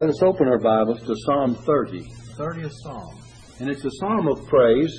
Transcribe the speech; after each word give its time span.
Let 0.00 0.10
us 0.10 0.22
open 0.22 0.46
our 0.48 0.58
Bibles 0.58 1.00
to 1.06 1.14
Psalm 1.24 1.54
30. 1.54 2.04
30th 2.38 2.72
Psalm. 2.82 3.18
And 3.60 3.70
it's 3.70 3.84
a 3.84 3.90
psalm 3.98 4.28
of 4.28 4.46
praise. 4.46 4.94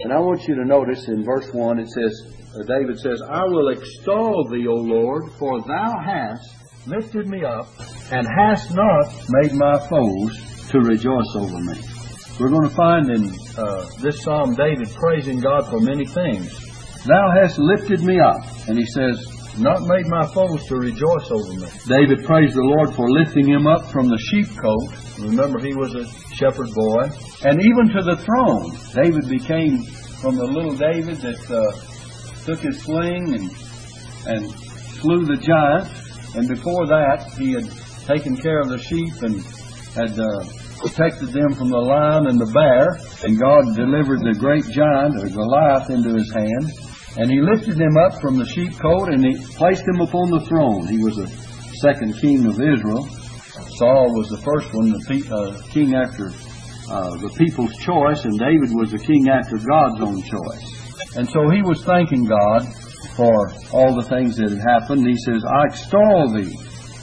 And 0.00 0.12
I 0.12 0.18
want 0.20 0.46
you 0.46 0.54
to 0.54 0.64
notice 0.64 1.08
in 1.08 1.24
verse 1.24 1.52
1 1.52 1.78
it 1.80 1.88
says, 1.88 2.66
David 2.68 2.98
says, 3.00 3.20
I 3.28 3.42
will 3.44 3.68
extol 3.70 4.48
thee, 4.50 4.66
O 4.68 4.74
Lord, 4.74 5.32
for 5.38 5.60
thou 5.62 5.92
hast 6.04 6.58
Lifted 6.88 7.28
me 7.28 7.44
up, 7.44 7.66
and 8.12 8.26
hast 8.26 8.74
not 8.74 9.12
made 9.28 9.52
my 9.52 9.78
foes 9.90 10.68
to 10.70 10.78
rejoice 10.78 11.36
over 11.36 11.58
me. 11.60 11.78
We're 12.40 12.48
going 12.48 12.66
to 12.66 12.74
find 12.74 13.10
in 13.10 13.28
uh, 13.58 13.84
this 14.00 14.22
psalm 14.22 14.54
David 14.54 14.88
praising 14.94 15.38
God 15.40 15.68
for 15.68 15.80
many 15.80 16.06
things. 16.06 16.48
Thou 17.04 17.30
hast 17.42 17.58
lifted 17.58 18.00
me 18.02 18.18
up. 18.20 18.40
And 18.68 18.78
he 18.78 18.86
says, 18.86 19.37
Not 19.58 19.82
made 19.82 20.06
my 20.06 20.26
foes 20.32 20.64
to 20.66 20.76
rejoice 20.76 21.30
over 21.30 21.52
me. 21.52 21.68
David 21.86 22.24
praised 22.24 22.54
the 22.54 22.62
Lord 22.62 22.94
for 22.94 23.10
lifting 23.10 23.46
him 23.48 23.66
up 23.66 23.90
from 23.90 24.08
the 24.08 24.18
sheepcote 24.30 25.08
Remember, 25.18 25.58
he 25.58 25.74
was 25.74 25.94
a 25.94 26.06
shepherd 26.34 26.72
boy. 26.74 27.02
and 27.42 27.60
even 27.60 27.88
to 27.90 28.02
the 28.02 28.16
throne. 28.22 28.70
David 28.94 29.28
became 29.28 29.82
from 30.22 30.36
the 30.36 30.46
little 30.46 30.76
David 30.76 31.16
that 31.18 31.42
uh, 31.50 32.44
took 32.44 32.60
his 32.60 32.80
sling 32.82 33.34
and 33.34 33.50
and 34.26 34.50
slew 35.00 35.24
the 35.24 35.36
giant. 35.36 35.90
And 36.36 36.48
before 36.48 36.86
that, 36.86 37.32
he 37.38 37.52
had 37.52 37.66
taken 38.06 38.36
care 38.36 38.60
of 38.60 38.68
the 38.68 38.78
sheep 38.78 39.14
and 39.22 39.42
had 39.94 40.14
uh, 40.18 40.44
protected 40.78 41.30
them 41.30 41.54
from 41.54 41.70
the 41.70 41.78
lion 41.78 42.28
and 42.28 42.38
the 42.38 42.50
bear. 42.52 42.94
And 43.24 43.40
God 43.40 43.74
delivered 43.74 44.20
the 44.20 44.36
great 44.38 44.64
giant, 44.70 45.16
or 45.18 45.28
Goliath, 45.28 45.90
into 45.90 46.14
his 46.14 46.30
hand. 46.32 46.87
And 47.16 47.30
he 47.30 47.40
lifted 47.40 47.80
him 47.80 47.96
up 47.96 48.20
from 48.20 48.36
the 48.36 48.44
sheepcote 48.44 49.12
and 49.12 49.24
he 49.24 49.34
placed 49.56 49.86
him 49.88 50.00
upon 50.00 50.30
the 50.30 50.44
throne. 50.46 50.86
He 50.86 51.02
was 51.02 51.16
the 51.16 51.30
second 51.80 52.18
king 52.20 52.46
of 52.46 52.60
Israel. 52.60 53.08
Saul 53.78 54.14
was 54.14 54.28
the 54.28 54.42
first 54.42 54.74
one, 54.74 54.90
the 54.90 55.02
pe- 55.06 55.30
uh, 55.30 55.62
king 55.70 55.94
after 55.94 56.30
uh, 56.90 57.16
the 57.18 57.30
people's 57.38 57.74
choice, 57.78 58.24
and 58.24 58.38
David 58.38 58.70
was 58.74 58.90
the 58.90 58.98
king 58.98 59.28
after 59.28 59.58
God's 59.58 60.00
own 60.00 60.22
choice. 60.22 61.16
And 61.16 61.28
so 61.28 61.50
he 61.50 61.62
was 61.62 61.84
thanking 61.84 62.24
God 62.24 62.66
for 63.14 63.50
all 63.72 63.94
the 63.94 64.08
things 64.08 64.36
that 64.36 64.50
had 64.50 64.62
happened. 64.62 65.06
He 65.06 65.16
says, 65.26 65.44
I 65.44 65.66
extol 65.66 66.32
thee. 66.34 66.54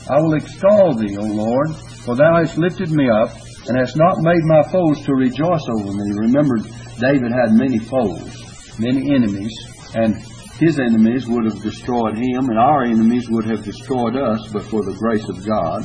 I 0.09 0.19
will 0.21 0.35
extol 0.35 0.95
thee, 0.95 1.17
O 1.17 1.23
Lord, 1.23 1.75
for 2.05 2.15
thou 2.15 2.37
hast 2.37 2.57
lifted 2.57 2.91
me 2.91 3.09
up, 3.09 3.31
and 3.67 3.77
hast 3.77 3.97
not 3.97 4.21
made 4.21 4.43
my 4.45 4.63
foes 4.69 5.03
to 5.05 5.13
rejoice 5.15 5.65
over 5.79 5.91
me. 5.91 6.05
Remember, 6.29 6.57
David 6.99 7.31
had 7.31 7.57
many 7.57 7.79
foes, 7.79 8.77
many 8.79 9.15
enemies, 9.15 9.53
and 9.95 10.15
his 10.59 10.79
enemies 10.79 11.27
would 11.27 11.45
have 11.45 11.61
destroyed 11.61 12.15
him, 12.15 12.49
and 12.49 12.59
our 12.59 12.83
enemies 12.83 13.29
would 13.29 13.45
have 13.45 13.63
destroyed 13.63 14.15
us 14.15 14.47
but 14.51 14.63
for 14.63 14.83
the 14.83 14.95
grace 14.99 15.27
of 15.27 15.45
God. 15.45 15.83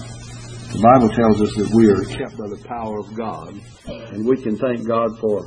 The 0.71 0.83
Bible 0.83 1.11
tells 1.11 1.41
us 1.43 1.55
that 1.57 1.75
we 1.75 1.91
are 1.91 2.05
kept 2.07 2.39
by 2.39 2.47
the 2.47 2.63
power 2.67 2.99
of 2.99 3.15
God, 3.15 3.55
and 3.87 4.27
we 4.27 4.37
can 4.41 4.57
thank 4.57 4.87
God 4.87 5.19
for 5.19 5.43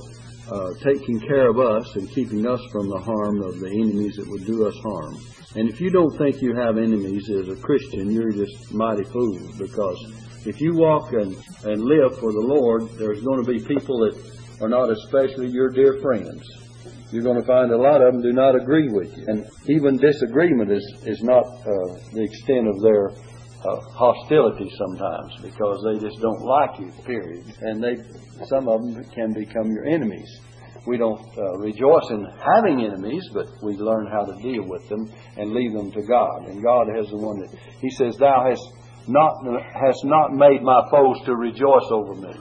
uh, 0.51 0.73
taking 0.83 1.19
care 1.19 1.49
of 1.49 1.59
us 1.59 1.95
and 1.95 2.09
keeping 2.11 2.45
us 2.45 2.59
from 2.71 2.89
the 2.89 2.99
harm 2.99 3.41
of 3.43 3.59
the 3.59 3.71
enemies 3.71 4.15
that 4.17 4.27
would 4.27 4.45
do 4.45 4.67
us 4.67 4.75
harm. 4.83 5.15
And 5.55 5.69
if 5.69 5.79
you 5.79 5.89
don't 5.89 6.17
think 6.17 6.41
you 6.41 6.55
have 6.55 6.77
enemies 6.77 7.29
as 7.29 7.47
a 7.47 7.55
Christian, 7.55 8.11
you're 8.11 8.31
just 8.31 8.73
mighty 8.73 9.03
fool 9.03 9.39
because 9.57 9.97
if 10.45 10.59
you 10.59 10.75
walk 10.75 11.13
and, 11.13 11.35
and 11.63 11.83
live 11.83 12.19
for 12.19 12.31
the 12.33 12.43
Lord, 12.43 12.89
there's 12.97 13.21
going 13.21 13.43
to 13.43 13.49
be 13.49 13.59
people 13.63 13.99
that 13.99 14.19
are 14.61 14.69
not 14.69 14.89
especially 14.89 15.47
your 15.47 15.69
dear 15.69 15.99
friends. 16.01 16.43
You're 17.13 17.21
going 17.21 17.39
to 17.39 17.45
find 17.45 17.71
a 17.71 17.77
lot 17.77 18.01
of 18.01 18.11
them 18.11 18.23
do 18.23 18.33
not 18.33 18.55
agree 18.55 18.89
with 18.89 19.15
you. 19.15 19.25
And 19.27 19.45
even 19.69 19.97
disagreement 19.97 20.71
is, 20.71 20.81
is 21.05 21.21
not 21.21 21.45
uh, 21.45 21.93
the 22.11 22.23
extent 22.25 22.67
of 22.67 22.81
their 22.81 23.11
uh, 23.11 23.79
hostility 23.93 24.65
sometimes 24.81 25.37
because 25.43 25.77
they 25.85 25.99
just 26.01 26.19
don't 26.19 26.41
like 26.41 26.79
you, 26.79 26.89
period. 27.05 27.45
And 27.61 27.83
they, 27.83 28.01
some 28.49 28.67
of 28.67 28.81
them 28.81 29.05
can 29.13 29.31
become 29.31 29.69
your 29.69 29.85
enemies. 29.85 30.27
We 30.87 30.97
don't 30.97 31.21
uh, 31.37 31.57
rejoice 31.59 32.09
in 32.09 32.25
having 32.25 32.83
enemies, 32.83 33.29
but 33.31 33.45
we 33.61 33.77
learn 33.77 34.07
how 34.07 34.25
to 34.25 34.33
deal 34.41 34.67
with 34.67 34.89
them 34.89 35.05
and 35.37 35.53
leave 35.53 35.71
them 35.71 35.91
to 35.91 36.01
God. 36.01 36.47
And 36.47 36.63
God 36.63 36.87
has 36.97 37.07
the 37.09 37.17
one 37.17 37.39
that 37.41 37.53
He 37.79 37.91
says, 37.91 38.17
"Thou 38.17 38.49
hast 38.49 39.07
not 39.07 39.37
hast 39.71 40.03
not 40.03 40.33
made 40.33 40.63
my 40.63 40.81
foes 40.89 41.23
to 41.25 41.35
rejoice 41.35 41.87
over 41.91 42.15
me." 42.15 42.33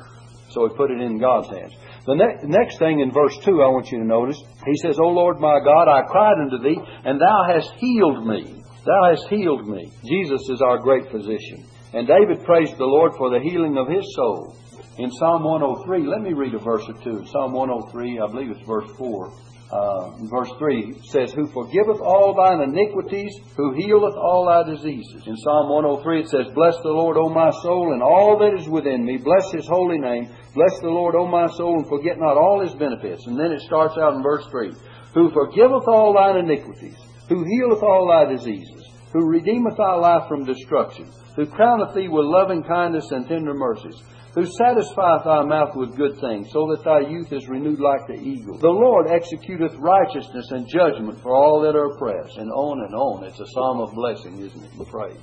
So 0.49 0.67
He 0.67 0.75
put 0.75 0.91
it 0.91 1.01
in 1.01 1.19
God's 1.19 1.51
hands. 1.51 1.75
The 2.07 2.15
ne- 2.15 2.49
next 2.49 2.79
thing 2.79 3.01
in 3.01 3.13
verse 3.13 3.37
2 3.45 3.63
I 3.63 3.69
want 3.69 3.91
you 3.93 3.99
to 3.99 4.05
notice, 4.05 4.39
he 4.67 4.77
says, 4.83 4.99
O 4.99 5.09
Lord 5.09 5.39
my 5.39 5.61
God, 5.63 5.87
I 5.87 6.03
cried 6.03 6.39
unto 6.41 6.59
thee, 6.59 6.79
and 7.05 7.21
thou 7.21 7.45
hast 7.47 7.73
healed 7.79 8.27
me. 8.27 8.63
Thou 8.85 9.11
hast 9.11 9.29
healed 9.29 9.69
me. 9.69 9.93
Jesus 10.05 10.49
is 10.51 10.61
our 10.61 10.79
great 10.79 11.11
physician. 11.11 11.65
And 11.95 12.09
David 12.09 12.45
praised 12.45 12.77
the 12.77 12.85
Lord 12.85 13.13
for 13.17 13.31
the 13.31 13.41
healing 13.41 13.79
of 13.79 13.87
his 13.87 14.03
soul. 14.17 14.57
In 14.99 15.11
Psalm 15.11 15.45
103, 15.45 16.07
let 16.07 16.21
me 16.21 16.33
read 16.33 16.55
a 16.55 16.59
verse 16.59 16.85
or 16.89 16.95
two. 17.05 17.25
Psalm 17.31 17.53
103, 17.53 18.19
I 18.19 18.27
believe 18.27 18.51
it's 18.51 18.67
verse 18.67 18.91
4. 18.99 19.33
Uh, 19.73 20.11
verse 20.29 20.51
3 20.59 21.01
says, 21.09 21.33
Who 21.33 21.47
forgiveth 21.47 21.99
all 22.01 22.35
thine 22.37 22.61
iniquities, 22.61 23.33
who 23.57 23.73
healeth 23.73 24.15
all 24.17 24.45
thy 24.45 24.71
diseases. 24.71 25.23
In 25.27 25.37
Psalm 25.37 25.71
103 25.71 26.21
it 26.21 26.29
says, 26.29 26.53
Bless 26.55 26.77
the 26.83 26.93
Lord, 26.93 27.17
O 27.17 27.31
my 27.31 27.51
soul, 27.63 27.95
and 27.95 28.03
all 28.03 28.39
that 28.41 28.53
is 28.61 28.69
within 28.69 29.03
me. 29.03 29.17
Bless 29.17 29.51
his 29.51 29.67
holy 29.67 29.99
name. 29.99 30.29
Bless 30.55 30.79
the 30.81 30.89
Lord, 30.89 31.15
O 31.15 31.27
my 31.27 31.49
soul, 31.57 31.79
and 31.79 31.89
forget 31.89 32.19
not 32.19 32.37
all 32.37 32.61
his 32.61 32.75
benefits. 32.75 33.27
And 33.27 33.39
then 33.39 33.53
it 33.53 33.63
starts 33.63 33.97
out 33.97 34.15
in 34.15 34.23
verse 34.23 34.45
3 34.51 34.73
Who 35.15 35.31
forgiveth 35.31 35.89
all 35.89 36.13
thine 36.13 36.45
iniquities, 36.45 36.99
who 37.29 37.45
healeth 37.45 37.83
all 37.83 38.09
thy 38.09 38.31
diseases, 38.33 38.85
who 39.13 39.27
redeemeth 39.27 39.77
thy 39.77 39.95
life 39.95 40.29
from 40.29 40.45
destruction, 40.45 41.11
who 41.37 41.47
crowneth 41.47 41.95
thee 41.95 42.09
with 42.09 42.27
loving 42.27 42.63
kindness 42.63 43.11
and 43.13 43.27
tender 43.27 43.55
mercies, 43.55 44.03
who 44.35 44.45
satisfieth 44.45 45.25
thy 45.25 45.43
mouth 45.43 45.77
with 45.77 45.97
good 45.97 46.19
things, 46.21 46.49
so 46.53 46.67
that 46.69 46.85
thy 46.85 47.01
youth 47.01 47.33
is 47.33 47.49
renewed 47.49 47.81
like 47.81 48.07
the 48.07 48.21
eagle. 48.21 48.59
The 48.59 48.69
Lord 48.69 49.07
executeth 49.07 49.79
righteousness 49.79 50.51
and 50.51 50.69
judgment 50.69 51.21
for 51.23 51.35
all 51.35 51.61
that 51.63 51.77
are 51.77 51.93
oppressed. 51.95 52.39
And 52.39 52.51
on 52.51 52.81
and 52.81 52.95
on. 52.95 53.25
It's 53.25 53.41
a 53.41 53.47
psalm 53.53 53.81
of 53.81 53.95
blessing, 53.95 54.39
isn't 54.39 54.65
it? 54.65 54.89
Praise. 54.89 55.17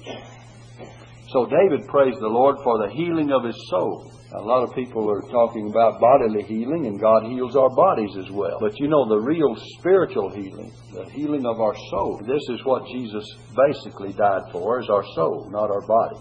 So 1.31 1.45
David 1.45 1.88
praised 1.88 2.19
the 2.19 2.28
Lord 2.28 2.57
for 2.63 2.79
the 2.79 2.91
healing 2.91 3.31
of 3.31 3.44
his 3.44 3.56
soul. 3.69 4.12
A 4.34 4.41
lot 4.41 4.63
of 4.63 4.73
people 4.73 5.09
are 5.12 5.22
talking 5.22 5.69
about 5.69 6.00
bodily 6.00 6.41
healing, 6.44 6.88
and 6.88 7.00
God 7.00 7.25
heals 7.25 7.56
our 7.56 7.69
bodies 7.69 8.17
as 8.17 8.31
well. 8.31 8.57
But 8.59 8.79
you 8.79 8.88
know, 8.88 9.07
the 9.07 9.19
real 9.19 9.56
spiritual 9.78 10.31
healing, 10.31 10.72
the 10.91 11.06
healing 11.12 11.45
of 11.45 11.59
our 11.59 11.75
soul, 11.91 12.19
this 12.25 12.41
is 12.50 12.66
what 12.66 12.88
Jesus 12.88 13.25
basically 13.56 14.13
died 14.13 14.51
for, 14.51 14.81
is 14.81 14.89
our 14.89 15.06
soul, 15.13 15.47
not 15.51 15.69
our 15.69 15.85
body. 15.85 16.18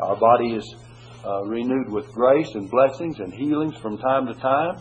Our 0.00 0.16
body 0.16 0.54
is 0.56 0.74
uh, 1.24 1.42
renewed 1.44 1.90
with 1.90 2.12
grace 2.12 2.50
and 2.54 2.70
blessings 2.70 3.18
and 3.20 3.32
healings 3.32 3.76
from 3.78 3.96
time 3.96 4.26
to 4.26 4.34
time, 4.34 4.76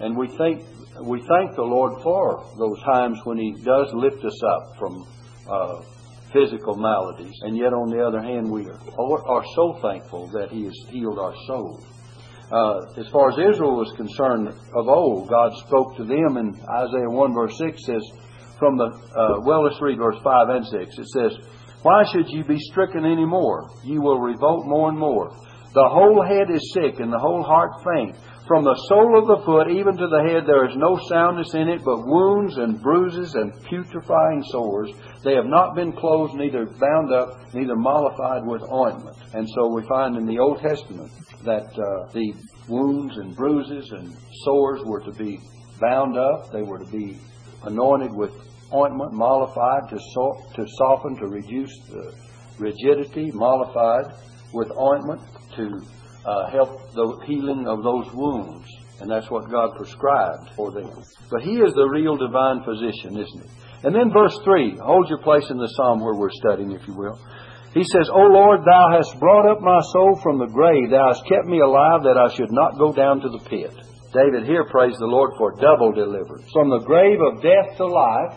and 0.00 0.16
we 0.16 0.28
think 0.28 0.64
we 1.02 1.20
thank 1.20 1.54
the 1.54 1.62
Lord 1.62 2.02
for 2.02 2.44
those 2.58 2.80
times 2.82 3.18
when 3.24 3.36
He 3.36 3.52
does 3.52 3.92
lift 3.92 4.24
us 4.24 4.42
up 4.42 4.76
from 4.78 5.06
uh, 5.50 5.82
physical 6.32 6.76
maladies, 6.76 7.34
and 7.42 7.56
yet 7.56 7.72
on 7.72 7.90
the 7.90 8.04
other 8.04 8.20
hand, 8.20 8.50
we 8.50 8.66
are, 8.66 9.44
so 9.54 9.78
thankful 9.82 10.28
that 10.28 10.50
He 10.50 10.64
has 10.64 10.74
healed 10.88 11.18
our 11.18 11.34
soul. 11.46 11.82
Uh, 12.50 12.80
as 12.96 13.08
far 13.08 13.30
as 13.30 13.54
Israel 13.54 13.76
was 13.76 13.92
concerned 13.96 14.48
of 14.48 14.88
old, 14.88 15.28
God 15.28 15.52
spoke 15.66 15.96
to 15.96 16.04
them 16.04 16.36
in 16.38 16.56
Isaiah 16.68 17.10
1 17.10 17.34
verse 17.34 17.58
6 17.58 17.84
says, 17.84 18.02
from 18.58 18.76
the, 18.76 18.90
uh, 18.90 19.40
well, 19.46 19.64
let's 19.64 19.80
read 19.80 19.98
verse 19.98 20.18
5 20.22 20.48
and 20.48 20.66
6. 20.66 20.98
It 20.98 21.08
says, 21.08 21.32
Why 21.82 22.02
should 22.12 22.28
ye 22.28 22.42
be 22.42 22.58
stricken 22.58 23.04
any 23.04 23.24
more? 23.24 23.70
Ye 23.84 23.98
will 23.98 24.18
revolt 24.18 24.66
more 24.66 24.88
and 24.88 24.98
more. 24.98 25.30
The 25.74 25.88
whole 25.88 26.24
head 26.26 26.50
is 26.50 26.72
sick, 26.72 26.98
and 26.98 27.12
the 27.12 27.18
whole 27.18 27.42
heart 27.42 27.70
faint. 27.84 28.16
From 28.48 28.64
the 28.64 28.74
sole 28.88 29.18
of 29.18 29.26
the 29.26 29.44
foot 29.44 29.68
even 29.70 29.94
to 29.98 30.08
the 30.08 30.24
head 30.26 30.46
there 30.46 30.64
is 30.64 30.74
no 30.74 30.98
soundness 31.06 31.52
in 31.52 31.68
it, 31.68 31.84
but 31.84 32.06
wounds 32.06 32.56
and 32.56 32.80
bruises 32.80 33.34
and 33.34 33.52
putrefying 33.66 34.42
sores. 34.44 34.90
They 35.22 35.34
have 35.34 35.44
not 35.44 35.74
been 35.74 35.92
closed, 35.92 36.32
neither 36.32 36.64
bound 36.64 37.12
up, 37.12 37.52
neither 37.52 37.76
mollified 37.76 38.46
with 38.46 38.62
ointment. 38.72 39.18
And 39.34 39.46
so 39.50 39.68
we 39.68 39.86
find 39.86 40.16
in 40.16 40.24
the 40.24 40.38
Old 40.38 40.60
Testament 40.62 41.12
that 41.44 41.68
uh, 41.76 42.10
the 42.14 42.32
wounds 42.68 43.18
and 43.18 43.36
bruises 43.36 43.92
and 43.92 44.16
sores 44.44 44.80
were 44.82 45.00
to 45.00 45.12
be 45.12 45.38
bound 45.78 46.16
up. 46.16 46.50
They 46.50 46.62
were 46.62 46.78
to 46.78 46.90
be 46.90 47.18
anointed 47.64 48.14
with 48.14 48.32
ointment, 48.72 49.12
mollified 49.12 49.90
to, 49.90 49.98
so- 50.14 50.42
to 50.54 50.66
soften, 50.78 51.16
to 51.16 51.26
reduce 51.26 51.76
the 51.90 52.14
rigidity, 52.58 53.30
mollified 53.30 54.14
with 54.54 54.72
ointment 54.72 55.20
to 55.56 55.82
uh, 56.28 56.50
help 56.50 56.92
the 56.92 57.24
healing 57.26 57.66
of 57.66 57.82
those 57.82 58.12
wounds. 58.12 58.68
And 59.00 59.10
that's 59.10 59.30
what 59.30 59.50
God 59.50 59.76
prescribed 59.76 60.50
for 60.56 60.72
them. 60.72 60.90
But 61.30 61.42
He 61.42 61.56
is 61.56 61.72
the 61.72 61.88
real 61.88 62.16
divine 62.16 62.64
physician, 62.64 63.16
isn't 63.16 63.42
He? 63.46 63.50
And 63.84 63.94
then 63.94 64.12
verse 64.12 64.36
3, 64.44 64.76
hold 64.82 65.08
your 65.08 65.22
place 65.22 65.48
in 65.50 65.56
the 65.56 65.70
psalm 65.78 66.00
where 66.00 66.14
we're 66.14 66.34
studying, 66.42 66.72
if 66.72 66.86
you 66.88 66.94
will. 66.94 67.18
He 67.74 67.84
says, 67.84 68.10
O 68.10 68.26
Lord, 68.26 68.60
Thou 68.66 68.86
hast 68.90 69.20
brought 69.20 69.48
up 69.48 69.60
my 69.60 69.78
soul 69.92 70.18
from 70.22 70.38
the 70.38 70.50
grave. 70.50 70.90
Thou 70.90 71.14
hast 71.14 71.28
kept 71.28 71.46
me 71.46 71.60
alive 71.60 72.02
that 72.02 72.18
I 72.18 72.34
should 72.34 72.50
not 72.50 72.78
go 72.78 72.92
down 72.92 73.20
to 73.20 73.28
the 73.28 73.44
pit. 73.48 73.70
David 74.12 74.48
here 74.48 74.64
praised 74.64 74.98
the 74.98 75.06
Lord 75.06 75.30
for 75.38 75.52
double 75.60 75.92
deliverance. 75.92 76.50
From 76.52 76.70
the 76.70 76.82
grave 76.82 77.20
of 77.20 77.42
death 77.42 77.76
to 77.76 77.86
life, 77.86 78.34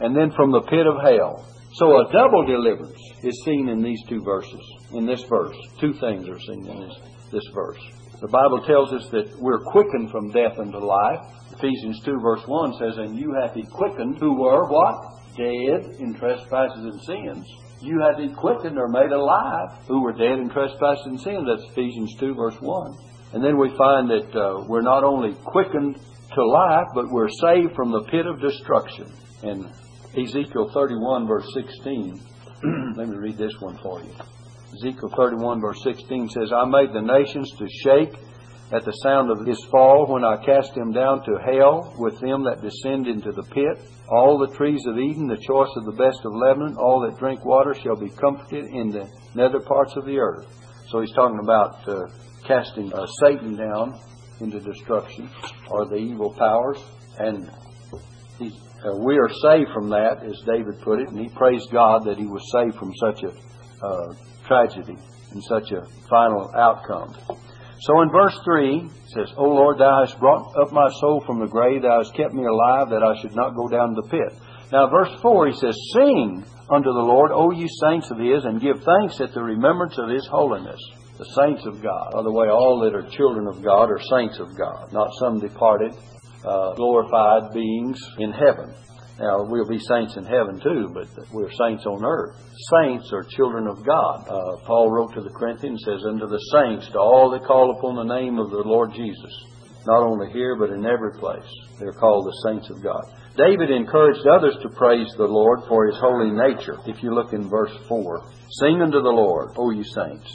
and 0.00 0.14
then 0.14 0.30
from 0.36 0.52
the 0.52 0.62
pit 0.62 0.86
of 0.86 1.02
hell. 1.02 1.48
So 1.74 1.90
a 1.90 2.12
double 2.12 2.46
deliverance 2.46 3.00
is 3.24 3.42
seen 3.44 3.68
in 3.68 3.82
these 3.82 4.00
two 4.08 4.22
verses. 4.22 4.62
In 4.92 5.06
this 5.06 5.22
verse, 5.24 5.56
two 5.80 5.94
things 5.94 6.28
are 6.28 6.38
seen 6.38 6.68
in 6.68 6.80
this. 6.86 7.13
This 7.32 7.44
verse. 7.54 7.80
The 8.20 8.28
Bible 8.28 8.64
tells 8.64 8.92
us 8.92 9.08
that 9.10 9.36
we're 9.38 9.64
quickened 9.64 10.10
from 10.10 10.30
death 10.30 10.58
unto 10.58 10.78
life. 10.78 11.20
Ephesians 11.52 12.00
2 12.04 12.20
verse 12.20 12.42
1 12.46 12.72
says, 12.78 12.96
And 12.96 13.18
you 13.18 13.34
hath 13.40 13.54
he 13.54 13.64
quickened 13.64 14.18
who 14.18 14.40
were 14.40 14.66
what? 14.66 15.12
Dead 15.36 16.00
in 16.00 16.14
trespasses 16.14 16.84
and 16.84 17.00
sins. 17.02 17.46
You 17.82 18.00
hath 18.00 18.22
he 18.22 18.32
quickened 18.34 18.78
or 18.78 18.88
made 18.88 19.12
alive 19.12 19.84
who 19.86 20.00
were 20.00 20.12
dead 20.12 20.38
in 20.38 20.48
trespasses 20.48 21.04
and 21.06 21.20
sins. 21.20 21.44
That's 21.44 21.70
Ephesians 21.72 22.14
2 22.18 22.34
verse 22.34 22.56
1. 22.60 22.96
And 23.34 23.44
then 23.44 23.58
we 23.58 23.68
find 23.76 24.08
that 24.08 24.30
uh, 24.32 24.64
we're 24.68 24.80
not 24.80 25.04
only 25.04 25.34
quickened 25.44 25.96
to 26.34 26.46
life, 26.46 26.86
but 26.94 27.10
we're 27.10 27.28
saved 27.28 27.74
from 27.74 27.90
the 27.90 28.04
pit 28.10 28.26
of 28.26 28.40
destruction. 28.40 29.12
In 29.42 29.68
Ezekiel 30.16 30.70
31 30.72 31.26
verse 31.26 31.46
16, 31.52 32.20
let 32.96 33.08
me 33.08 33.16
read 33.16 33.36
this 33.36 33.52
one 33.60 33.76
for 33.82 34.00
you. 34.00 34.14
Ezekiel 34.74 35.10
31 35.16 35.60
verse 35.60 35.82
16 35.84 36.30
says, 36.30 36.52
I 36.52 36.64
made 36.64 36.92
the 36.92 37.02
nations 37.02 37.50
to 37.58 37.66
shake 37.68 38.14
at 38.72 38.84
the 38.84 38.92
sound 39.02 39.30
of 39.30 39.46
his 39.46 39.62
fall 39.70 40.06
when 40.08 40.24
I 40.24 40.44
cast 40.44 40.76
him 40.76 40.90
down 40.90 41.24
to 41.24 41.38
hell 41.38 41.94
with 41.98 42.18
them 42.20 42.44
that 42.44 42.62
descend 42.62 43.06
into 43.06 43.30
the 43.30 43.42
pit. 43.42 43.88
All 44.08 44.38
the 44.38 44.54
trees 44.56 44.84
of 44.86 44.98
Eden, 44.98 45.28
the 45.28 45.36
choice 45.36 45.70
of 45.76 45.84
the 45.84 45.92
best 45.92 46.18
of 46.24 46.34
Lebanon, 46.34 46.76
all 46.76 47.00
that 47.02 47.18
drink 47.18 47.44
water 47.44 47.74
shall 47.74 47.96
be 47.96 48.10
comforted 48.10 48.64
in 48.64 48.90
the 48.90 49.08
nether 49.34 49.60
parts 49.60 49.94
of 49.96 50.06
the 50.06 50.18
earth. 50.18 50.46
So 50.90 51.00
he's 51.00 51.12
talking 51.12 51.38
about 51.42 51.88
uh, 51.88 52.06
casting 52.46 52.92
uh, 52.92 53.06
Satan 53.22 53.56
down 53.56 53.98
into 54.40 54.60
destruction 54.60 55.30
or 55.68 55.86
the 55.86 55.96
evil 55.96 56.34
powers. 56.34 56.78
And 57.18 57.48
uh, 57.48 58.96
we 58.98 59.18
are 59.18 59.30
saved 59.42 59.70
from 59.72 59.88
that, 59.90 60.24
as 60.24 60.40
David 60.46 60.80
put 60.82 61.00
it, 61.00 61.08
and 61.08 61.18
he 61.18 61.28
praised 61.28 61.70
God 61.70 62.04
that 62.06 62.18
he 62.18 62.26
was 62.26 62.42
saved 62.52 62.76
from 62.76 62.92
such 62.96 63.22
a 63.22 63.84
uh, 63.84 64.14
tragedy 64.46 64.96
and 65.32 65.42
such 65.44 65.72
a 65.72 65.86
final 66.08 66.50
outcome. 66.56 67.14
So 67.80 68.00
in 68.02 68.10
verse 68.10 68.38
3, 68.44 68.86
it 68.86 69.10
says, 69.12 69.34
O 69.36 69.44
Lord, 69.44 69.78
thou 69.78 70.04
hast 70.06 70.18
brought 70.18 70.56
up 70.56 70.72
my 70.72 70.88
soul 71.00 71.22
from 71.26 71.40
the 71.40 71.46
grave, 71.46 71.82
thou 71.82 71.98
hast 71.98 72.14
kept 72.14 72.32
me 72.32 72.44
alive, 72.44 72.88
that 72.90 73.02
I 73.02 73.20
should 73.20 73.34
not 73.34 73.56
go 73.56 73.68
down 73.68 73.94
to 73.94 74.02
the 74.02 74.08
pit. 74.08 74.32
Now, 74.72 74.88
verse 74.88 75.12
4, 75.20 75.48
he 75.48 75.52
says, 75.54 75.76
Sing 75.92 76.44
unto 76.70 76.92
the 76.92 77.04
Lord, 77.04 77.30
O 77.32 77.50
you 77.50 77.68
saints 77.84 78.10
of 78.10 78.18
his, 78.18 78.44
and 78.44 78.60
give 78.60 78.82
thanks 78.82 79.20
at 79.20 79.34
the 79.34 79.42
remembrance 79.42 79.98
of 79.98 80.08
his 80.08 80.26
holiness. 80.26 80.80
The 81.18 81.28
saints 81.36 81.66
of 81.66 81.82
God. 81.82 82.10
By 82.12 82.22
the 82.22 82.32
way, 82.32 82.48
all 82.48 82.80
that 82.82 82.94
are 82.94 83.08
children 83.08 83.46
of 83.46 83.62
God 83.62 83.90
are 83.90 84.00
saints 84.10 84.38
of 84.40 84.56
God, 84.56 84.92
not 84.92 85.10
some 85.20 85.38
departed, 85.38 85.94
uh, 86.44 86.74
glorified 86.74 87.52
beings 87.52 88.00
in 88.18 88.32
heaven. 88.32 88.74
Now, 89.18 89.44
we'll 89.44 89.68
be 89.68 89.78
saints 89.78 90.16
in 90.16 90.24
heaven 90.24 90.58
too, 90.58 90.90
but 90.92 91.06
we're 91.32 91.52
saints 91.52 91.86
on 91.86 92.04
earth. 92.04 92.34
Saints 92.82 93.12
are 93.12 93.22
children 93.22 93.68
of 93.68 93.86
God. 93.86 94.26
Uh, 94.26 94.56
Paul 94.66 94.90
wrote 94.90 95.14
to 95.14 95.20
the 95.20 95.30
Corinthians, 95.30 95.82
says, 95.84 96.02
Unto 96.04 96.26
the 96.26 96.42
saints, 96.50 96.90
to 96.90 96.98
all 96.98 97.30
that 97.30 97.46
call 97.46 97.78
upon 97.78 97.94
the 97.94 98.14
name 98.14 98.38
of 98.38 98.50
the 98.50 98.66
Lord 98.66 98.92
Jesus, 98.92 99.32
not 99.86 100.02
only 100.02 100.32
here, 100.32 100.56
but 100.56 100.70
in 100.70 100.84
every 100.84 101.12
place. 101.20 101.46
They're 101.78 101.92
called 101.92 102.26
the 102.26 102.50
saints 102.50 102.70
of 102.70 102.82
God. 102.82 103.04
David 103.36 103.70
encouraged 103.70 104.26
others 104.26 104.56
to 104.62 104.68
praise 104.70 105.12
the 105.16 105.30
Lord 105.30 105.60
for 105.68 105.86
his 105.86 105.96
holy 105.98 106.30
nature. 106.30 106.78
If 106.86 107.02
you 107.02 107.14
look 107.14 107.32
in 107.32 107.48
verse 107.48 107.74
4, 107.88 108.22
Sing 108.62 108.82
unto 108.82 109.00
the 109.00 109.14
Lord, 109.14 109.50
O 109.56 109.70
you 109.70 109.84
saints. 109.84 110.30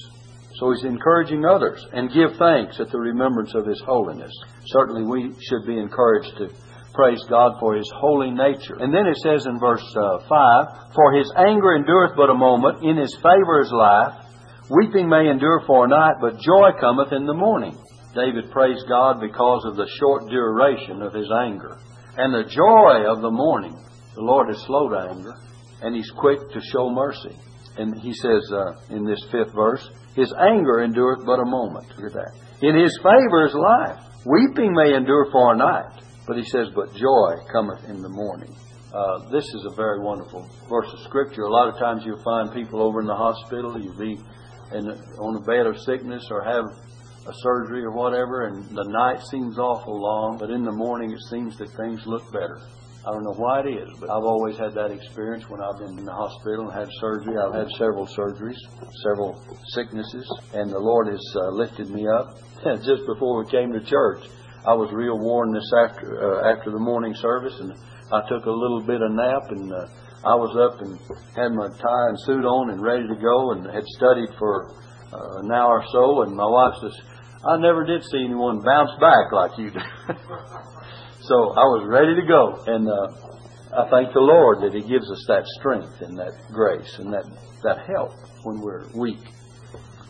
So 0.56 0.72
he's 0.72 0.84
encouraging 0.84 1.46
others 1.46 1.86
and 1.94 2.12
give 2.12 2.36
thanks 2.38 2.80
at 2.80 2.92
the 2.92 3.00
remembrance 3.00 3.56
of 3.56 3.66
his 3.66 3.82
holiness. 3.86 4.32
Certainly 4.68 5.04
we 5.04 5.34
should 5.48 5.66
be 5.66 5.80
encouraged 5.80 6.36
to 6.38 6.50
praise 6.94 7.24
God 7.30 7.54
for 7.60 7.76
His 7.76 7.92
holy 7.96 8.32
nature. 8.32 8.78
And 8.80 8.94
then 8.94 9.08
it 9.08 9.18
says 9.18 9.46
in 9.46 9.60
verse 9.60 9.84
uh, 9.96 10.20
5, 10.28 10.94
For 10.96 11.14
His 11.14 11.32
anger 11.38 11.76
endureth 11.76 12.16
but 12.16 12.30
a 12.30 12.38
moment, 12.38 12.84
in 12.84 12.98
His 12.98 13.16
favor 13.16 13.62
is 13.62 13.72
life. 13.72 14.26
Weeping 14.70 15.10
may 15.10 15.30
endure 15.30 15.64
for 15.66 15.86
a 15.86 15.90
night, 15.90 16.18
but 16.22 16.40
joy 16.40 16.72
cometh 16.80 17.12
in 17.12 17.26
the 17.26 17.34
morning. 17.34 17.78
David 18.14 18.52
praised 18.52 18.88
God 18.88 19.20
because 19.20 19.66
of 19.66 19.76
the 19.76 19.90
short 20.00 20.30
duration 20.30 21.02
of 21.02 21.14
His 21.14 21.30
anger. 21.32 21.78
And 22.18 22.34
the 22.34 22.50
joy 22.50 23.10
of 23.10 23.22
the 23.22 23.32
morning. 23.32 23.74
The 24.16 24.22
Lord 24.22 24.50
is 24.50 24.62
slow 24.66 24.90
to 24.90 25.10
anger, 25.10 25.34
and 25.82 25.96
He's 25.96 26.12
quick 26.12 26.40
to 26.52 26.60
show 26.74 26.90
mercy. 26.90 27.38
And 27.78 27.98
He 28.00 28.14
says 28.14 28.52
uh, 28.52 28.96
in 28.96 29.06
this 29.06 29.24
fifth 29.32 29.54
verse, 29.54 29.88
His 30.16 30.34
anger 30.34 30.84
endureth 30.84 31.26
but 31.26 31.40
a 31.40 31.46
moment. 31.46 31.88
Look 31.98 32.12
at 32.12 32.14
that. 32.14 32.34
In 32.62 32.76
His 32.76 32.98
favor 33.02 33.46
is 33.46 33.54
life. 33.54 34.04
Weeping 34.26 34.74
may 34.74 34.94
endure 34.96 35.32
for 35.32 35.54
a 35.54 35.58
night, 35.58 36.04
but 36.30 36.38
he 36.38 36.46
says, 36.46 36.70
But 36.76 36.94
joy 36.94 37.42
cometh 37.52 37.90
in 37.90 38.04
the 38.04 38.08
morning. 38.08 38.56
Uh, 38.94 39.30
this 39.30 39.46
is 39.46 39.66
a 39.66 39.76
very 39.76 40.00
wonderful 40.00 40.48
verse 40.70 40.94
of 40.94 41.00
Scripture. 41.00 41.42
A 41.42 41.50
lot 41.50 41.70
of 41.70 41.80
times 41.80 42.04
you'll 42.06 42.22
find 42.22 42.54
people 42.54 42.84
over 42.84 43.02
in 43.02 43.08
the 43.08 43.16
hospital, 43.16 43.82
you'll 43.82 43.98
be 43.98 44.22
in, 44.72 44.86
on 45.18 45.42
a 45.42 45.42
bed 45.42 45.66
of 45.66 45.82
sickness 45.82 46.28
or 46.30 46.44
have 46.44 46.66
a 47.26 47.34
surgery 47.42 47.84
or 47.84 47.92
whatever, 47.92 48.46
and 48.46 48.64
the 48.70 48.86
night 48.90 49.26
seems 49.32 49.58
awful 49.58 50.00
long, 50.00 50.38
but 50.38 50.52
in 50.52 50.64
the 50.64 50.72
morning 50.72 51.12
it 51.12 51.22
seems 51.32 51.58
that 51.58 51.70
things 51.76 52.06
look 52.06 52.32
better. 52.32 52.62
I 53.08 53.12
don't 53.12 53.24
know 53.24 53.34
why 53.34 53.62
it 53.62 53.74
is, 53.74 53.90
but 54.00 54.12
I've 54.12 54.24
always 54.24 54.56
had 54.58 54.74
that 54.74 54.92
experience 54.92 55.50
when 55.50 55.62
I've 55.62 55.80
been 55.80 55.98
in 55.98 56.06
the 56.06 56.14
hospital 56.14 56.70
and 56.70 56.74
had 56.78 56.90
surgery. 57.02 57.34
I've 57.42 57.56
had 57.56 57.70
several 57.72 58.06
surgeries, 58.06 58.60
several 59.02 59.42
sicknesses, 59.74 60.30
and 60.54 60.70
the 60.70 60.78
Lord 60.78 61.08
has 61.08 61.26
uh, 61.36 61.50
lifted 61.50 61.90
me 61.90 62.06
up. 62.08 62.38
Just 62.86 63.08
before 63.08 63.44
we 63.44 63.50
came 63.50 63.74
to 63.74 63.82
church, 63.82 64.30
I 64.68 64.76
was 64.76 64.92
real 64.92 65.16
worn 65.16 65.54
this 65.56 65.72
after 65.88 66.20
uh, 66.20 66.52
after 66.52 66.72
the 66.72 66.80
morning 66.80 67.16
service, 67.16 67.56
and 67.60 67.72
I 68.12 68.28
took 68.28 68.44
a 68.44 68.52
little 68.52 68.84
bit 68.84 69.00
of 69.00 69.12
nap, 69.16 69.48
and 69.56 69.72
uh, 69.72 69.88
I 70.28 70.36
was 70.36 70.52
up 70.60 70.84
and 70.84 71.00
had 71.32 71.56
my 71.56 71.72
tie 71.72 72.08
and 72.12 72.20
suit 72.28 72.44
on 72.44 72.76
and 72.76 72.84
ready 72.84 73.08
to 73.08 73.16
go, 73.16 73.56
and 73.56 73.64
had 73.72 73.88
studied 73.96 74.28
for 74.36 74.76
uh, 75.16 75.40
an 75.40 75.52
hour 75.52 75.80
or 75.80 75.88
so. 75.96 76.06
And 76.28 76.36
my 76.36 76.48
wife 76.48 76.76
says, 76.84 76.96
"I 77.48 77.56
never 77.56 77.88
did 77.88 78.04
see 78.04 78.20
anyone 78.20 78.60
bounce 78.60 78.92
back 79.00 79.32
like 79.32 79.56
you 79.56 79.72
do." 79.72 79.80
so 81.24 81.36
I 81.56 81.64
was 81.80 81.88
ready 81.88 82.20
to 82.20 82.26
go, 82.28 82.60
and 82.68 82.84
uh, 82.84 83.08
I 83.80 83.88
thank 83.88 84.12
the 84.12 84.20
Lord 84.20 84.60
that 84.68 84.76
He 84.76 84.84
gives 84.84 85.08
us 85.08 85.24
that 85.32 85.48
strength 85.56 86.04
and 86.04 86.20
that 86.20 86.36
grace 86.52 87.00
and 87.00 87.16
that 87.16 87.24
that 87.64 87.88
help 87.88 88.12
when 88.44 88.60
we're 88.60 88.92
weak. 88.92 89.24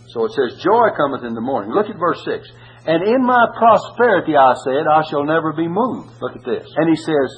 So 0.10 0.26
it 0.26 0.34
says, 0.34 0.58
"Joy 0.66 0.90
cometh 0.98 1.22
in 1.22 1.38
the 1.38 1.46
morning." 1.46 1.70
Look 1.70 1.86
at 1.86 2.02
verse 2.02 2.26
six. 2.26 2.50
And 2.88 3.04
in 3.04 3.26
my 3.26 3.44
prosperity, 3.58 4.36
I 4.40 4.56
said, 4.64 4.88
I 4.88 5.04
shall 5.10 5.26
never 5.26 5.52
be 5.52 5.68
moved. 5.68 6.16
Look 6.22 6.36
at 6.36 6.46
this. 6.46 6.68
And 6.78 6.88
he 6.88 6.96
says, 6.96 7.30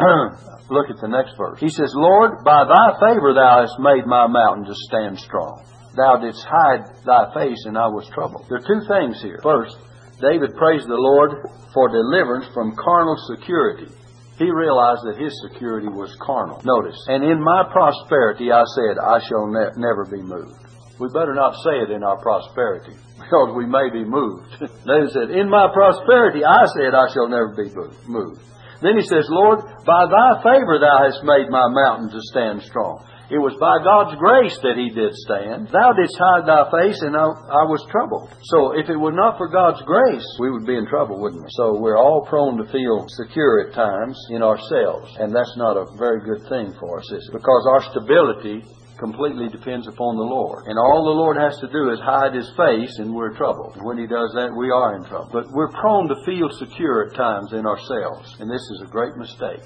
look 0.72 0.88
at 0.88 1.00
the 1.00 1.12
next 1.12 1.36
verse. 1.36 1.60
He 1.60 1.68
says, 1.68 1.92
Lord, 1.94 2.44
by 2.44 2.64
thy 2.64 2.96
favor 2.96 3.34
thou 3.36 3.60
hast 3.60 3.76
made 3.78 4.06
my 4.06 4.26
mountain 4.26 4.64
to 4.64 4.74
stand 4.88 5.18
strong. 5.20 5.64
Thou 5.96 6.20
didst 6.20 6.44
hide 6.44 6.84
thy 7.04 7.32
face, 7.32 7.60
and 7.64 7.76
I 7.76 7.88
was 7.88 8.08
troubled. 8.12 8.44
There 8.48 8.60
are 8.60 8.68
two 8.68 8.84
things 8.88 9.20
here. 9.20 9.40
First, 9.42 9.76
David 10.20 10.56
praised 10.56 10.88
the 10.88 10.96
Lord 10.96 11.44
for 11.72 11.88
deliverance 11.88 12.48
from 12.52 12.76
carnal 12.76 13.16
security. 13.36 13.92
He 14.36 14.48
realized 14.48 15.04
that 15.08 15.16
his 15.16 15.32
security 15.48 15.88
was 15.88 16.12
carnal. 16.20 16.60
Notice, 16.64 17.00
and 17.08 17.24
in 17.24 17.40
my 17.40 17.64
prosperity 17.72 18.52
I 18.52 18.64
said, 18.76 19.00
I 19.00 19.20
shall 19.24 19.48
ne- 19.48 19.76
never 19.80 20.04
be 20.04 20.20
moved. 20.20 20.60
We 21.00 21.08
better 21.12 21.32
not 21.32 21.56
say 21.64 21.80
it 21.84 21.90
in 21.90 22.04
our 22.04 22.20
prosperity 22.20 22.96
because 23.26 23.58
we 23.58 23.66
may 23.66 23.90
be 23.90 24.06
moved. 24.06 24.62
David 24.86 25.10
said, 25.10 25.34
In 25.34 25.50
my 25.50 25.66
prosperity 25.74 26.46
I 26.46 26.62
said, 26.78 26.94
I 26.94 27.10
shall 27.10 27.26
never 27.26 27.50
be 27.58 27.66
moved. 28.06 28.40
Then 28.80 28.94
he 28.94 29.02
says, 29.02 29.26
Lord, 29.26 29.66
by 29.82 30.06
thy 30.06 30.38
favor 30.46 30.78
thou 30.78 31.10
hast 31.10 31.26
made 31.26 31.50
my 31.50 31.66
mountain 31.66 32.14
to 32.14 32.20
stand 32.30 32.62
strong. 32.62 33.02
It 33.26 33.42
was 33.42 33.58
by 33.58 33.82
God's 33.82 34.14
grace 34.22 34.54
that 34.62 34.78
he 34.78 34.94
did 34.94 35.10
stand. 35.26 35.66
Thou 35.74 35.90
didst 35.98 36.14
hide 36.14 36.46
thy 36.46 36.62
face, 36.70 37.02
and 37.02 37.18
I, 37.18 37.26
I, 37.26 37.66
was 37.66 37.82
troubled. 37.90 38.30
So 38.54 38.78
if 38.78 38.86
it 38.86 38.94
were 38.94 39.10
not 39.10 39.34
for 39.34 39.50
God's 39.50 39.82
grace, 39.82 40.22
we 40.38 40.54
would 40.54 40.62
be 40.62 40.78
in 40.78 40.86
trouble, 40.86 41.18
wouldn't 41.18 41.42
we? 41.42 41.50
So 41.58 41.74
we're 41.74 41.98
all 41.98 42.22
prone 42.30 42.54
to 42.62 42.70
feel 42.70 43.02
secure 43.18 43.66
at 43.66 43.74
times 43.74 44.14
in 44.30 44.46
ourselves, 44.46 45.10
and 45.18 45.34
that's 45.34 45.58
not 45.58 45.74
a 45.74 45.90
very 45.98 46.22
good 46.22 46.46
thing 46.46 46.70
for 46.78 47.02
us, 47.02 47.10
is 47.10 47.26
it? 47.26 47.34
Because 47.34 47.66
our 47.66 47.82
stability 47.90 48.62
completely 48.98 49.48
depends 49.48 49.86
upon 49.86 50.16
the 50.16 50.22
Lord. 50.22 50.64
And 50.66 50.78
all 50.78 51.04
the 51.04 51.18
Lord 51.20 51.36
has 51.36 51.58
to 51.60 51.68
do 51.68 51.90
is 51.90 52.00
hide 52.00 52.34
His 52.34 52.50
face 52.56 52.98
and 52.98 53.14
we're 53.14 53.36
troubled. 53.36 53.76
When 53.82 53.98
He 53.98 54.06
does 54.06 54.32
that, 54.34 54.54
we 54.56 54.70
are 54.70 54.96
in 54.96 55.04
trouble. 55.04 55.30
But 55.32 55.50
we're 55.52 55.72
prone 55.72 56.08
to 56.08 56.24
feel 56.24 56.48
secure 56.50 57.06
at 57.06 57.14
times 57.14 57.52
in 57.52 57.66
ourselves. 57.66 58.36
And 58.40 58.50
this 58.50 58.62
is 58.74 58.82
a 58.82 58.90
great 58.90 59.16
mistake. 59.16 59.62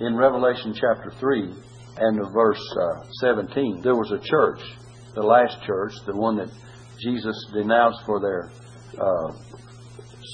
In 0.00 0.16
Revelation 0.16 0.74
chapter 0.74 1.12
3 1.18 1.52
and 1.98 2.32
verse 2.32 2.64
uh, 2.80 3.04
17, 3.20 3.82
there 3.82 3.94
was 3.94 4.10
a 4.12 4.18
church, 4.18 4.60
the 5.14 5.22
last 5.22 5.62
church, 5.66 5.92
the 6.06 6.16
one 6.16 6.36
that 6.36 6.48
Jesus 7.00 7.36
denounced 7.52 8.00
for 8.06 8.20
their 8.20 8.50
uh, 8.98 9.32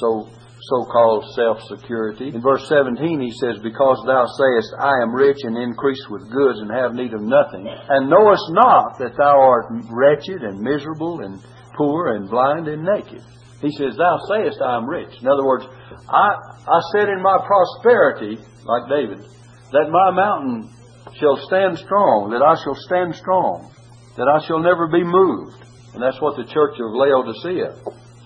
so 0.01 0.31
so-called 0.69 1.25
self-security. 1.35 2.29
In 2.35 2.41
verse 2.41 2.69
17 2.69 3.21
he 3.21 3.33
says, 3.41 3.59
Because 3.63 3.99
thou 4.07 4.25
sayest, 4.25 4.71
I 4.79 5.03
am 5.03 5.15
rich 5.15 5.39
and 5.43 5.57
increase 5.57 6.05
with 6.11 6.31
goods 6.31 6.61
and 6.61 6.71
have 6.71 6.95
need 6.95 7.13
of 7.15 7.23
nothing, 7.23 7.67
and 7.67 8.11
knowest 8.11 8.45
not 8.51 8.99
that 8.99 9.17
thou 9.17 9.41
art 9.41 9.67
wretched 9.91 10.43
and 10.43 10.61
miserable 10.61 11.21
and 11.21 11.41
poor 11.77 12.15
and 12.17 12.29
blind 12.29 12.69
and 12.69 12.85
naked. 12.85 13.23
He 13.61 13.71
says, 13.73 13.97
Thou 13.97 14.19
sayest, 14.29 14.61
I 14.63 14.77
am 14.77 14.89
rich. 14.89 15.11
In 15.21 15.27
other 15.27 15.45
words, 15.45 15.65
I, 16.09 16.29
I 16.69 16.81
said 16.93 17.09
in 17.09 17.23
my 17.23 17.39
prosperity, 17.43 18.39
like 18.65 18.89
David, 18.89 19.25
that 19.73 19.91
my 19.91 20.11
mountain 20.11 20.71
shall 21.19 21.37
stand 21.47 21.79
strong, 21.79 22.31
that 22.31 22.43
I 22.43 22.55
shall 22.63 22.77
stand 22.87 23.15
strong, 23.17 23.73
that 24.17 24.29
I 24.29 24.47
shall 24.47 24.61
never 24.61 24.87
be 24.87 25.03
moved. 25.03 25.65
And 25.95 26.03
that's 26.03 26.21
what 26.21 26.37
the 26.37 26.47
church 26.47 26.79
of 26.79 26.95
Laodicea 26.95 27.75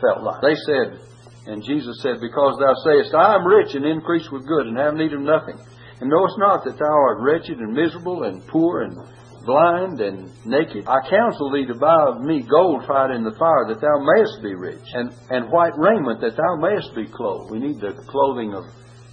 felt 0.03 0.21
like. 0.21 0.43
They 0.43 0.57
said, 0.67 1.01
and 1.47 1.63
Jesus 1.65 2.01
said, 2.03 2.21
Because 2.21 2.59
thou 2.59 2.75
sayest, 2.85 3.15
I 3.15 3.35
am 3.35 3.47
rich 3.47 3.75
and 3.75 3.85
increase 3.85 4.29
with 4.31 4.47
good 4.47 4.67
and 4.67 4.79
have 4.79 4.95
need 4.95 5.13
of 5.13 5.21
nothing, 5.21 5.59
and 6.01 6.11
knowest 6.11 6.39
not 6.39 6.65
that 6.65 6.79
thou 6.79 6.95
art 7.09 7.19
wretched 7.21 7.59
and 7.59 7.75
miserable 7.75 8.25
and 8.25 8.47
poor 8.47 8.83
and 8.83 8.97
blind 9.45 10.01
and 10.01 10.31
naked. 10.47 10.87
I 10.87 11.03
counsel 11.11 11.51
thee 11.51 11.67
to 11.67 11.75
buy 11.75 12.15
of 12.15 12.23
me 12.23 12.43
gold 12.43 12.85
tried 12.87 13.15
in 13.15 13.25
the 13.25 13.35
fire, 13.39 13.67
that 13.69 13.83
thou 13.83 13.97
mayest 13.99 14.43
be 14.43 14.55
rich, 14.55 14.87
and, 14.95 15.11
and 15.31 15.51
white 15.51 15.75
raiment, 15.77 16.21
that 16.21 16.37
thou 16.37 16.57
mayest 16.57 16.95
be 16.95 17.07
clothed. 17.11 17.51
We 17.51 17.59
need 17.59 17.81
the 17.81 17.95
clothing 18.07 18.55
of 18.55 18.65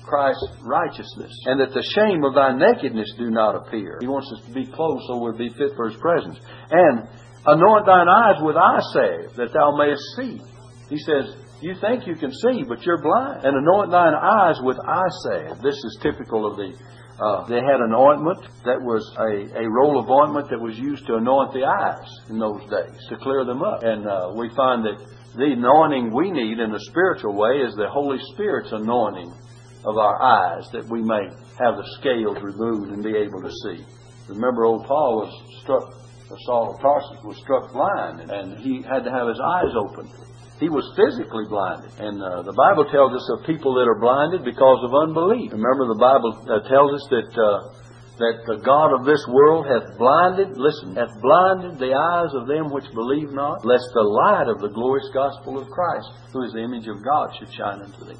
Christ's 0.06 0.50
righteousness, 0.62 1.34
and 1.46 1.62
that 1.62 1.74
the 1.74 1.86
shame 1.98 2.24
of 2.24 2.34
thy 2.34 2.54
nakedness 2.54 3.14
do 3.18 3.30
not 3.30 3.56
appear. 3.56 3.98
He 4.02 4.08
wants 4.08 4.32
us 4.34 4.46
to 4.48 4.54
be 4.54 4.66
clothed 4.66 5.06
so 5.08 5.18
we'll 5.18 5.38
be 5.38 5.50
fit 5.50 5.74
for 5.76 5.90
his 5.90 6.00
presence. 6.02 6.38
And 6.72 7.06
anoint 7.46 7.86
thine 7.86 8.10
eyes 8.10 8.42
with 8.42 8.58
eye 8.58 8.82
salve, 8.94 9.34
that 9.38 9.54
thou 9.54 9.78
mayest 9.78 10.04
see. 10.18 10.42
He 10.90 10.98
says, 10.98 11.38
you 11.62 11.76
think 11.82 12.08
you 12.08 12.16
can 12.16 12.32
see, 12.32 12.64
but 12.68 12.84
you're 12.84 13.02
blind. 13.02 13.46
And 13.46 13.56
anoint 13.56 13.92
thine 13.92 14.14
eyes 14.14 14.58
with 14.64 14.78
eye 14.80 15.12
salve. 15.24 15.62
This 15.62 15.76
is 15.76 16.00
typical 16.02 16.50
of 16.50 16.58
the 16.58 16.74
uh, 17.20 17.44
they 17.52 17.60
had 17.60 17.84
an 17.84 17.92
ointment 17.92 18.40
that 18.64 18.80
was 18.80 19.04
a, 19.20 19.60
a 19.60 19.68
roll 19.68 20.00
of 20.00 20.08
ointment 20.08 20.48
that 20.50 20.60
was 20.60 20.80
used 20.80 21.06
to 21.06 21.20
anoint 21.20 21.52
the 21.52 21.68
eyes 21.68 22.08
in 22.32 22.40
those 22.40 22.64
days 22.72 22.96
to 23.12 23.20
clear 23.20 23.44
them 23.44 23.60
up. 23.60 23.84
And 23.84 24.08
uh, 24.08 24.32
we 24.40 24.48
find 24.56 24.88
that 24.88 25.04
the 25.36 25.52
anointing 25.52 26.16
we 26.16 26.32
need 26.32 26.64
in 26.64 26.72
a 26.72 26.80
spiritual 26.88 27.36
way 27.36 27.60
is 27.60 27.76
the 27.76 27.92
Holy 27.92 28.18
Spirit's 28.32 28.72
anointing 28.72 29.36
of 29.84 29.98
our 30.00 30.16
eyes 30.16 30.64
that 30.72 30.88
we 30.88 31.04
may 31.04 31.28
have 31.60 31.76
the 31.76 31.88
scales 32.00 32.40
removed 32.40 32.96
and 32.96 33.04
be 33.04 33.12
able 33.12 33.44
to 33.44 33.52
see. 33.68 33.84
Remember, 34.32 34.64
old 34.64 34.88
Paul 34.88 35.28
was 35.28 35.32
struck, 35.60 35.92
Saul 36.48 36.76
of 36.76 36.80
Tarsus 36.80 37.20
was 37.26 37.36
struck 37.44 37.74
blind, 37.74 38.32
and 38.32 38.60
he 38.64 38.82
had 38.88 39.04
to 39.04 39.12
have 39.12 39.28
his 39.28 39.40
eyes 39.44 39.76
opened. 39.76 40.12
He 40.60 40.68
was 40.68 40.84
physically 41.00 41.48
blinded. 41.48 41.96
And 42.04 42.20
uh, 42.20 42.44
the 42.44 42.52
Bible 42.52 42.84
tells 42.92 43.16
us 43.16 43.26
of 43.32 43.48
people 43.48 43.80
that 43.80 43.88
are 43.88 44.00
blinded 44.00 44.44
because 44.44 44.84
of 44.84 44.92
unbelief. 44.92 45.56
Remember, 45.56 45.88
the 45.88 46.00
Bible 46.00 46.36
uh, 46.46 46.68
tells 46.68 46.92
us 47.00 47.06
that. 47.10 47.32
Uh, 47.34 47.80
that 48.20 48.44
the 48.52 48.60
God 48.68 48.92
of 48.92 49.08
this 49.08 49.24
world 49.32 49.64
hath 49.64 49.96
blinded, 49.96 50.60
listen, 50.60 50.92
hath 50.92 51.16
blinded 51.24 51.80
the 51.80 51.96
eyes 51.96 52.36
of 52.36 52.52
them 52.52 52.68
which 52.68 52.84
believe 52.92 53.32
not, 53.32 53.64
lest 53.64 53.88
the 53.96 54.04
light 54.04 54.52
of 54.52 54.60
the 54.60 54.68
glorious 54.76 55.08
gospel 55.16 55.56
of 55.56 55.72
Christ, 55.72 56.12
who 56.36 56.44
is 56.44 56.52
the 56.52 56.60
image 56.60 56.92
of 56.92 57.00
God, 57.00 57.32
should 57.40 57.48
shine 57.56 57.80
unto 57.80 58.04
them. 58.04 58.20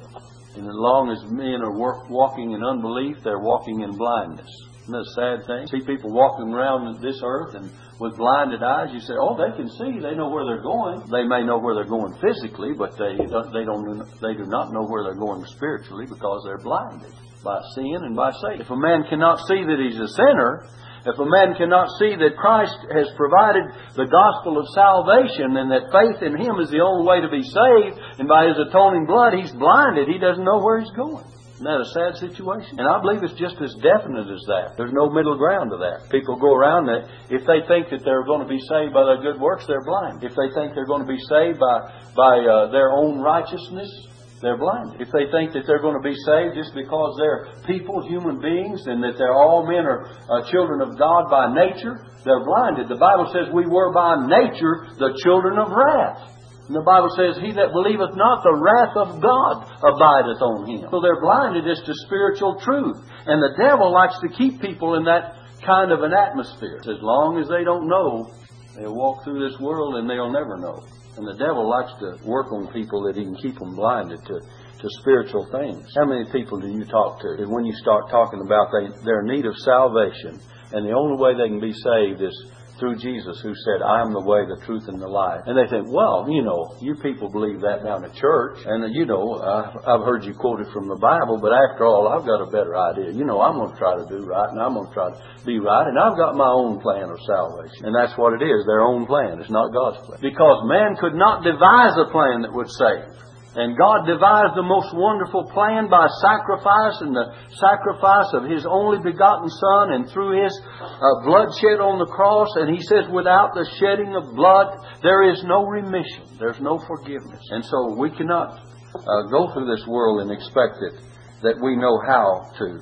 And 0.56 0.64
as 0.64 0.78
long 0.80 1.12
as 1.12 1.20
men 1.28 1.60
are 1.60 1.76
work, 1.76 2.08
walking 2.08 2.52
in 2.52 2.64
unbelief, 2.64 3.20
they're 3.22 3.44
walking 3.44 3.84
in 3.84 3.92
blindness. 3.92 4.48
Isn't 4.90 4.98
that 4.98 5.06
a 5.06 5.18
sad 5.22 5.38
thing? 5.46 5.62
See 5.70 5.86
people 5.86 6.10
walking 6.10 6.50
around 6.50 6.98
this 6.98 7.22
earth 7.22 7.54
and 7.54 7.70
with 8.02 8.18
blinded 8.18 8.58
eyes, 8.58 8.90
you 8.90 8.98
say, 8.98 9.14
"Oh, 9.14 9.38
they 9.38 9.54
can 9.54 9.70
see. 9.70 10.02
They 10.02 10.18
know 10.18 10.26
where 10.30 10.42
they're 10.42 10.66
going. 10.66 11.06
They 11.14 11.22
may 11.22 11.46
know 11.46 11.58
where 11.62 11.78
they're 11.78 11.86
going 11.86 12.10
physically, 12.18 12.74
but 12.74 12.98
they 12.98 13.14
they 13.14 13.62
don't 13.62 14.02
they 14.18 14.34
do 14.34 14.50
not 14.50 14.72
know 14.72 14.82
where 14.90 15.04
they're 15.04 15.20
going 15.20 15.46
spiritually 15.46 16.06
because 16.10 16.42
they're 16.42 16.58
blinded 16.58 17.14
by 17.44 17.62
sin 17.78 18.02
and 18.02 18.16
by 18.16 18.32
Satan. 18.42 18.62
If 18.66 18.70
a 18.70 18.76
man 18.76 19.04
cannot 19.06 19.46
see 19.46 19.62
that 19.62 19.78
he's 19.78 20.00
a 20.00 20.10
sinner, 20.10 20.66
if 21.06 21.16
a 21.18 21.24
man 21.24 21.54
cannot 21.54 21.86
see 22.02 22.16
that 22.18 22.36
Christ 22.36 22.76
has 22.90 23.06
provided 23.14 23.70
the 23.94 24.10
gospel 24.10 24.58
of 24.58 24.66
salvation 24.74 25.54
and 25.54 25.70
that 25.70 25.94
faith 25.94 26.18
in 26.20 26.34
Him 26.34 26.58
is 26.58 26.68
the 26.74 26.82
only 26.82 27.06
way 27.06 27.20
to 27.22 27.30
be 27.30 27.46
saved, 27.46 27.94
and 28.18 28.26
by 28.26 28.50
His 28.50 28.58
atoning 28.58 29.06
blood 29.06 29.38
He's 29.38 29.52
blinded, 29.52 30.08
he 30.08 30.18
doesn't 30.18 30.44
know 30.44 30.58
where 30.58 30.80
He's 30.80 30.92
going. 30.98 31.24
Isn't 31.60 31.68
that 31.68 31.84
a 31.84 31.92
sad 31.92 32.12
situation? 32.16 32.80
And 32.80 32.88
I 32.88 32.96
believe 33.04 33.20
it's 33.20 33.36
just 33.36 33.60
as 33.60 33.76
definite 33.84 34.32
as 34.32 34.40
that. 34.48 34.80
There's 34.80 34.96
no 34.96 35.12
middle 35.12 35.36
ground 35.36 35.68
to 35.68 35.78
that. 35.84 36.08
People 36.08 36.40
go 36.40 36.56
around 36.56 36.88
that 36.88 37.04
if 37.28 37.44
they 37.44 37.60
think 37.68 37.92
that 37.92 38.00
they're 38.00 38.24
going 38.24 38.40
to 38.40 38.48
be 38.48 38.56
saved 38.64 38.96
by 38.96 39.04
their 39.04 39.20
good 39.20 39.36
works, 39.36 39.68
they're 39.68 39.84
blind. 39.84 40.24
If 40.24 40.32
they 40.32 40.48
think 40.56 40.72
they're 40.72 40.88
going 40.88 41.04
to 41.04 41.12
be 41.12 41.20
saved 41.28 41.60
by 41.60 41.76
by 42.16 42.40
uh, 42.48 42.72
their 42.72 42.96
own 42.96 43.20
righteousness, 43.20 43.92
they're 44.40 44.56
blind. 44.56 45.04
If 45.04 45.12
they 45.12 45.28
think 45.28 45.52
that 45.52 45.68
they're 45.68 45.84
going 45.84 46.00
to 46.00 46.06
be 46.08 46.16
saved 46.24 46.56
just 46.56 46.72
because 46.72 47.12
they're 47.20 47.52
people, 47.68 48.08
human 48.08 48.40
beings, 48.40 48.88
and 48.88 49.04
that 49.04 49.20
they're 49.20 49.36
all 49.36 49.68
men 49.68 49.84
are 49.84 50.08
uh, 50.08 50.48
children 50.48 50.80
of 50.80 50.96
God 50.96 51.28
by 51.28 51.52
nature, 51.52 52.08
they're 52.24 52.40
blinded. 52.40 52.88
The 52.88 52.96
Bible 52.96 53.28
says 53.36 53.52
we 53.52 53.68
were 53.68 53.92
by 53.92 54.16
nature 54.24 54.96
the 54.96 55.12
children 55.20 55.60
of 55.60 55.68
wrath. 55.76 56.39
And 56.70 56.78
the 56.78 56.86
Bible 56.86 57.10
says, 57.18 57.34
He 57.42 57.50
that 57.58 57.74
believeth 57.74 58.14
not, 58.14 58.46
the 58.46 58.54
wrath 58.54 58.94
of 58.94 59.18
God 59.18 59.66
abideth 59.82 60.38
on 60.38 60.70
him. 60.70 60.86
So 60.86 61.02
they're 61.02 61.18
blinded 61.18 61.66
as 61.66 61.82
to 61.82 61.92
spiritual 62.06 62.62
truth. 62.62 62.94
And 63.26 63.42
the 63.42 63.58
devil 63.58 63.90
likes 63.90 64.14
to 64.22 64.30
keep 64.30 64.62
people 64.62 64.94
in 64.94 65.02
that 65.10 65.34
kind 65.66 65.90
of 65.90 66.06
an 66.06 66.14
atmosphere. 66.14 66.78
As 66.86 67.02
long 67.02 67.42
as 67.42 67.50
they 67.50 67.66
don't 67.66 67.90
know, 67.90 68.30
they'll 68.78 68.94
walk 68.94 69.26
through 69.26 69.42
this 69.42 69.58
world 69.58 69.98
and 69.98 70.06
they'll 70.06 70.30
never 70.30 70.62
know. 70.62 70.78
And 71.18 71.26
the 71.26 71.34
devil 71.42 71.66
likes 71.66 71.90
to 72.06 72.22
work 72.22 72.54
on 72.54 72.70
people 72.70 73.02
that 73.10 73.18
he 73.18 73.26
can 73.26 73.34
keep 73.42 73.58
them 73.58 73.74
blinded 73.74 74.22
to, 74.30 74.38
to 74.38 74.86
spiritual 75.02 75.50
things. 75.50 75.90
How 75.98 76.06
many 76.06 76.30
people 76.30 76.62
do 76.62 76.70
you 76.70 76.86
talk 76.86 77.18
to? 77.26 77.42
And 77.42 77.50
when 77.50 77.66
you 77.66 77.74
start 77.82 78.14
talking 78.14 78.46
about 78.46 78.70
they, 78.70 78.94
their 79.02 79.26
need 79.26 79.42
of 79.42 79.58
salvation, 79.66 80.38
and 80.70 80.86
the 80.86 80.94
only 80.94 81.18
way 81.18 81.34
they 81.34 81.50
can 81.50 81.58
be 81.58 81.74
saved 81.74 82.22
is 82.22 82.30
through 82.80 82.96
Jesus 82.96 83.38
who 83.44 83.52
said, 83.52 83.84
I 83.84 84.00
am 84.00 84.16
the 84.16 84.24
way, 84.24 84.48
the 84.48 84.58
truth, 84.64 84.88
and 84.88 84.96
the 84.96 85.06
life. 85.06 85.44
And 85.46 85.54
they 85.54 85.68
think, 85.68 85.86
well, 85.92 86.26
you 86.26 86.42
know, 86.42 86.74
you 86.80 86.96
people 86.98 87.28
believe 87.28 87.60
that 87.60 87.84
down 87.84 88.02
at 88.02 88.16
church. 88.16 88.58
And, 88.64 88.82
you 88.96 89.04
know, 89.04 89.38
uh, 89.38 89.84
I've 89.84 90.02
heard 90.02 90.24
you 90.24 90.34
quote 90.34 90.64
it 90.64 90.72
from 90.72 90.88
the 90.88 90.96
Bible, 90.96 91.38
but 91.38 91.52
after 91.52 91.84
all, 91.84 92.08
I've 92.08 92.26
got 92.26 92.40
a 92.40 92.48
better 92.48 92.74
idea. 92.74 93.12
You 93.12 93.28
know, 93.28 93.38
I'm 93.44 93.60
going 93.60 93.70
to 93.70 93.78
try 93.78 93.94
to 94.00 94.08
do 94.08 94.24
right, 94.24 94.48
and 94.50 94.58
I'm 94.58 94.74
going 94.74 94.88
to 94.88 94.94
try 94.96 95.12
to 95.12 95.20
be 95.44 95.60
right, 95.60 95.86
and 95.86 96.00
I've 96.00 96.16
got 96.16 96.34
my 96.34 96.48
own 96.48 96.80
plan 96.80 97.12
of 97.12 97.20
salvation. 97.28 97.86
And 97.86 97.94
that's 97.94 98.16
what 98.16 98.34
it 98.34 98.42
is, 98.42 98.64
their 98.64 98.82
own 98.82 99.04
plan. 99.06 99.38
It's 99.38 99.52
not 99.52 99.70
God's 99.70 100.00
plan. 100.08 100.18
Because 100.24 100.64
man 100.64 100.96
could 100.96 101.14
not 101.14 101.44
devise 101.44 101.94
a 102.00 102.08
plan 102.08 102.42
that 102.42 102.50
would 102.50 102.72
save. 102.72 103.20
And 103.50 103.74
God 103.74 104.06
devised 104.06 104.54
the 104.54 104.62
most 104.62 104.94
wonderful 104.94 105.50
plan 105.50 105.90
by 105.90 106.06
sacrifice 106.22 107.02
and 107.02 107.10
the 107.10 107.34
sacrifice 107.58 108.30
of 108.38 108.46
His 108.46 108.62
only 108.62 109.02
begotten 109.02 109.50
Son 109.50 109.98
and 109.98 110.06
through 110.06 110.38
His 110.38 110.54
uh, 110.78 111.26
blood 111.26 111.50
shed 111.58 111.82
on 111.82 111.98
the 111.98 112.06
cross. 112.06 112.46
And 112.54 112.70
He 112.70 112.78
says, 112.86 113.10
without 113.10 113.50
the 113.58 113.66
shedding 113.82 114.14
of 114.14 114.38
blood, 114.38 114.78
there 115.02 115.26
is 115.26 115.42
no 115.42 115.66
remission. 115.66 116.30
There's 116.38 116.62
no 116.62 116.78
forgiveness. 116.86 117.42
And 117.50 117.66
so 117.66 117.98
we 117.98 118.14
cannot 118.14 118.62
uh, 118.94 119.22
go 119.34 119.50
through 119.50 119.66
this 119.66 119.82
world 119.82 120.22
and 120.22 120.30
expect 120.30 120.78
it 120.86 121.02
that 121.42 121.58
we 121.58 121.74
know 121.74 121.98
how 122.06 122.46
to, 122.54 122.78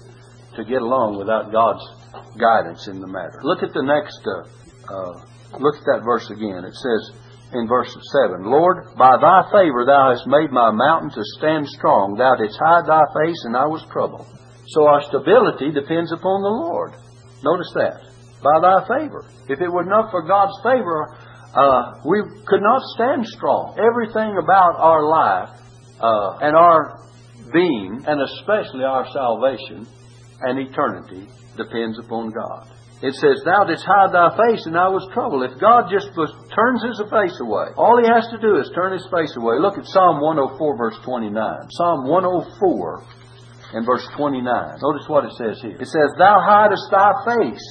to 0.52 0.68
get 0.68 0.84
along 0.84 1.16
without 1.16 1.48
God's 1.48 1.80
guidance 2.37 2.88
in 2.92 3.00
the 3.00 3.08
matter. 3.08 3.40
Look 3.40 3.62
at 3.64 3.72
the 3.72 3.84
next, 3.88 4.20
uh, 4.20 4.44
uh 4.92 5.12
look 5.56 5.80
at 5.80 5.87
that 5.96 6.04
verse 6.04 6.28
again. 6.28 6.68
It 6.68 6.76
says, 6.76 7.02
in 7.52 7.66
verse 7.66 7.88
7 8.28 8.44
Lord, 8.44 8.92
by 8.96 9.16
thy 9.16 9.48
favor 9.52 9.84
thou 9.86 10.12
hast 10.12 10.26
made 10.26 10.50
my 10.50 10.70
mountain 10.70 11.10
to 11.10 11.22
stand 11.38 11.66
strong. 11.68 12.14
Thou 12.14 12.36
didst 12.36 12.58
hide 12.60 12.84
thy 12.84 13.04
face, 13.16 13.40
and 13.44 13.56
I 13.56 13.66
was 13.66 13.84
troubled. 13.90 14.28
So 14.68 14.84
our 14.84 15.00
stability 15.08 15.72
depends 15.72 16.12
upon 16.12 16.44
the 16.44 16.52
Lord. 16.52 16.92
Notice 17.42 17.72
that. 17.74 18.04
By 18.44 18.56
thy 18.60 18.78
favor. 18.84 19.24
If 19.48 19.60
it 19.60 19.72
were 19.72 19.88
not 19.88 20.10
for 20.10 20.22
God's 20.22 20.54
favor, 20.62 21.16
uh, 21.56 22.04
we 22.04 22.20
could 22.46 22.60
not 22.60 22.82
stand 22.94 23.26
strong. 23.26 23.76
Everything 23.80 24.36
about 24.36 24.76
our 24.76 25.02
life 25.08 25.50
uh, 26.00 26.44
and 26.44 26.54
our 26.54 27.00
being, 27.52 28.04
and 28.06 28.20
especially 28.20 28.84
our 28.84 29.08
salvation 29.10 29.88
and 30.42 30.58
eternity, 30.58 31.26
depends 31.56 31.98
upon 31.98 32.30
God. 32.30 32.77
It 32.98 33.14
says, 33.14 33.46
Thou 33.46 33.62
didst 33.62 33.86
hide 33.86 34.10
thy 34.10 34.34
face, 34.34 34.66
and 34.66 34.74
I 34.74 34.90
was 34.90 35.06
troubled. 35.14 35.46
If 35.46 35.62
God 35.62 35.86
just 35.86 36.10
was, 36.18 36.34
turns 36.50 36.82
his 36.82 36.98
face 37.06 37.38
away, 37.38 37.70
all 37.78 37.94
he 38.02 38.10
has 38.10 38.26
to 38.34 38.42
do 38.42 38.58
is 38.58 38.66
turn 38.74 38.90
his 38.90 39.06
face 39.06 39.30
away. 39.38 39.62
Look 39.62 39.78
at 39.78 39.86
Psalm 39.86 40.18
104, 40.18 40.58
verse 40.74 40.98
29. 41.06 41.30
Psalm 41.70 42.10
104 42.10 43.78
and 43.78 43.86
verse 43.86 44.02
29. 44.18 44.42
Notice 44.82 45.06
what 45.06 45.30
it 45.30 45.34
says 45.38 45.62
here. 45.62 45.78
It 45.78 45.86
says, 45.86 46.10
Thou 46.18 46.42
hidest 46.42 46.90
thy 46.90 47.14
face, 47.22 47.66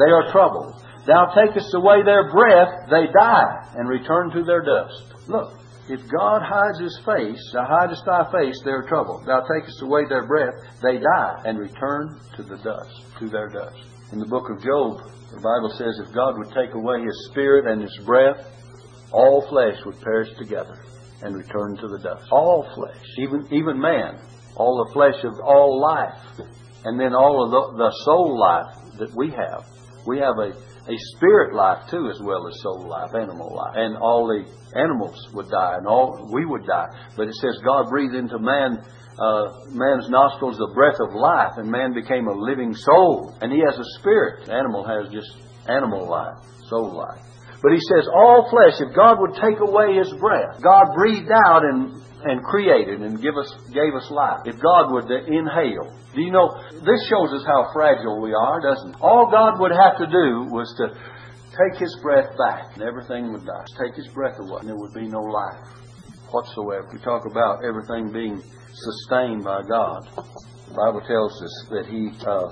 they 0.00 0.08
are 0.08 0.32
troubled. 0.32 0.80
Thou 1.04 1.28
takest 1.36 1.74
away 1.76 2.00
their 2.00 2.32
breath, 2.32 2.88
they 2.88 3.12
die, 3.12 3.68
and 3.76 3.84
return 3.84 4.32
to 4.32 4.44
their 4.44 4.64
dust. 4.64 5.28
Look, 5.28 5.60
if 5.92 6.00
God 6.08 6.40
hides 6.40 6.80
his 6.80 6.96
face, 7.04 7.42
thou 7.52 7.68
hidest 7.68 8.04
thy 8.06 8.24
face, 8.32 8.56
they 8.64 8.72
are 8.72 8.88
troubled. 8.88 9.26
Thou 9.26 9.44
takest 9.44 9.82
away 9.82 10.08
their 10.08 10.26
breath, 10.26 10.56
they 10.80 10.96
die, 10.96 11.42
and 11.44 11.58
return 11.58 12.16
to 12.36 12.42
the 12.42 12.56
dust, 12.64 13.04
to 13.18 13.28
their 13.28 13.48
dust. 13.48 13.93
In 14.12 14.18
the 14.18 14.26
book 14.26 14.50
of 14.50 14.62
Job, 14.62 15.00
the 15.32 15.40
Bible 15.40 15.72
says 15.76 15.98
if 15.98 16.14
God 16.14 16.36
would 16.38 16.52
take 16.52 16.74
away 16.74 17.02
his 17.02 17.28
spirit 17.30 17.66
and 17.66 17.80
his 17.80 17.96
breath, 18.04 18.46
all 19.12 19.46
flesh 19.48 19.78
would 19.86 20.00
perish 20.00 20.28
together 20.38 20.76
and 21.22 21.34
return 21.34 21.76
to 21.76 21.88
the 21.88 21.98
dust. 21.98 22.28
All 22.30 22.68
flesh, 22.74 23.02
even 23.18 23.48
even 23.50 23.80
man, 23.80 24.20
all 24.56 24.84
the 24.84 24.92
flesh 24.92 25.24
of 25.24 25.40
all 25.40 25.80
life, 25.80 26.48
and 26.84 27.00
then 27.00 27.14
all 27.14 27.44
of 27.44 27.50
the, 27.50 27.78
the 27.78 27.92
soul 28.04 28.38
life 28.38 28.98
that 28.98 29.16
we 29.16 29.30
have. 29.30 29.64
We 30.06 30.18
have 30.18 30.36
a, 30.36 30.52
a 30.52 30.96
spirit 31.16 31.54
life 31.54 31.88
too, 31.90 32.10
as 32.12 32.20
well 32.20 32.46
as 32.46 32.60
soul 32.60 32.86
life, 32.86 33.14
animal 33.14 33.56
life, 33.56 33.74
and 33.76 33.96
all 33.96 34.28
the 34.28 34.44
animals 34.78 35.16
would 35.32 35.48
die, 35.48 35.76
and 35.78 35.86
all 35.86 36.28
we 36.32 36.44
would 36.44 36.66
die. 36.66 36.88
But 37.16 37.28
it 37.28 37.34
says 37.40 37.58
God 37.64 37.88
breathed 37.88 38.14
into 38.14 38.38
man 38.38 38.84
uh, 39.18 39.70
man's 39.70 40.10
nostrils 40.10 40.58
the 40.58 40.72
breath 40.74 40.98
of 40.98 41.14
life, 41.14 41.54
and 41.56 41.70
man 41.70 41.94
became 41.94 42.26
a 42.26 42.34
living 42.34 42.74
soul. 42.74 43.36
And 43.40 43.52
he 43.52 43.60
has 43.62 43.78
a 43.78 43.88
spirit. 44.00 44.48
Animal 44.50 44.82
has 44.82 45.12
just 45.12 45.30
animal 45.68 46.08
life, 46.08 46.42
soul 46.68 46.94
life. 46.94 47.22
But 47.62 47.72
he 47.72 47.80
says, 47.88 48.04
all 48.12 48.50
flesh, 48.52 48.76
if 48.76 48.94
God 48.94 49.16
would 49.20 49.40
take 49.40 49.56
away 49.56 49.96
his 49.96 50.12
breath, 50.20 50.60
God 50.60 50.92
breathed 50.92 51.32
out 51.32 51.64
and, 51.64 51.96
and 52.24 52.44
created 52.44 53.00
and 53.00 53.16
give 53.22 53.38
us, 53.40 53.48
gave 53.72 53.96
us 53.96 54.04
life. 54.10 54.44
If 54.44 54.60
God 54.60 54.92
would 54.92 55.08
inhale, 55.08 55.88
do 56.12 56.20
you 56.20 56.30
know, 56.30 56.60
this 56.70 57.00
shows 57.08 57.32
us 57.32 57.44
how 57.46 57.72
fragile 57.72 58.20
we 58.20 58.34
are, 58.34 58.60
doesn't 58.60 58.90
it? 58.90 58.96
All 59.00 59.30
God 59.30 59.58
would 59.60 59.72
have 59.72 59.96
to 59.96 60.06
do 60.06 60.52
was 60.52 60.68
to 60.76 60.92
take 61.56 61.80
his 61.80 61.96
breath 62.02 62.36
back 62.36 62.74
and 62.74 62.82
everything 62.82 63.32
would 63.32 63.46
die. 63.46 63.64
Take 63.80 63.96
his 63.96 64.08
breath 64.12 64.38
away 64.38 64.60
and 64.60 64.68
there 64.68 64.76
would 64.76 64.92
be 64.92 65.08
no 65.08 65.20
life 65.20 65.64
whatsoever. 66.30 66.88
We 66.92 66.98
talk 67.00 67.24
about 67.24 67.64
everything 67.64 68.12
being 68.12 68.42
sustained 68.74 69.44
by 69.44 69.62
God. 69.62 70.08
The 70.68 70.74
Bible 70.74 71.02
tells 71.06 71.42
us 71.42 71.66
that 71.70 71.86
he 71.86 72.10
uh, 72.26 72.50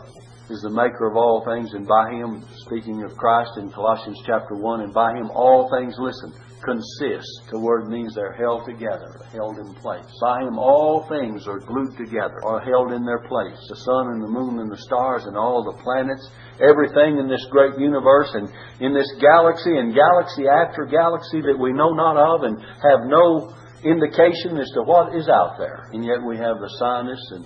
is 0.50 0.62
the 0.62 0.70
maker 0.70 1.10
of 1.10 1.16
all 1.16 1.44
things, 1.44 1.74
and 1.74 1.86
by 1.86 2.10
him, 2.10 2.44
speaking 2.66 3.02
of 3.02 3.16
Christ 3.16 3.58
in 3.58 3.70
Colossians 3.70 4.20
chapter 4.26 4.54
1, 4.54 4.80
and 4.82 4.94
by 4.94 5.12
him 5.14 5.30
all 5.30 5.70
things, 5.70 5.96
listen, 5.98 6.32
consist. 6.62 7.50
The 7.50 7.58
word 7.58 7.88
means 7.88 8.14
they're 8.14 8.38
held 8.38 8.64
together, 8.64 9.18
held 9.32 9.58
in 9.58 9.74
place. 9.82 10.06
By 10.20 10.46
him 10.46 10.58
all 10.58 11.06
things 11.10 11.46
are 11.46 11.58
glued 11.58 11.96
together, 11.98 12.38
are 12.44 12.62
held 12.62 12.92
in 12.92 13.04
their 13.04 13.26
place. 13.26 13.58
The 13.68 13.82
sun 13.82 14.14
and 14.14 14.22
the 14.22 14.30
moon 14.30 14.60
and 14.60 14.70
the 14.70 14.78
stars 14.86 15.26
and 15.26 15.36
all 15.36 15.66
the 15.66 15.82
planets, 15.82 16.30
everything 16.62 17.18
in 17.18 17.28
this 17.28 17.44
great 17.50 17.78
universe 17.78 18.30
and 18.34 18.48
in 18.78 18.94
this 18.94 19.10
galaxy 19.18 19.74
and 19.74 19.94
galaxy 19.94 20.46
after 20.46 20.86
galaxy 20.86 21.42
that 21.42 21.58
we 21.58 21.72
know 21.72 21.90
not 21.90 22.16
of 22.16 22.46
and 22.46 22.58
have 22.62 23.10
no 23.10 23.50
indication 23.84 24.58
as 24.58 24.70
to 24.74 24.82
what 24.82 25.14
is 25.14 25.28
out 25.28 25.58
there. 25.58 25.90
And 25.92 26.04
yet 26.04 26.22
we 26.22 26.36
have 26.38 26.58
the 26.58 26.70
scientists 26.78 27.30
and 27.32 27.44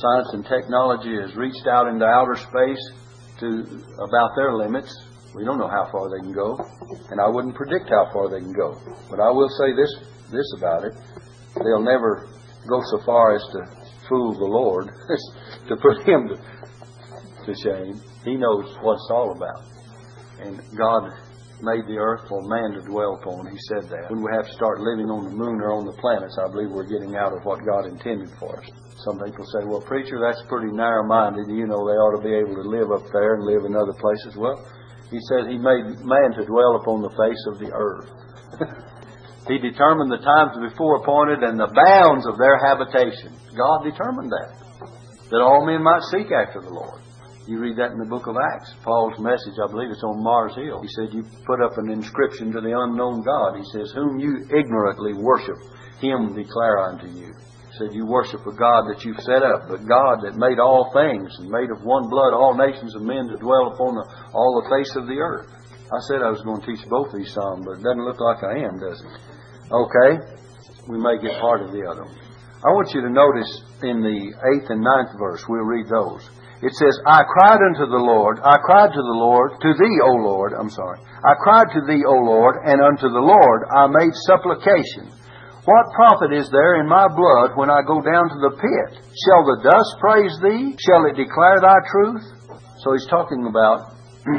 science 0.00 0.28
and 0.32 0.44
technology 0.44 1.16
has 1.20 1.34
reached 1.36 1.66
out 1.66 1.88
into 1.88 2.04
outer 2.04 2.36
space 2.36 2.82
to 3.40 3.64
about 4.00 4.30
their 4.36 4.54
limits. 4.54 4.92
We 5.34 5.44
don't 5.44 5.58
know 5.58 5.68
how 5.68 5.88
far 5.92 6.08
they 6.08 6.20
can 6.24 6.32
go, 6.32 6.56
and 7.10 7.20
I 7.20 7.28
wouldn't 7.28 7.54
predict 7.54 7.90
how 7.90 8.08
far 8.12 8.30
they 8.30 8.40
can 8.40 8.52
go. 8.52 8.80
But 9.10 9.20
I 9.20 9.28
will 9.28 9.48
say 9.60 9.76
this 9.76 9.92
this 10.32 10.48
about 10.56 10.84
it: 10.84 10.92
they'll 11.56 11.84
never 11.84 12.28
go 12.68 12.80
so 12.90 13.04
far 13.04 13.36
as 13.36 13.42
to 13.52 13.60
fool 14.08 14.32
the 14.32 14.44
Lord, 14.44 14.88
to 15.68 15.76
put 15.76 16.08
Him 16.08 16.28
to, 16.28 16.36
to 17.46 17.54
shame. 17.60 18.00
He 18.24 18.36
knows 18.36 18.64
what 18.80 18.94
it's 18.94 19.10
all 19.10 19.32
about, 19.36 19.62
and 20.40 20.60
God 20.76 21.12
made 21.62 21.88
the 21.88 21.96
earth 21.96 22.28
for 22.28 22.44
man 22.44 22.76
to 22.76 22.82
dwell 22.84 23.16
upon. 23.16 23.48
He 23.48 23.58
said 23.72 23.88
that. 23.88 24.10
When 24.12 24.20
we 24.20 24.30
have 24.32 24.44
to 24.44 24.54
start 24.58 24.80
living 24.80 25.08
on 25.08 25.24
the 25.24 25.34
moon 25.34 25.60
or 25.64 25.72
on 25.72 25.88
the 25.88 25.96
planets, 25.96 26.36
I 26.36 26.50
believe 26.52 26.68
we're 26.68 26.88
getting 26.88 27.16
out 27.16 27.32
of 27.32 27.44
what 27.44 27.64
God 27.64 27.88
intended 27.88 28.28
for 28.36 28.60
us. 28.60 28.68
Some 29.04 29.20
people 29.20 29.44
say, 29.52 29.64
well, 29.64 29.80
preacher, 29.80 30.20
that's 30.20 30.40
pretty 30.48 30.72
narrow 30.72 31.04
minded. 31.04 31.48
You 31.48 31.68
know, 31.68 31.84
they 31.84 31.96
ought 31.96 32.16
to 32.16 32.24
be 32.24 32.32
able 32.32 32.56
to 32.60 32.66
live 32.68 32.92
up 32.92 33.08
there 33.12 33.36
and 33.36 33.44
live 33.44 33.64
in 33.64 33.76
other 33.76 33.96
places. 33.96 34.36
Well, 34.36 34.60
he 35.08 35.20
said 35.30 35.48
he 35.48 35.60
made 35.60 36.02
man 36.02 36.34
to 36.36 36.44
dwell 36.44 36.80
upon 36.82 37.00
the 37.04 37.14
face 37.14 37.42
of 37.52 37.60
the 37.62 37.70
earth. 37.70 38.10
he 39.50 39.56
determined 39.62 40.10
the 40.10 40.24
times 40.24 40.58
before 40.58 41.00
appointed 41.00 41.44
and 41.44 41.60
the 41.60 41.70
bounds 41.70 42.26
of 42.26 42.36
their 42.36 42.58
habitation. 42.58 43.32
God 43.54 43.84
determined 43.86 44.32
that. 44.32 44.50
That 45.30 45.42
all 45.42 45.64
men 45.64 45.82
might 45.82 46.02
seek 46.10 46.32
after 46.32 46.60
the 46.60 46.74
Lord. 46.74 47.05
You 47.46 47.62
read 47.62 47.78
that 47.78 47.94
in 47.94 48.02
the 48.02 48.10
book 48.10 48.26
of 48.26 48.34
Acts. 48.34 48.74
Paul's 48.82 49.22
message, 49.22 49.54
I 49.62 49.70
believe 49.70 49.94
it's 49.94 50.02
on 50.02 50.18
Mars 50.18 50.58
Hill. 50.58 50.82
He 50.82 50.90
said, 50.98 51.14
You 51.14 51.22
put 51.46 51.62
up 51.62 51.78
an 51.78 51.94
inscription 51.94 52.50
to 52.50 52.60
the 52.60 52.74
unknown 52.74 53.22
God. 53.22 53.54
He 53.54 53.62
says, 53.70 53.94
Whom 53.94 54.18
you 54.18 54.42
ignorantly 54.50 55.14
worship, 55.14 55.54
him 56.02 56.34
declare 56.34 56.90
unto 56.90 57.06
you 57.06 57.30
He 57.30 57.74
said, 57.78 57.94
You 57.94 58.02
worship 58.02 58.42
a 58.42 58.50
God 58.50 58.90
that 58.90 59.06
you've 59.06 59.22
set 59.22 59.46
up, 59.46 59.70
but 59.70 59.86
God 59.86 60.26
that 60.26 60.34
made 60.34 60.58
all 60.58 60.90
things 60.90 61.30
and 61.38 61.46
made 61.46 61.70
of 61.70 61.86
one 61.86 62.10
blood 62.10 62.34
all 62.34 62.58
nations 62.58 62.98
of 62.98 63.06
men 63.06 63.30
to 63.30 63.38
dwell 63.38 63.70
upon 63.70 63.94
the, 63.94 64.04
all 64.34 64.58
the 64.58 64.66
face 64.66 64.90
of 64.98 65.06
the 65.06 65.22
earth. 65.22 65.46
I 65.86 66.02
said 66.10 66.26
I 66.26 66.34
was 66.34 66.42
going 66.42 66.58
to 66.58 66.66
teach 66.66 66.82
both 66.90 67.14
these 67.14 67.30
Psalms, 67.30 67.62
but 67.62 67.78
it 67.78 67.86
doesn't 67.86 68.02
look 68.02 68.18
like 68.18 68.42
I 68.42 68.58
am, 68.66 68.82
does 68.82 68.98
it? 68.98 69.14
Okay, 69.70 70.10
we 70.90 70.98
may 70.98 71.14
get 71.22 71.38
part 71.38 71.62
of 71.62 71.70
the 71.70 71.86
other. 71.86 72.10
one. 72.10 72.18
I 72.66 72.74
want 72.74 72.90
you 72.90 73.06
to 73.06 73.10
notice 73.10 73.62
in 73.86 74.02
the 74.02 74.34
eighth 74.34 74.66
and 74.66 74.82
ninth 74.82 75.14
verse, 75.14 75.46
we'll 75.46 75.62
read 75.62 75.86
those. 75.86 76.26
It 76.62 76.72
says, 76.72 76.96
I 77.04 77.20
cried 77.28 77.60
unto 77.60 77.84
the 77.84 78.00
Lord, 78.00 78.40
I 78.40 78.56
cried 78.64 78.88
to 78.88 79.02
the 79.04 79.18
Lord, 79.20 79.60
to 79.60 79.70
thee, 79.76 79.98
O 80.08 80.12
Lord, 80.24 80.56
I'm 80.56 80.70
sorry. 80.72 81.00
I 81.20 81.36
cried 81.36 81.68
to 81.76 81.84
thee, 81.84 82.00
O 82.08 82.16
Lord, 82.16 82.56
and 82.64 82.80
unto 82.80 83.12
the 83.12 83.20
Lord 83.20 83.60
I 83.68 83.84
made 83.92 84.14
supplication. 84.24 85.12
What 85.66 85.92
profit 85.98 86.32
is 86.32 86.48
there 86.48 86.80
in 86.80 86.88
my 86.88 87.10
blood 87.10 87.58
when 87.58 87.68
I 87.68 87.82
go 87.82 88.00
down 88.00 88.30
to 88.30 88.38
the 88.38 88.54
pit? 88.54 89.02
Shall 89.02 89.42
the 89.44 89.60
dust 89.66 89.92
praise 90.00 90.32
thee? 90.40 90.78
Shall 90.78 91.04
it 91.10 91.18
declare 91.18 91.60
thy 91.60 91.76
truth? 91.90 92.24
So 92.80 92.94
he's 92.94 93.10
talking 93.10 93.44
about 93.50 93.92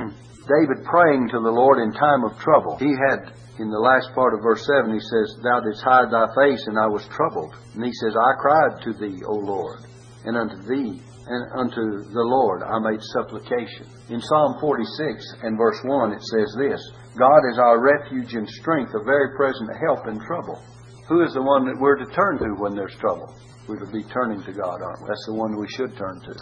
David 0.48 0.88
praying 0.88 1.28
to 1.36 1.44
the 1.44 1.52
Lord 1.52 1.84
in 1.84 1.92
time 1.92 2.24
of 2.24 2.40
trouble. 2.40 2.80
He 2.80 2.96
had, 2.96 3.36
in 3.60 3.68
the 3.70 3.84
last 3.84 4.16
part 4.16 4.34
of 4.34 4.42
verse 4.42 4.64
7, 4.66 4.88
he 4.90 5.04
says, 5.04 5.36
Thou 5.44 5.60
didst 5.60 5.84
hide 5.84 6.10
thy 6.10 6.32
face, 6.32 6.64
and 6.66 6.80
I 6.80 6.88
was 6.88 7.04
troubled. 7.12 7.54
And 7.76 7.84
he 7.84 7.92
says, 7.92 8.16
I 8.16 8.32
cried 8.40 8.82
to 8.88 8.94
thee, 8.96 9.20
O 9.28 9.36
Lord, 9.36 9.84
and 10.24 10.38
unto 10.40 10.64
thee, 10.64 11.04
and 11.28 11.44
unto 11.60 12.08
the 12.08 12.28
Lord 12.28 12.64
I 12.64 12.80
made 12.80 13.04
supplication. 13.14 13.86
In 14.10 14.24
Psalm 14.24 14.58
46 14.60 15.44
and 15.44 15.58
verse 15.58 15.80
1, 15.84 16.14
it 16.14 16.24
says 16.24 16.50
this 16.56 16.82
God 17.20 17.42
is 17.52 17.60
our 17.60 17.84
refuge 17.84 18.34
and 18.34 18.48
strength, 18.48 18.96
a 18.96 19.04
very 19.04 19.36
present 19.36 19.70
help 19.84 20.08
in 20.08 20.20
trouble. 20.24 20.62
Who 21.10 21.24
is 21.24 21.34
the 21.34 21.44
one 21.44 21.66
that 21.66 21.80
we're 21.80 22.00
to 22.00 22.10
turn 22.12 22.38
to 22.40 22.60
when 22.60 22.76
there's 22.76 22.96
trouble? 23.00 23.28
We're 23.68 23.84
to 23.84 23.92
be 23.92 24.04
turning 24.12 24.44
to 24.44 24.54
God, 24.54 24.80
aren't 24.80 25.04
we? 25.04 25.08
That's 25.08 25.28
the 25.28 25.36
one 25.36 25.60
we 25.60 25.68
should 25.76 25.96
turn 25.98 26.20
to. 26.24 26.34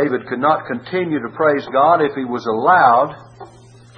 David 0.00 0.28
could 0.28 0.40
not 0.40 0.68
continue 0.68 1.18
to 1.20 1.36
praise 1.36 1.66
God 1.72 2.00
if 2.00 2.14
he 2.14 2.24
was 2.24 2.46
allowed 2.46 3.16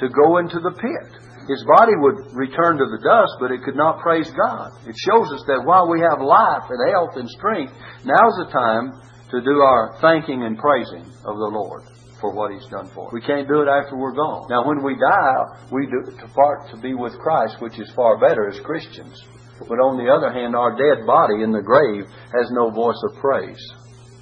to 0.01 0.09
go 0.09 0.38
into 0.38 0.59
the 0.59 0.75
pit. 0.75 1.23
His 1.51 1.62
body 1.67 1.93
would 1.99 2.33
return 2.33 2.79
to 2.79 2.87
the 2.87 3.03
dust, 3.03 3.35
but 3.43 3.51
it 3.51 3.62
could 3.67 3.77
not 3.77 3.99
praise 3.99 4.31
God. 4.31 4.71
It 4.87 4.95
shows 4.95 5.29
us 5.35 5.43
that 5.51 5.67
while 5.67 5.91
we 5.91 5.99
have 5.99 6.23
life 6.23 6.71
and 6.71 6.81
health 6.95 7.19
and 7.19 7.29
strength, 7.29 7.75
now's 8.07 8.37
the 8.38 8.51
time 8.55 8.95
to 9.33 9.40
do 9.40 9.64
our 9.64 9.97
thanking 10.01 10.45
and 10.45 10.59
praising 10.59 11.09
of 11.25 11.35
the 11.40 11.51
Lord 11.51 11.83
for 12.21 12.33
what 12.33 12.53
He's 12.53 12.68
done 12.71 12.88
for 12.95 13.09
us. 13.09 13.12
We 13.12 13.25
can't 13.25 13.49
do 13.49 13.64
it 13.64 13.68
after 13.68 13.97
we're 13.97 14.14
gone. 14.14 14.47
Now, 14.49 14.68
when 14.68 14.85
we 14.85 14.95
die, 14.95 15.66
we 15.73 15.88
do 15.88 16.05
depart 16.21 16.71
to 16.71 16.77
be 16.77 16.95
with 16.95 17.18
Christ, 17.18 17.57
which 17.61 17.81
is 17.81 17.90
far 17.97 18.21
better 18.21 18.49
as 18.49 18.61
Christians. 18.61 19.25
But 19.59 19.81
on 19.81 19.97
the 19.97 20.12
other 20.12 20.31
hand, 20.31 20.55
our 20.55 20.77
dead 20.77 21.07
body 21.07 21.42
in 21.42 21.51
the 21.51 21.64
grave 21.64 22.05
has 22.37 22.51
no 22.53 22.71
voice 22.71 23.01
of 23.11 23.18
praise. 23.18 23.61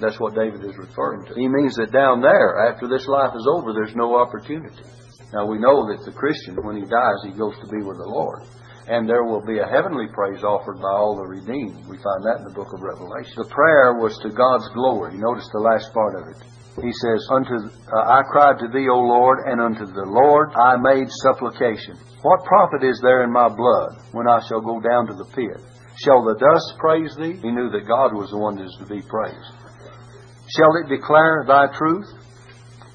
That's 0.00 0.18
what 0.18 0.34
David 0.34 0.64
is 0.64 0.78
referring 0.78 1.26
to. 1.26 1.34
He 1.34 1.48
means 1.48 1.76
that 1.76 1.92
down 1.92 2.22
there, 2.22 2.70
after 2.72 2.88
this 2.88 3.06
life 3.06 3.34
is 3.36 3.46
over, 3.50 3.72
there's 3.72 3.94
no 3.96 4.16
opportunity. 4.16 4.84
Now 5.32 5.46
we 5.46 5.58
know 5.58 5.86
that 5.92 6.04
the 6.04 6.16
Christian, 6.16 6.56
when 6.64 6.76
he 6.76 6.88
dies, 6.88 7.20
he 7.22 7.36
goes 7.36 7.54
to 7.60 7.68
be 7.68 7.84
with 7.84 7.98
the 7.98 8.08
Lord. 8.08 8.42
And 8.90 9.06
there 9.06 9.22
will 9.22 9.40
be 9.40 9.62
a 9.62 9.70
heavenly 9.70 10.10
praise 10.10 10.42
offered 10.42 10.82
by 10.82 10.90
all 10.90 11.14
the 11.14 11.30
redeemed. 11.30 11.86
We 11.86 11.94
find 12.02 12.26
that 12.26 12.42
in 12.42 12.50
the 12.50 12.58
book 12.58 12.74
of 12.74 12.82
Revelation. 12.82 13.38
The 13.38 13.46
prayer 13.46 13.94
was 13.94 14.18
to 14.26 14.34
God's 14.34 14.66
glory. 14.74 15.14
Notice 15.14 15.46
the 15.54 15.62
last 15.62 15.94
part 15.94 16.18
of 16.18 16.26
it. 16.26 16.42
He 16.82 16.90
says, 16.98 17.22
"Unto 17.30 17.70
uh, 17.70 18.02
I 18.02 18.26
cried 18.26 18.58
to 18.58 18.66
thee, 18.66 18.90
O 18.90 18.98
Lord, 18.98 19.46
and 19.46 19.62
unto 19.62 19.86
the 19.86 20.10
Lord 20.10 20.50
I 20.58 20.74
made 20.74 21.06
supplication. 21.22 21.94
What 22.22 22.42
profit 22.42 22.82
is 22.82 22.98
there 22.98 23.22
in 23.22 23.30
my 23.30 23.46
blood 23.46 24.02
when 24.10 24.26
I 24.26 24.42
shall 24.50 24.60
go 24.60 24.82
down 24.82 25.06
to 25.06 25.14
the 25.14 25.30
pit? 25.38 25.62
Shall 26.02 26.26
the 26.26 26.34
dust 26.34 26.78
praise 26.78 27.14
thee? 27.14 27.38
He 27.38 27.50
knew 27.54 27.70
that 27.70 27.86
God 27.86 28.10
was 28.10 28.30
the 28.30 28.38
one 28.42 28.56
that 28.56 28.66
is 28.66 28.76
to 28.82 28.86
be 28.90 29.02
praised. 29.06 29.54
Shall 30.56 30.74
it 30.82 30.90
declare 30.90 31.44
thy 31.46 31.70
truth? 31.78 32.10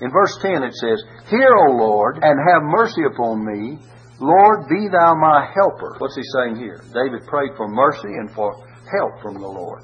In 0.01 0.12
verse 0.12 0.36
10 0.41 0.63
it 0.63 0.73
says, 0.75 0.99
Hear, 1.29 1.55
O 1.55 1.71
Lord, 1.77 2.19
and 2.21 2.36
have 2.36 2.63
mercy 2.63 3.03
upon 3.08 3.45
me. 3.45 3.79
Lord, 4.19 4.67
be 4.69 4.88
thou 4.91 5.13
my 5.15 5.51
helper. 5.54 5.95
What's 5.99 6.15
he 6.15 6.23
saying 6.38 6.56
here? 6.56 6.84
David 6.93 7.28
prayed 7.28 7.51
for 7.58 7.67
mercy 7.67 8.08
and 8.08 8.32
for 8.32 8.56
help 8.91 9.21
from 9.21 9.36
the 9.36 9.47
Lord. 9.47 9.84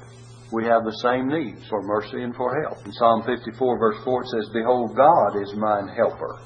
We 0.52 0.64
have 0.64 0.84
the 0.84 0.98
same 1.04 1.28
needs 1.28 1.66
for 1.68 1.82
mercy 1.82 2.22
and 2.22 2.34
for 2.34 2.52
help. 2.62 2.84
In 2.84 2.92
Psalm 2.92 3.22
54, 3.24 3.78
verse 3.78 3.96
4, 4.04 4.22
it 4.22 4.28
says, 4.28 4.50
Behold, 4.52 4.96
God 4.96 5.36
is 5.40 5.54
mine 5.56 5.88
helper. 5.88 6.40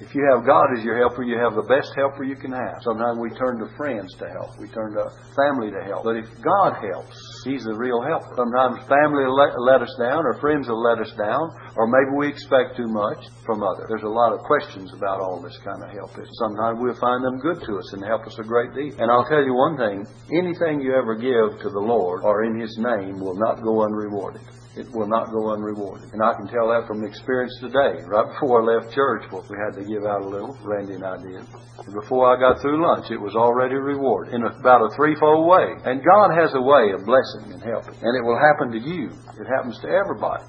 If 0.00 0.14
you 0.16 0.24
have 0.32 0.48
God 0.48 0.72
as 0.72 0.82
your 0.82 0.96
helper, 0.96 1.22
you 1.22 1.36
have 1.36 1.52
the 1.52 1.68
best 1.68 1.92
helper 1.92 2.24
you 2.24 2.34
can 2.34 2.56
have. 2.56 2.80
Sometimes 2.80 3.20
we 3.20 3.28
turn 3.36 3.60
to 3.60 3.68
friends 3.76 4.08
to 4.16 4.32
help. 4.32 4.56
We 4.56 4.72
turn 4.72 4.96
to 4.96 5.12
family 5.36 5.68
to 5.68 5.84
help. 5.84 6.08
But 6.08 6.16
if 6.16 6.24
God 6.40 6.80
helps, 6.80 7.20
He's 7.44 7.68
the 7.68 7.76
real 7.76 8.00
helper. 8.00 8.32
Sometimes 8.32 8.80
family 8.88 9.28
will 9.28 9.36
let, 9.36 9.84
us 9.84 9.92
down, 10.00 10.24
or 10.24 10.40
friends 10.40 10.72
will 10.72 10.80
let 10.80 11.04
us 11.04 11.12
down, 11.20 11.52
or 11.76 11.84
maybe 11.84 12.16
we 12.16 12.32
expect 12.32 12.80
too 12.80 12.88
much 12.88 13.28
from 13.44 13.60
others. 13.60 13.92
There's 13.92 14.08
a 14.08 14.08
lot 14.08 14.32
of 14.32 14.40
questions 14.40 14.88
about 14.96 15.20
all 15.20 15.36
this 15.36 15.60
kind 15.60 15.84
of 15.84 15.92
help. 15.92 16.16
Sometimes 16.16 16.80
we'll 16.80 16.96
find 16.96 17.20
them 17.20 17.36
good 17.36 17.60
to 17.68 17.76
us 17.76 17.92
and 17.92 18.00
help 18.00 18.24
us 18.24 18.40
a 18.40 18.46
great 18.48 18.72
deal. 18.72 18.96
And 18.96 19.12
I'll 19.12 19.28
tell 19.28 19.44
you 19.44 19.52
one 19.52 19.76
thing 19.76 20.08
anything 20.32 20.80
you 20.80 20.96
ever 20.96 21.12
give 21.12 21.60
to 21.60 21.68
the 21.68 21.84
Lord 21.84 22.24
or 22.24 22.48
in 22.48 22.56
His 22.56 22.72
name 22.80 23.20
will 23.20 23.36
not 23.36 23.60
go 23.60 23.84
unrewarded 23.84 24.48
it 24.76 24.86
will 24.94 25.08
not 25.10 25.34
go 25.34 25.50
unrewarded. 25.50 26.14
And 26.14 26.22
I 26.22 26.30
can 26.38 26.46
tell 26.46 26.70
that 26.70 26.86
from 26.86 27.02
experience 27.02 27.54
today. 27.58 27.98
Right 28.06 28.28
before 28.30 28.62
I 28.62 28.78
left 28.78 28.94
church, 28.94 29.26
well, 29.32 29.42
we 29.50 29.58
had 29.58 29.74
to 29.74 29.82
give 29.82 30.06
out 30.06 30.22
a 30.22 30.28
little. 30.28 30.54
Randy 30.62 30.94
and 30.94 31.02
I 31.02 31.18
did. 31.18 31.42
And 31.42 31.94
before 31.94 32.30
I 32.30 32.38
got 32.38 32.62
through 32.62 32.78
lunch, 32.78 33.10
it 33.10 33.18
was 33.18 33.34
already 33.34 33.74
rewarded 33.74 34.34
in 34.34 34.46
about 34.46 34.86
a 34.86 34.94
threefold 34.94 35.50
way. 35.50 35.74
And 35.82 35.98
God 36.06 36.30
has 36.38 36.54
a 36.54 36.62
way 36.62 36.94
of 36.94 37.02
blessing 37.02 37.50
and 37.50 37.62
helping. 37.62 37.98
And 37.98 38.14
it 38.14 38.22
will 38.22 38.38
happen 38.38 38.70
to 38.70 38.82
you. 38.82 39.10
It 39.34 39.50
happens 39.50 39.74
to 39.82 39.90
everybody. 39.90 40.46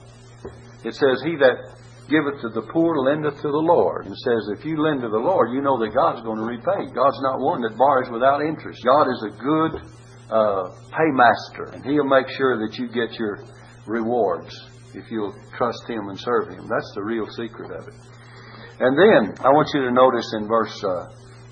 It 0.85 0.93
says, 0.93 1.17
He 1.25 1.33
that 1.41 1.57
giveth 2.11 2.43
to 2.45 2.49
the 2.53 2.67
poor, 2.69 3.01
lendeth 3.01 3.41
to 3.41 3.49
the 3.49 3.65
Lord. 3.65 4.05
And 4.05 4.13
says, 4.13 4.59
if 4.59 4.65
you 4.67 4.77
lend 4.77 5.01
to 5.01 5.09
the 5.09 5.23
Lord, 5.23 5.55
you 5.55 5.63
know 5.63 5.79
that 5.79 5.95
God's 5.95 6.21
going 6.21 6.37
to 6.37 6.45
repay. 6.45 6.91
God's 6.93 7.21
not 7.23 7.39
one 7.39 7.63
that 7.63 7.79
borrows 7.79 8.11
without 8.11 8.43
interest. 8.43 8.83
God 8.83 9.07
is 9.07 9.21
a 9.25 9.33
good 9.39 9.71
uh, 10.29 10.75
paymaster, 10.91 11.73
and 11.73 11.81
He'll 11.87 12.05
make 12.05 12.27
sure 12.35 12.59
that 12.59 12.75
you 12.77 12.91
get 12.91 13.17
your 13.17 13.41
rewards 13.85 14.53
if 14.93 15.09
you'll 15.09 15.35
trust 15.57 15.83
Him 15.87 16.09
and 16.09 16.19
serve 16.19 16.49
Him. 16.49 16.67
That's 16.67 16.91
the 16.95 17.03
real 17.03 17.27
secret 17.37 17.71
of 17.71 17.87
it. 17.87 17.95
And 18.79 18.97
then 18.97 19.37
I 19.45 19.49
want 19.49 19.69
you 19.73 19.81
to 19.85 19.91
notice 19.91 20.33
in 20.37 20.47
verse 20.47 20.73
uh, 20.83 21.07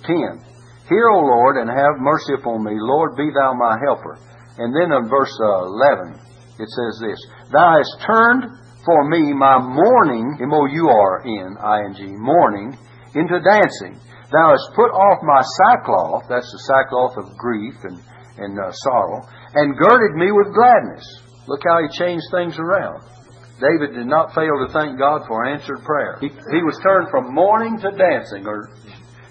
10 0.06 0.50
Hear, 0.90 1.06
O 1.14 1.22
Lord, 1.22 1.58
and 1.62 1.70
have 1.70 2.02
mercy 2.02 2.34
upon 2.34 2.66
me. 2.66 2.74
Lord, 2.74 3.16
be 3.16 3.30
thou 3.30 3.54
my 3.54 3.78
helper. 3.86 4.18
And 4.58 4.74
then 4.74 4.90
in 4.90 5.06
verse 5.06 5.32
uh, 5.38 5.70
11, 6.02 6.18
it 6.58 6.66
says 6.66 6.94
this 6.98 7.22
Thou 7.54 7.78
hast 7.78 7.94
turned 8.02 8.58
for 8.84 9.06
me 9.06 9.32
my 9.32 9.62
mourning, 9.62 10.42
M 10.42 10.52
O 10.52 10.66
U 10.66 10.90
R 10.90 11.22
N 11.22 11.58
I 11.62 11.86
N 11.86 11.94
G, 11.94 12.10
mourning, 12.10 12.74
into 13.14 13.38
dancing. 13.46 14.02
Thou 14.34 14.50
hast 14.50 14.74
put 14.74 14.90
off 14.90 15.22
my 15.22 15.42
sackcloth, 15.62 16.26
that's 16.30 16.50
the 16.50 16.64
sackcloth 16.66 17.18
of 17.18 17.38
grief 17.38 17.78
and, 17.84 18.02
and 18.38 18.58
uh, 18.58 18.72
sorrow, 18.90 19.22
and 19.54 19.78
girded 19.78 20.18
me 20.18 20.32
with 20.32 20.54
gladness. 20.54 21.06
Look 21.48 21.62
how 21.66 21.82
he 21.82 21.98
changed 21.98 22.26
things 22.32 22.58
around. 22.60 23.04
David 23.60 23.96
did 23.96 24.08
not 24.08 24.34
fail 24.34 24.56
to 24.66 24.72
thank 24.72 24.98
God 24.98 25.28
for 25.28 25.46
answered 25.46 25.84
prayer. 25.84 26.18
He, 26.22 26.30
he 26.30 26.64
was 26.64 26.80
turned 26.80 27.10
from 27.12 27.34
mourning 27.34 27.78
to 27.80 27.92
dancing, 27.92 28.48
or 28.48 28.72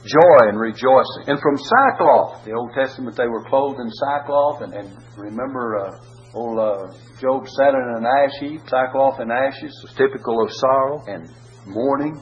joy 0.04 0.40
and 0.48 0.60
rejoicing. 0.60 1.28
And 1.28 1.40
from 1.40 1.56
sackcloth, 1.56 2.44
the 2.44 2.52
Old 2.52 2.72
Testament, 2.74 3.16
they 3.16 3.26
were 3.28 3.44
clothed 3.44 3.80
in 3.80 3.90
sackcloth. 3.90 4.60
And, 4.62 4.74
and 4.74 4.96
remember, 5.16 5.80
uh, 5.80 5.98
old 6.34 6.58
uh, 6.58 6.92
Job 7.20 7.48
sat 7.48 7.72
in 7.72 7.86
an 7.96 8.04
ash 8.04 8.36
heap, 8.40 8.60
sackcloth 8.68 9.18
and 9.20 9.32
ashes, 9.32 9.72
was 9.82 9.94
typical 9.96 10.44
of 10.44 10.52
sorrow 10.52 11.02
and 11.06 11.28
mourning. 11.66 12.20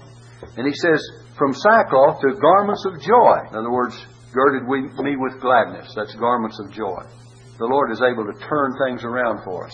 And 0.57 0.67
he 0.67 0.75
says, 0.75 1.03
from 1.37 1.55
sackcloth 1.55 2.21
to 2.21 2.39
garments 2.39 2.85
of 2.87 3.01
joy. 3.03 3.51
In 3.51 3.57
other 3.57 3.73
words, 3.73 3.99
girded 4.33 4.69
we, 4.69 4.83
me 5.03 5.17
with 5.17 5.41
gladness. 5.41 5.93
That's 5.95 6.15
garments 6.15 6.59
of 6.61 6.73
joy. 6.73 7.03
The 7.59 7.65
Lord 7.65 7.89
is 7.91 8.05
able 8.05 8.29
to 8.29 8.37
turn 8.45 8.77
things 8.85 9.01
around 9.01 9.41
for 9.41 9.65
us. 9.65 9.73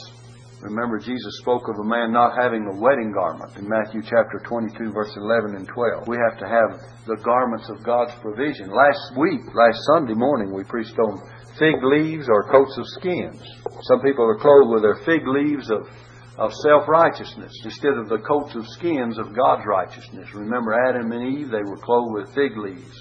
Remember, 0.63 1.03
Jesus 1.03 1.43
spoke 1.43 1.67
of 1.67 1.83
a 1.83 1.91
man 1.91 2.15
not 2.15 2.39
having 2.39 2.63
a 2.71 2.79
wedding 2.79 3.11
garment 3.11 3.59
in 3.59 3.67
Matthew 3.67 4.07
chapter 4.07 4.39
22, 4.47 4.95
verse 4.95 5.11
11 5.19 5.59
and 5.59 5.67
12. 5.67 6.07
We 6.07 6.15
have 6.23 6.39
to 6.39 6.47
have 6.47 6.79
the 7.11 7.19
garments 7.27 7.67
of 7.67 7.83
God's 7.83 8.15
provision. 8.23 8.71
Last 8.71 9.19
week, 9.19 9.43
last 9.51 9.83
Sunday 9.91 10.15
morning, 10.15 10.55
we 10.55 10.63
preached 10.63 10.95
on 11.03 11.27
fig 11.59 11.83
leaves 11.83 12.31
or 12.31 12.47
coats 12.55 12.79
of 12.79 12.87
skins. 13.03 13.43
Some 13.91 13.99
people 14.07 14.31
are 14.31 14.39
clothed 14.39 14.71
with 14.71 14.87
their 14.87 15.03
fig 15.03 15.27
leaves 15.27 15.67
of, 15.67 15.91
of 16.39 16.55
self 16.63 16.87
righteousness 16.87 17.51
instead 17.67 17.99
of 17.99 18.07
the 18.07 18.23
coats 18.23 18.55
of 18.55 18.63
skins 18.79 19.19
of 19.19 19.35
God's 19.35 19.67
righteousness. 19.67 20.31
Remember, 20.39 20.79
Adam 20.87 21.11
and 21.11 21.35
Eve, 21.35 21.51
they 21.51 21.67
were 21.67 21.83
clothed 21.83 22.15
with 22.15 22.35
fig 22.39 22.55
leaves. 22.55 22.95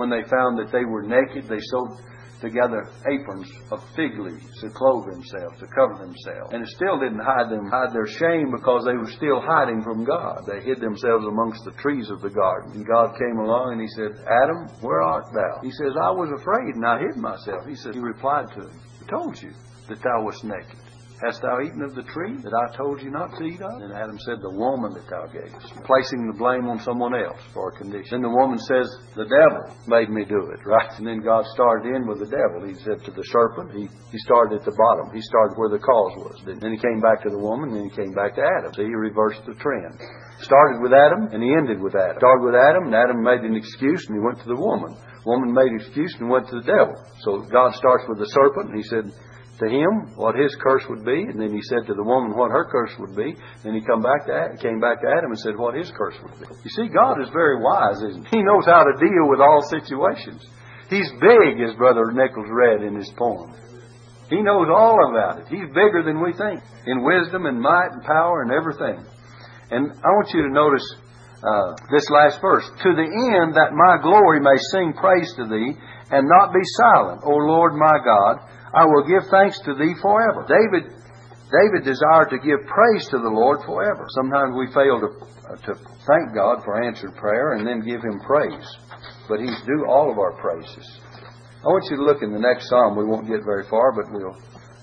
When 0.00 0.08
they 0.08 0.24
found 0.24 0.56
that 0.56 0.72
they 0.72 0.88
were 0.88 1.04
naked, 1.04 1.44
they 1.52 1.60
sewed 1.60 2.00
together 2.42 2.90
aprons 3.06 3.48
of 3.70 3.80
fig 3.94 4.18
leaves 4.18 4.60
to 4.60 4.68
clothe 4.68 5.06
themselves, 5.06 5.56
to 5.60 5.66
cover 5.70 5.96
themselves. 5.96 6.52
And 6.52 6.62
it 6.62 6.68
still 6.74 6.98
didn't 6.98 7.22
hide 7.22 7.48
them, 7.48 7.70
hide 7.70 7.94
their 7.94 8.10
shame 8.10 8.50
because 8.50 8.84
they 8.84 8.98
were 8.98 9.10
still 9.16 9.40
hiding 9.40 9.80
from 9.80 10.04
God. 10.04 10.42
They 10.44 10.60
hid 10.60 10.82
themselves 10.82 11.24
amongst 11.24 11.64
the 11.64 11.72
trees 11.78 12.10
of 12.10 12.20
the 12.20 12.30
garden. 12.30 12.72
And 12.74 12.86
God 12.86 13.16
came 13.16 13.38
along 13.38 13.78
and 13.78 13.80
he 13.80 13.88
said, 13.94 14.20
Adam, 14.26 14.68
where 14.82 15.00
art 15.00 15.32
thou? 15.32 15.62
He 15.62 15.70
says, 15.70 15.94
I 15.96 16.10
was 16.10 16.28
afraid 16.34 16.74
and 16.74 16.84
I 16.84 16.98
hid 16.98 17.16
myself. 17.16 17.64
He 17.66 17.76
said, 17.76 17.94
he 17.94 18.00
replied 18.00 18.50
to 18.58 18.66
him, 18.68 18.80
I 19.00 19.10
told 19.10 19.40
you 19.40 19.54
that 19.88 20.02
thou 20.02 20.24
wast 20.24 20.44
naked. 20.44 20.78
Hast 21.22 21.38
thou 21.38 21.62
eaten 21.62 21.86
of 21.86 21.94
the 21.94 22.02
tree 22.10 22.34
that 22.42 22.50
I 22.50 22.74
told 22.74 22.98
you 22.98 23.14
not 23.14 23.30
to 23.38 23.46
eat 23.46 23.62
of? 23.62 23.78
And 23.78 23.94
Adam 23.94 24.18
said, 24.26 24.42
The 24.42 24.50
woman 24.50 24.90
that 24.98 25.06
thou 25.06 25.30
gavest, 25.30 25.70
placing 25.86 26.26
the 26.26 26.34
blame 26.34 26.66
on 26.66 26.82
someone 26.82 27.14
else 27.14 27.38
for 27.54 27.70
a 27.70 27.78
condition. 27.78 28.18
Then 28.18 28.26
the 28.26 28.34
woman 28.34 28.58
says, 28.58 28.90
The 29.14 29.30
devil 29.30 29.70
made 29.86 30.10
me 30.10 30.26
do 30.26 30.50
it, 30.50 30.58
right? 30.66 30.90
And 30.98 31.06
then 31.06 31.22
God 31.22 31.46
started 31.54 31.94
in 31.94 32.10
with 32.10 32.18
the 32.18 32.26
devil. 32.26 32.66
He 32.66 32.74
said 32.82 33.06
to 33.06 33.14
the 33.14 33.22
serpent, 33.30 33.70
he, 33.70 33.86
he 34.10 34.18
started 34.26 34.58
at 34.58 34.66
the 34.66 34.74
bottom. 34.74 35.14
He 35.14 35.22
started 35.22 35.54
where 35.54 35.70
the 35.70 35.78
cause 35.78 36.26
was. 36.26 36.42
Then, 36.42 36.58
then 36.58 36.74
he 36.74 36.82
came 36.82 36.98
back 36.98 37.22
to 37.22 37.30
the 37.30 37.38
woman, 37.38 37.70
then 37.70 37.86
he 37.86 37.94
came 37.94 38.10
back 38.18 38.34
to 38.34 38.42
Adam. 38.42 38.74
So 38.74 38.82
he 38.82 38.90
reversed 38.90 39.46
the 39.46 39.54
trend. 39.62 40.02
Started 40.42 40.82
with 40.82 40.90
Adam, 40.90 41.30
and 41.30 41.38
he 41.38 41.54
ended 41.54 41.78
with 41.78 41.94
Adam. 41.94 42.18
Started 42.18 42.42
with 42.42 42.58
Adam, 42.58 42.90
and 42.90 42.98
Adam 42.98 43.22
made 43.22 43.46
an 43.46 43.54
excuse, 43.54 44.02
and 44.10 44.18
he 44.18 44.22
went 44.26 44.42
to 44.42 44.50
the 44.50 44.58
woman. 44.58 44.98
Woman 45.22 45.54
made 45.54 45.70
an 45.70 45.78
excuse 45.78 46.10
and 46.18 46.26
went 46.26 46.50
to 46.50 46.58
the 46.58 46.66
devil. 46.66 46.98
So 47.22 47.46
God 47.46 47.78
starts 47.78 48.10
with 48.10 48.18
the 48.18 48.26
serpent, 48.26 48.74
and 48.74 48.78
he 48.82 48.86
said, 48.90 49.06
to 49.62 49.70
him 49.70 50.18
what 50.18 50.34
his 50.34 50.54
curse 50.58 50.82
would 50.90 51.04
be, 51.06 51.30
and 51.30 51.38
then 51.38 51.54
he 51.54 51.62
said 51.62 51.86
to 51.86 51.94
the 51.94 52.02
woman 52.02 52.36
what 52.36 52.50
her 52.50 52.66
curse 52.66 52.92
would 52.98 53.14
be. 53.14 53.34
Then 53.62 53.74
he 53.74 53.80
come 53.80 54.02
back 54.02 54.26
to 54.26 54.58
came 54.58 54.82
back 54.82 55.00
to 55.00 55.08
Adam 55.08 55.30
and 55.30 55.38
said 55.38 55.56
what 55.56 55.78
his 55.78 55.90
curse 55.94 56.18
would 56.22 56.34
be. 56.42 56.46
You 56.50 56.72
see, 56.74 56.90
God 56.90 57.22
is 57.22 57.30
very 57.30 57.62
wise, 57.62 58.02
isn't 58.02 58.26
he? 58.28 58.38
He 58.38 58.42
knows 58.42 58.66
how 58.66 58.82
to 58.82 58.94
deal 58.98 59.30
with 59.30 59.40
all 59.40 59.62
situations. 59.70 60.42
He's 60.90 61.08
big, 61.22 61.62
as 61.62 61.72
Brother 61.78 62.12
Nichols 62.12 62.50
read 62.50 62.82
in 62.82 62.94
his 62.96 63.08
poem. 63.16 63.54
He 64.28 64.42
knows 64.42 64.68
all 64.68 64.98
about 65.08 65.40
it. 65.40 65.48
He's 65.48 65.68
bigger 65.72 66.02
than 66.04 66.20
we 66.20 66.32
think 66.32 66.60
in 66.86 67.04
wisdom 67.04 67.46
and 67.46 67.60
might 67.60 67.92
and 67.92 68.02
power 68.02 68.42
and 68.42 68.50
everything. 68.52 69.04
And 69.70 69.92
I 69.92 70.08
want 70.12 70.28
you 70.34 70.42
to 70.42 70.52
notice 70.52 70.84
uh, 71.42 71.76
this 71.90 72.04
last 72.10 72.40
verse. 72.40 72.64
To 72.64 72.90
the 72.94 73.08
end 73.08 73.56
that 73.56 73.72
my 73.72 74.00
glory 74.00 74.40
may 74.40 74.56
sing 74.72 74.92
praise 74.92 75.32
to 75.36 75.44
thee 75.48 75.76
and 76.12 76.28
not 76.28 76.52
be 76.52 76.64
silent, 76.76 77.22
O 77.24 77.34
Lord 77.34 77.74
my 77.74 77.96
God. 78.04 78.44
I 78.74 78.84
will 78.86 79.04
give 79.04 79.28
thanks 79.30 79.60
to 79.68 79.74
thee 79.74 79.94
forever. 80.00 80.48
David, 80.48 80.88
David 81.52 81.84
desired 81.84 82.32
to 82.32 82.40
give 82.40 82.64
praise 82.64 83.04
to 83.12 83.18
the 83.20 83.28
Lord 83.28 83.60
forever. 83.68 84.06
Sometimes 84.16 84.56
we 84.56 84.72
fail 84.72 84.96
to, 84.96 85.08
uh, 85.52 85.56
to 85.68 85.72
thank 86.08 86.32
God 86.34 86.64
for 86.64 86.80
answered 86.80 87.14
prayer 87.16 87.52
and 87.52 87.66
then 87.66 87.84
give 87.84 88.00
him 88.00 88.20
praise. 88.24 88.68
But 89.28 89.40
he's 89.40 89.60
due 89.68 89.84
all 89.88 90.10
of 90.10 90.18
our 90.18 90.32
praises. 90.40 90.86
I 91.62 91.68
want 91.68 91.84
you 91.90 91.96
to 91.96 92.02
look 92.02 92.22
in 92.22 92.32
the 92.32 92.40
next 92.40 92.68
psalm. 92.68 92.96
We 92.96 93.04
won't 93.04 93.28
get 93.28 93.44
very 93.44 93.68
far, 93.68 93.92
but 93.92 94.10
we'll 94.10 94.40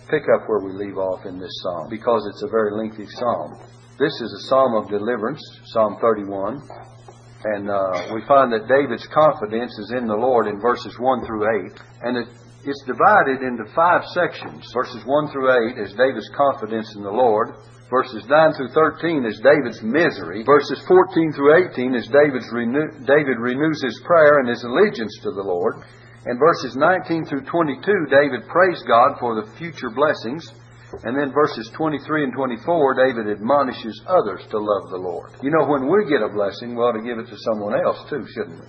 pick 0.07 0.23
up 0.33 0.47
where 0.47 0.61
we 0.61 0.71
leave 0.71 0.97
off 0.97 1.25
in 1.25 1.39
this 1.39 1.51
psalm 1.61 1.89
because 1.89 2.25
it's 2.29 2.43
a 2.43 2.47
very 2.47 2.71
lengthy 2.71 3.05
psalm. 3.17 3.57
This 3.99 4.13
is 4.21 4.31
a 4.31 4.47
psalm 4.47 4.75
of 4.75 4.87
deliverance, 4.87 5.41
Psalm 5.73 5.97
31. 5.99 6.61
And 7.43 7.69
uh, 7.69 8.13
we 8.13 8.21
find 8.27 8.51
that 8.53 8.67
David's 8.67 9.07
confidence 9.07 9.77
is 9.79 9.91
in 9.97 10.07
the 10.07 10.15
Lord 10.15 10.47
in 10.47 10.59
verses 10.59 10.95
1 10.99 11.25
through 11.25 11.67
8. 11.67 11.81
And 12.03 12.17
it 12.17 12.27
it's 12.63 12.83
divided 12.83 13.39
into 13.39 13.63
five 13.71 14.03
sections. 14.11 14.67
Verses 14.73 15.03
1 15.05 15.31
through 15.31 15.75
8 15.75 15.79
is 15.79 15.95
David's 15.95 16.29
confidence 16.35 16.93
in 16.95 17.03
the 17.03 17.11
Lord. 17.11 17.55
Verses 17.89 18.23
9 18.27 18.53
through 18.53 18.69
13 18.75 19.25
is 19.25 19.41
David's 19.41 19.81
misery. 19.81 20.43
Verses 20.43 20.83
14 20.87 21.33
through 21.33 21.71
18 21.71 21.95
is 21.95 22.07
David's 22.11 22.51
renew, 22.51 22.85
David 23.07 23.39
renews 23.39 23.81
his 23.81 23.99
prayer 24.05 24.39
and 24.39 24.49
his 24.49 24.63
allegiance 24.63 25.17
to 25.23 25.31
the 25.31 25.41
Lord. 25.41 25.81
And 26.25 26.37
verses 26.37 26.75
19 26.75 27.25
through 27.25 27.45
22, 27.45 27.81
David 28.11 28.45
prays 28.47 28.83
God 28.85 29.17
for 29.19 29.39
the 29.39 29.49
future 29.57 29.89
blessings. 29.89 30.51
And 31.03 31.17
then 31.17 31.31
verses 31.31 31.71
23 31.77 32.25
and 32.25 32.33
24, 32.33 32.93
David 32.93 33.29
admonishes 33.29 34.03
others 34.05 34.43
to 34.51 34.57
love 34.59 34.89
the 34.89 34.97
Lord. 34.97 35.31
You 35.41 35.49
know, 35.49 35.65
when 35.65 35.87
we 35.87 36.09
get 36.09 36.21
a 36.21 36.33
blessing, 36.33 36.75
we 36.75 36.81
ought 36.81 36.97
to 36.97 37.05
give 37.05 37.17
it 37.19 37.29
to 37.29 37.37
someone 37.49 37.73
else 37.73 38.03
too, 38.09 38.25
shouldn't 38.35 38.59
we? 38.59 38.67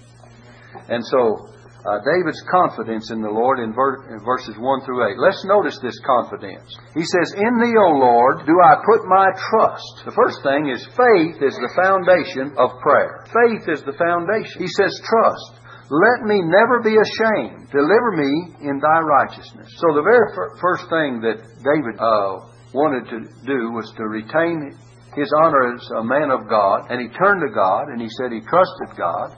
And 0.88 1.04
so 1.04 1.48
uh, 1.80 2.00
David's 2.04 2.42
confidence 2.52 3.08
in 3.10 3.24
the 3.24 3.32
Lord 3.32 3.58
in, 3.58 3.72
ver- 3.72 4.12
in, 4.12 4.20
verses 4.20 4.52
1 4.58 4.84
through 4.84 5.00
8. 5.00 5.16
Let's 5.16 5.40
notice 5.48 5.80
this 5.80 5.96
confidence. 6.04 6.68
He 6.92 7.04
says, 7.04 7.32
In 7.32 7.56
thee, 7.56 7.76
O 7.76 7.96
Lord, 7.96 8.44
do 8.44 8.52
I 8.60 8.84
put 8.84 9.08
my 9.08 9.28
trust. 9.48 10.04
The 10.04 10.16
first 10.16 10.44
thing 10.44 10.68
is 10.68 10.84
faith 10.92 11.40
is 11.40 11.56
the 11.56 11.72
foundation 11.76 12.52
of 12.60 12.76
prayer. 12.84 13.24
Faith 13.32 13.64
is 13.72 13.80
the 13.88 13.96
foundation. 13.96 14.60
He 14.60 14.68
says, 14.76 14.92
Trust. 15.08 15.60
Let 15.90 16.22
me 16.28 16.38
never 16.44 16.84
be 16.84 16.94
ashamed. 16.94 17.66
Deliver 17.72 18.14
me 18.14 18.54
in 18.62 18.78
thy 18.78 19.00
righteousness. 19.00 19.66
So 19.82 19.96
the 19.96 20.06
very 20.06 20.28
fir- 20.36 20.54
first 20.60 20.86
thing 20.86 21.18
that 21.26 21.42
David 21.66 21.98
uh, 21.98 22.46
wanted 22.70 23.10
to 23.10 23.18
do 23.42 23.72
was 23.74 23.90
to 23.96 24.04
retain 24.06 24.70
his 25.16 25.26
honor 25.42 25.74
as 25.74 25.82
a 25.98 26.04
man 26.04 26.30
of 26.30 26.46
God, 26.46 26.86
and 26.90 27.02
he 27.02 27.08
turned 27.18 27.42
to 27.42 27.50
God, 27.52 27.88
and 27.90 28.00
he 28.00 28.08
said 28.20 28.30
he 28.30 28.38
trusted 28.46 28.94
God. 28.96 29.34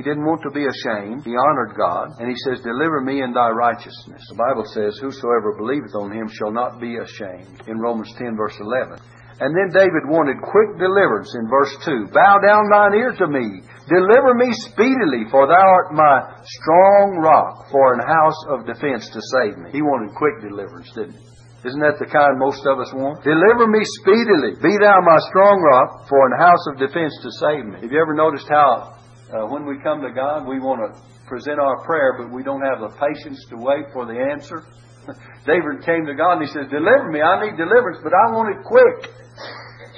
He 0.00 0.08
didn't 0.08 0.24
want 0.24 0.40
to 0.48 0.56
be 0.56 0.64
ashamed. 0.64 1.28
He 1.28 1.36
honored 1.36 1.76
God. 1.76 2.16
And 2.16 2.32
he 2.32 2.38
says, 2.48 2.64
Deliver 2.64 3.04
me 3.04 3.20
in 3.20 3.36
thy 3.36 3.52
righteousness. 3.52 4.24
The 4.32 4.40
Bible 4.40 4.64
says, 4.72 4.96
Whosoever 4.96 5.60
believeth 5.60 5.92
on 5.92 6.08
him 6.08 6.24
shall 6.24 6.48
not 6.48 6.80
be 6.80 6.96
ashamed. 6.96 7.68
In 7.68 7.76
Romans 7.76 8.08
10, 8.16 8.32
verse 8.32 8.56
11. 8.64 8.96
And 9.44 9.52
then 9.52 9.68
David 9.76 10.08
wanted 10.08 10.40
quick 10.40 10.80
deliverance 10.80 11.36
in 11.36 11.44
verse 11.52 11.76
2. 11.84 12.16
Bow 12.16 12.40
down 12.40 12.72
thine 12.72 12.96
ear 12.96 13.12
to 13.12 13.28
me. 13.28 13.60
Deliver 13.92 14.32
me 14.40 14.48
speedily, 14.72 15.28
for 15.28 15.44
thou 15.44 15.68
art 15.68 15.92
my 15.92 16.32
strong 16.48 17.20
rock 17.20 17.68
for 17.68 17.92
an 17.92 18.00
house 18.00 18.40
of 18.56 18.64
defense 18.64 19.04
to 19.12 19.20
save 19.36 19.60
me. 19.60 19.68
He 19.68 19.84
wanted 19.84 20.16
quick 20.16 20.40
deliverance, 20.40 20.88
didn't 20.96 21.20
he? 21.20 21.28
Isn't 21.68 21.84
that 21.84 22.00
the 22.00 22.08
kind 22.08 22.40
most 22.40 22.64
of 22.64 22.80
us 22.80 22.88
want? 22.96 23.20
Deliver 23.20 23.68
me 23.68 23.84
speedily. 24.00 24.56
Be 24.64 24.80
thou 24.80 24.96
my 25.04 25.20
strong 25.28 25.60
rock 25.60 26.08
for 26.08 26.24
an 26.24 26.40
house 26.40 26.64
of 26.72 26.80
defense 26.80 27.12
to 27.20 27.28
save 27.36 27.68
me. 27.68 27.84
Have 27.84 27.92
you 27.92 28.00
ever 28.00 28.16
noticed 28.16 28.48
how 28.48 28.96
uh, 29.30 29.46
when 29.46 29.62
we 29.66 29.78
come 29.78 30.02
to 30.02 30.10
God, 30.10 30.46
we 30.46 30.58
want 30.58 30.82
to 30.82 30.90
present 31.30 31.62
our 31.62 31.78
prayer, 31.86 32.18
but 32.18 32.34
we 32.34 32.42
don't 32.42 32.62
have 32.66 32.82
the 32.82 32.90
patience 32.98 33.38
to 33.50 33.56
wait 33.56 33.86
for 33.94 34.02
the 34.06 34.18
answer. 34.18 34.66
David 35.46 35.86
came 35.86 36.02
to 36.06 36.18
God 36.18 36.42
and 36.42 36.46
he 36.46 36.50
says, 36.50 36.66
Deliver 36.66 37.08
me. 37.14 37.22
I 37.22 37.46
need 37.46 37.54
deliverance, 37.54 38.02
but 38.02 38.10
I 38.10 38.34
want 38.34 38.50
it 38.50 38.60
quick. 38.66 39.06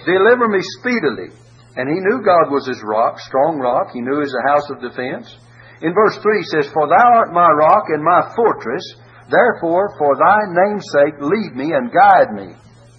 Deliver 0.04 0.52
me 0.52 0.60
speedily. 0.78 1.32
And 1.76 1.88
he 1.88 1.96
knew 1.96 2.20
God 2.20 2.52
was 2.52 2.68
his 2.68 2.84
rock, 2.84 3.16
strong 3.24 3.56
rock. 3.56 3.96
He 3.96 4.04
knew 4.04 4.20
a 4.20 4.48
house 4.52 4.68
of 4.68 4.84
defense. 4.84 5.32
In 5.80 5.96
verse 5.96 6.20
3 6.20 6.36
he 6.36 6.48
says, 6.52 6.68
For 6.68 6.84
thou 6.86 7.24
art 7.24 7.32
my 7.32 7.48
rock 7.48 7.88
and 7.88 8.04
my 8.04 8.28
fortress, 8.36 8.84
therefore 9.32 9.96
for 9.96 10.12
thy 10.20 10.44
name's 10.52 10.84
sake 10.92 11.16
lead 11.24 11.56
me 11.56 11.72
and 11.72 11.88
guide 11.88 12.36
me. 12.36 12.52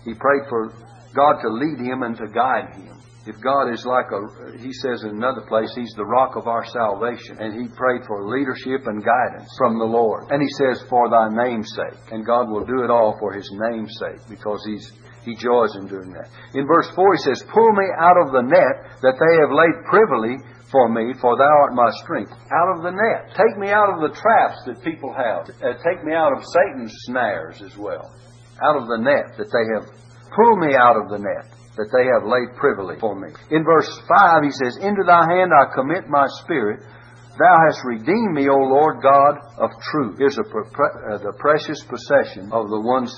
He 0.03 0.17
prayed 0.17 0.49
for 0.49 0.73
God 1.13 1.45
to 1.45 1.49
lead 1.53 1.79
him 1.79 2.01
and 2.01 2.17
to 2.17 2.27
guide 2.33 2.73
him. 2.75 2.92
If 3.25 3.39
God 3.39 3.71
is 3.71 3.85
like 3.87 4.11
a, 4.11 4.59
he 4.59 4.73
says 4.83 5.07
in 5.07 5.15
another 5.15 5.47
place, 5.47 5.71
He's 5.75 5.95
the 5.95 6.03
rock 6.03 6.35
of 6.35 6.47
our 6.47 6.65
salvation. 6.67 7.39
And 7.39 7.55
he 7.55 7.71
prayed 7.71 8.03
for 8.03 8.27
leadership 8.27 8.83
and 8.83 8.99
guidance 8.99 9.47
from 9.57 9.79
the 9.79 9.87
Lord. 9.87 10.27
And 10.27 10.43
he 10.43 10.51
says, 10.59 10.83
for 10.89 11.07
thy 11.07 11.31
name's 11.31 11.71
sake. 11.71 12.11
And 12.11 12.27
God 12.27 12.51
will 12.51 12.65
do 12.67 12.83
it 12.83 12.91
all 12.91 13.15
for 13.19 13.31
his 13.31 13.47
name's 13.71 13.95
sake 13.95 14.19
because 14.27 14.59
he's, 14.67 14.91
he 15.23 15.39
joys 15.39 15.71
in 15.79 15.87
doing 15.87 16.11
that. 16.11 16.27
In 16.53 16.67
verse 16.67 16.91
4 16.91 17.15
he 17.15 17.23
says, 17.23 17.47
Pull 17.47 17.71
me 17.71 17.87
out 17.95 18.19
of 18.19 18.35
the 18.35 18.43
net 18.43 18.99
that 18.99 19.15
they 19.15 19.33
have 19.39 19.55
laid 19.55 19.87
privily 19.87 20.43
for 20.67 20.91
me, 20.91 21.15
for 21.21 21.37
thou 21.37 21.53
art 21.63 21.71
my 21.71 21.91
strength. 22.03 22.33
Out 22.51 22.75
of 22.75 22.83
the 22.83 22.91
net. 22.91 23.31
Take 23.39 23.55
me 23.55 23.71
out 23.71 23.87
of 23.87 24.03
the 24.03 24.11
traps 24.19 24.59
that 24.67 24.83
people 24.83 25.15
have. 25.15 25.47
Uh, 25.63 25.79
take 25.79 26.03
me 26.03 26.11
out 26.11 26.35
of 26.35 26.43
Satan's 26.43 26.91
snares 27.07 27.61
as 27.63 27.77
well. 27.77 28.11
Out 28.59 28.75
of 28.75 28.91
the 28.91 28.99
net 28.99 29.37
that 29.39 29.47
they 29.47 29.65
have. 29.79 29.87
Pull 30.35 30.57
me 30.57 30.75
out 30.75 30.99
of 30.99 31.07
the 31.07 31.23
net 31.23 31.62
that 31.75 31.89
they 31.89 32.05
have 32.05 32.29
laid 32.29 32.55
privily 32.57 32.99
for 32.99 33.17
me. 33.17 33.29
In 33.49 33.63
verse 33.63 33.89
5, 34.07 34.43
he 34.43 34.51
says, 34.51 34.77
Into 34.77 35.03
thy 35.05 35.25
hand 35.25 35.51
I 35.51 35.73
commit 35.73 36.07
my 36.07 36.27
spirit. 36.43 36.81
Thou 37.37 37.55
hast 37.65 37.81
redeemed 37.83 38.33
me, 38.33 38.47
O 38.47 38.57
Lord 38.57 39.01
God 39.01 39.41
of 39.57 39.71
truth. 39.89 40.17
Here's 40.19 40.37
a, 40.37 40.45
uh, 40.45 41.17
the 41.17 41.33
precious 41.39 41.81
possession 41.81 42.53
of 42.53 42.69
the 42.69 42.79
ones 42.79 43.09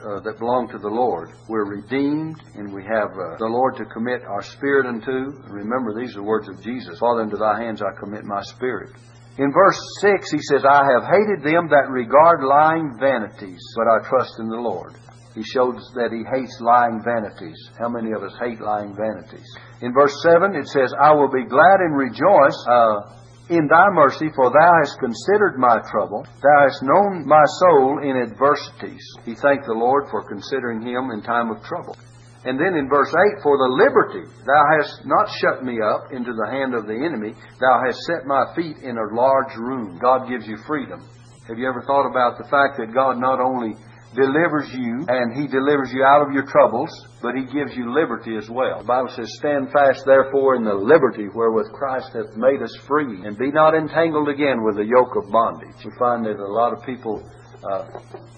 uh, 0.00 0.20
that 0.20 0.38
belong 0.38 0.68
to 0.72 0.78
the 0.78 0.88
Lord. 0.88 1.32
We're 1.48 1.68
redeemed, 1.68 2.40
and 2.54 2.72
we 2.72 2.82
have 2.84 3.12
uh, 3.12 3.36
the 3.36 3.50
Lord 3.50 3.76
to 3.76 3.84
commit 3.84 4.22
our 4.24 4.42
spirit 4.42 4.86
unto. 4.86 5.36
Remember, 5.52 5.92
these 5.92 6.16
are 6.16 6.20
the 6.20 6.28
words 6.28 6.48
of 6.48 6.62
Jesus 6.62 6.98
Father, 6.98 7.22
into 7.22 7.36
thy 7.36 7.60
hands 7.60 7.82
I 7.82 7.92
commit 7.98 8.24
my 8.24 8.40
spirit. 8.42 8.96
In 9.38 9.52
verse 9.52 9.78
6, 10.00 10.32
he 10.32 10.42
says, 10.42 10.64
I 10.64 10.82
have 10.82 11.04
hated 11.04 11.44
them 11.44 11.68
that 11.68 11.90
regard 11.90 12.42
lying 12.42 12.96
vanities, 12.98 13.62
but 13.76 13.86
I 13.86 14.08
trust 14.08 14.34
in 14.40 14.48
the 14.48 14.56
Lord. 14.56 14.94
He 15.38 15.46
shows 15.54 15.78
that 15.94 16.10
he 16.10 16.26
hates 16.26 16.58
lying 16.58 16.98
vanities. 17.06 17.54
How 17.78 17.86
many 17.86 18.10
of 18.10 18.26
us 18.26 18.34
hate 18.42 18.58
lying 18.58 18.90
vanities? 18.98 19.46
In 19.78 19.94
verse 19.94 20.10
7, 20.26 20.50
it 20.58 20.66
says, 20.66 20.90
I 20.98 21.14
will 21.14 21.30
be 21.30 21.46
glad 21.46 21.78
and 21.78 21.94
rejoice 21.94 22.58
uh, 22.66 23.14
in 23.46 23.70
thy 23.70 23.86
mercy, 23.94 24.34
for 24.34 24.50
thou 24.50 24.72
hast 24.82 24.98
considered 24.98 25.54
my 25.54 25.78
trouble. 25.94 26.26
Thou 26.42 26.58
hast 26.66 26.82
known 26.82 27.22
my 27.22 27.46
soul 27.62 28.02
in 28.02 28.18
adversities. 28.18 29.06
He 29.22 29.38
thanked 29.38 29.70
the 29.70 29.78
Lord 29.78 30.10
for 30.10 30.26
considering 30.26 30.82
him 30.82 31.14
in 31.14 31.22
time 31.22 31.54
of 31.54 31.62
trouble. 31.62 31.94
And 32.42 32.58
then 32.58 32.74
in 32.74 32.90
verse 32.90 33.14
8, 33.14 33.38
for 33.46 33.54
the 33.62 33.78
liberty 33.78 34.26
thou 34.42 34.62
hast 34.74 35.06
not 35.06 35.30
shut 35.38 35.62
me 35.62 35.78
up 35.78 36.10
into 36.10 36.34
the 36.34 36.50
hand 36.50 36.74
of 36.74 36.90
the 36.90 36.98
enemy, 36.98 37.38
thou 37.62 37.78
hast 37.86 38.02
set 38.10 38.26
my 38.26 38.42
feet 38.58 38.82
in 38.82 38.98
a 38.98 39.14
large 39.14 39.54
room. 39.54 40.02
God 40.02 40.26
gives 40.26 40.50
you 40.50 40.58
freedom. 40.66 40.98
Have 41.46 41.62
you 41.62 41.68
ever 41.70 41.86
thought 41.86 42.10
about 42.10 42.42
the 42.42 42.50
fact 42.50 42.74
that 42.82 42.90
God 42.92 43.22
not 43.22 43.38
only 43.38 43.78
delivers 44.14 44.72
you, 44.72 45.04
and 45.08 45.36
He 45.36 45.46
delivers 45.48 45.92
you 45.92 46.04
out 46.04 46.24
of 46.24 46.32
your 46.32 46.46
troubles, 46.46 46.88
but 47.20 47.34
He 47.36 47.44
gives 47.44 47.76
you 47.76 47.92
liberty 47.92 48.36
as 48.36 48.48
well. 48.48 48.80
The 48.80 48.88
Bible 48.88 49.12
says, 49.12 49.28
Stand 49.36 49.72
fast 49.72 50.04
therefore 50.06 50.56
in 50.56 50.64
the 50.64 50.74
liberty 50.74 51.28
wherewith 51.28 51.72
Christ 51.72 52.12
hath 52.14 52.36
made 52.36 52.62
us 52.62 52.72
free, 52.86 53.26
and 53.26 53.36
be 53.36 53.50
not 53.50 53.74
entangled 53.74 54.28
again 54.28 54.64
with 54.64 54.76
the 54.76 54.88
yoke 54.88 55.16
of 55.16 55.30
bondage. 55.30 55.76
We 55.84 55.92
find 55.98 56.24
that 56.24 56.40
a 56.40 56.52
lot 56.52 56.72
of 56.72 56.84
people 56.84 57.20
uh, 57.60 57.84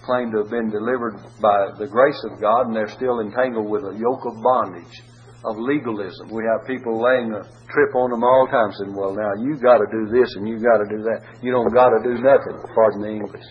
claim 0.03 0.33
to 0.33 0.43
have 0.43 0.51
been 0.51 0.71
delivered 0.71 1.21
by 1.39 1.71
the 1.79 1.87
grace 1.87 2.19
of 2.31 2.41
God, 2.41 2.67
and 2.67 2.75
they're 2.75 2.91
still 2.91 3.21
entangled 3.21 3.69
with 3.71 3.85
a 3.85 3.95
yoke 3.95 4.27
of 4.27 4.43
bondage. 4.43 5.07
Of 5.41 5.57
legalism. 5.57 6.29
We 6.29 6.45
have 6.45 6.69
people 6.69 7.01
laying 7.01 7.33
a 7.33 7.41
trip 7.73 7.97
on 7.97 8.11
them 8.11 8.23
all 8.23 8.45
the 8.45 8.53
time 8.53 8.77
saying, 8.77 8.93
Well, 8.93 9.17
now 9.17 9.33
you 9.41 9.57
got 9.57 9.81
to 9.81 9.89
do 9.89 10.13
this 10.13 10.37
and 10.37 10.47
you 10.47 10.61
got 10.61 10.85
to 10.85 10.89
do 10.93 11.01
that. 11.01 11.41
You 11.41 11.51
don't 11.51 11.73
got 11.73 11.97
to 11.97 12.05
do 12.05 12.21
nothing. 12.21 12.61
Pardon 12.77 13.01
the 13.01 13.09
English 13.09 13.49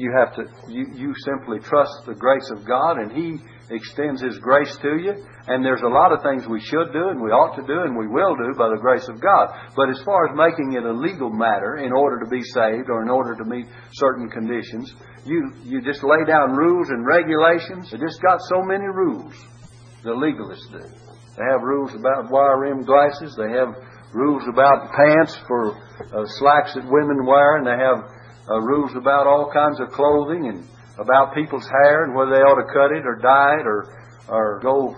you 0.00 0.10
have 0.16 0.34
to 0.36 0.48
you, 0.72 0.88
you 0.96 1.14
simply 1.24 1.60
trust 1.60 1.92
the 2.06 2.14
grace 2.14 2.48
of 2.50 2.66
God 2.66 2.96
and 2.96 3.12
He 3.12 3.36
extends 3.70 4.20
His 4.20 4.38
grace 4.38 4.74
to 4.82 4.96
you. 4.96 5.14
And 5.46 5.64
there's 5.64 5.84
a 5.84 5.92
lot 5.92 6.12
of 6.12 6.24
things 6.24 6.48
we 6.48 6.60
should 6.60 6.92
do 6.92 7.12
and 7.12 7.20
we 7.20 7.30
ought 7.30 7.54
to 7.60 7.66
do 7.66 7.84
and 7.84 7.96
we 7.96 8.08
will 8.08 8.34
do 8.34 8.56
by 8.56 8.72
the 8.72 8.80
grace 8.80 9.06
of 9.08 9.20
God. 9.20 9.52
But 9.76 9.90
as 9.90 10.00
far 10.02 10.28
as 10.28 10.34
making 10.34 10.74
it 10.74 10.84
a 10.84 10.92
legal 10.92 11.30
matter 11.30 11.76
in 11.76 11.92
order 11.92 12.18
to 12.24 12.28
be 12.28 12.42
saved 12.42 12.88
or 12.88 13.02
in 13.02 13.10
order 13.10 13.36
to 13.36 13.44
meet 13.44 13.66
certain 14.00 14.28
conditions, 14.30 14.94
you, 15.24 15.52
you 15.64 15.82
just 15.82 16.02
lay 16.02 16.24
down 16.26 16.56
rules 16.56 16.88
and 16.88 17.04
regulations. 17.04 17.90
They 17.90 17.98
just 17.98 18.22
got 18.22 18.40
so 18.48 18.62
many 18.62 18.88
rules. 18.88 19.36
The 20.02 20.16
legalists 20.16 20.66
do. 20.72 20.80
They 21.36 21.46
have 21.52 21.62
rules 21.62 21.92
about 21.94 22.30
wire 22.30 22.60
rimmed 22.60 22.86
glasses. 22.86 23.36
They 23.36 23.52
have 23.52 23.76
rules 24.12 24.42
about 24.48 24.90
pants 24.92 25.36
for 25.46 25.76
uh, 25.76 26.24
slacks 26.40 26.74
that 26.74 26.84
women 26.88 27.24
wear, 27.24 27.56
and 27.56 27.66
they 27.66 27.78
have 27.78 28.19
uh, 28.48 28.60
rules 28.60 28.92
about 28.96 29.26
all 29.26 29.50
kinds 29.52 29.80
of 29.80 29.90
clothing 29.90 30.48
and 30.48 30.64
about 30.98 31.34
people's 31.34 31.66
hair 31.66 32.04
and 32.04 32.14
whether 32.14 32.32
they 32.32 32.44
ought 32.44 32.60
to 32.60 32.68
cut 32.72 32.92
it 32.92 33.04
or 33.04 33.16
dye 33.16 33.60
it 33.60 33.66
or, 33.66 33.88
or 34.28 34.60
go 34.62 34.94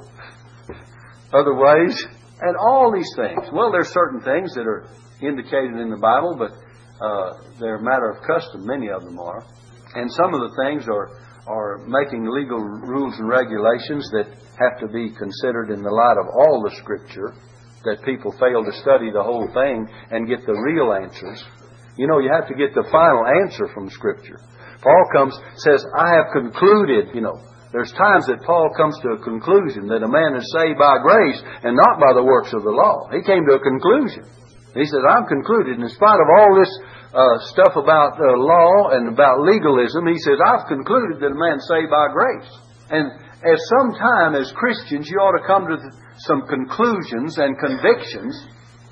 other 1.32 1.54
ways. 1.54 1.96
And 2.40 2.56
all 2.56 2.92
these 2.92 3.10
things. 3.14 3.48
Well, 3.52 3.70
there's 3.70 3.92
certain 3.94 4.20
things 4.20 4.52
that 4.54 4.66
are 4.66 4.90
indicated 5.22 5.78
in 5.78 5.90
the 5.90 6.00
Bible, 6.02 6.34
but 6.34 6.50
uh, 6.98 7.38
they're 7.60 7.78
a 7.78 7.82
matter 7.82 8.10
of 8.10 8.26
custom. 8.26 8.66
Many 8.66 8.90
of 8.90 9.04
them 9.04 9.18
are. 9.20 9.46
And 9.94 10.10
some 10.10 10.34
of 10.34 10.40
the 10.40 10.54
things 10.66 10.88
are, 10.90 11.14
are 11.46 11.78
making 11.86 12.26
legal 12.26 12.58
rules 12.58 13.14
and 13.18 13.28
regulations 13.28 14.10
that 14.10 14.26
have 14.58 14.80
to 14.80 14.88
be 14.88 15.14
considered 15.14 15.70
in 15.70 15.82
the 15.82 15.90
light 15.90 16.18
of 16.18 16.26
all 16.34 16.66
the 16.66 16.74
Scripture, 16.82 17.34
that 17.84 18.02
people 18.04 18.32
fail 18.38 18.64
to 18.64 18.72
study 18.82 19.10
the 19.12 19.22
whole 19.22 19.46
thing 19.54 19.86
and 20.10 20.28
get 20.28 20.44
the 20.46 20.54
real 20.54 20.92
answers. 20.92 21.44
You 21.96 22.06
know, 22.06 22.18
you 22.18 22.32
have 22.32 22.48
to 22.48 22.56
get 22.56 22.72
the 22.74 22.88
final 22.88 23.24
answer 23.44 23.68
from 23.74 23.90
Scripture. 23.90 24.40
Paul 24.80 25.04
comes, 25.14 25.34
says, 25.62 25.84
I 25.96 26.16
have 26.16 26.32
concluded, 26.32 27.14
you 27.14 27.20
know. 27.20 27.38
There's 27.72 27.92
times 27.96 28.28
that 28.28 28.44
Paul 28.44 28.68
comes 28.76 28.92
to 29.00 29.16
a 29.16 29.24
conclusion 29.24 29.88
that 29.88 30.04
a 30.04 30.10
man 30.10 30.36
is 30.36 30.44
saved 30.60 30.76
by 30.76 31.00
grace 31.00 31.40
and 31.64 31.72
not 31.72 31.96
by 31.96 32.12
the 32.12 32.24
works 32.24 32.52
of 32.52 32.68
the 32.68 32.74
law. 32.74 33.08
He 33.08 33.24
came 33.24 33.48
to 33.48 33.56
a 33.56 33.64
conclusion. 33.64 34.28
He 34.76 34.84
says, 34.84 35.00
I'm 35.08 35.24
concluded, 35.24 35.80
in 35.80 35.88
spite 35.88 36.20
of 36.20 36.28
all 36.36 36.52
this 36.56 36.72
uh, 37.16 37.36
stuff 37.52 37.76
about 37.76 38.20
uh, 38.20 38.36
law 38.36 38.92
and 38.92 39.08
about 39.08 39.40
legalism, 39.44 40.04
he 40.04 40.20
says, 40.20 40.36
I've 40.40 40.68
concluded 40.68 41.20
that 41.20 41.32
a 41.32 41.36
man's 41.36 41.64
saved 41.68 41.88
by 41.88 42.12
grace. 42.12 42.52
And 42.92 43.08
at 43.40 43.60
some 43.72 43.96
time, 43.96 44.36
as 44.36 44.52
Christians, 44.52 45.08
you 45.08 45.16
ought 45.16 45.36
to 45.40 45.48
come 45.48 45.64
to 45.68 45.76
some 46.28 46.44
conclusions 46.48 47.40
and 47.40 47.56
convictions 47.56 48.36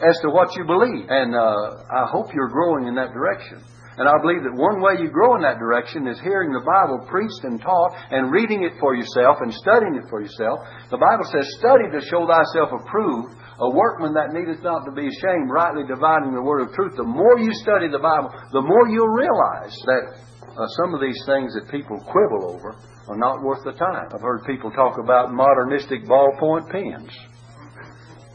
as 0.01 0.19
to 0.23 0.29
what 0.31 0.57
you 0.57 0.65
believe. 0.65 1.07
And 1.09 1.35
uh, 1.35 1.85
I 1.93 2.09
hope 2.09 2.33
you're 2.35 2.49
growing 2.49 2.89
in 2.89 2.95
that 2.97 3.13
direction. 3.13 3.63
And 4.01 4.09
I 4.09 4.17
believe 4.25 4.41
that 4.49 4.57
one 4.57 4.81
way 4.81 4.97
you 4.97 5.13
grow 5.13 5.37
in 5.37 5.45
that 5.45 5.61
direction 5.61 6.09
is 6.09 6.17
hearing 6.25 6.57
the 6.57 6.65
Bible 6.65 7.05
preached 7.05 7.45
and 7.45 7.61
taught 7.61 7.93
and 8.09 8.33
reading 8.33 8.65
it 8.65 8.73
for 8.81 8.97
yourself 8.97 9.45
and 9.45 9.53
studying 9.53 9.99
it 10.01 10.09
for 10.09 10.25
yourself. 10.25 10.65
The 10.89 10.97
Bible 10.97 11.29
says, 11.29 11.45
Study 11.61 11.85
to 11.93 12.01
show 12.09 12.25
thyself 12.25 12.73
approved, 12.73 13.37
a 13.61 13.69
workman 13.69 14.17
that 14.17 14.33
needeth 14.33 14.65
not 14.65 14.89
to 14.89 14.93
be 14.97 15.05
ashamed, 15.05 15.53
rightly 15.53 15.85
dividing 15.85 16.33
the 16.33 16.41
word 16.41 16.65
of 16.65 16.73
truth. 16.73 16.97
The 16.97 17.05
more 17.05 17.37
you 17.45 17.53
study 17.61 17.93
the 17.93 18.01
Bible, 18.01 18.33
the 18.57 18.65
more 18.65 18.89
you'll 18.89 19.13
realize 19.13 19.77
that 19.85 20.05
uh, 20.49 20.65
some 20.81 20.97
of 20.97 21.05
these 21.05 21.21
things 21.29 21.53
that 21.53 21.69
people 21.69 22.01
quibble 22.01 22.57
over 22.57 22.81
are 23.05 23.21
not 23.21 23.45
worth 23.45 23.61
the 23.69 23.77
time. 23.77 24.09
I've 24.17 24.25
heard 24.25 24.49
people 24.49 24.71
talk 24.73 24.97
about 24.97 25.35
modernistic 25.35 26.09
ballpoint 26.09 26.73
pens. 26.73 27.13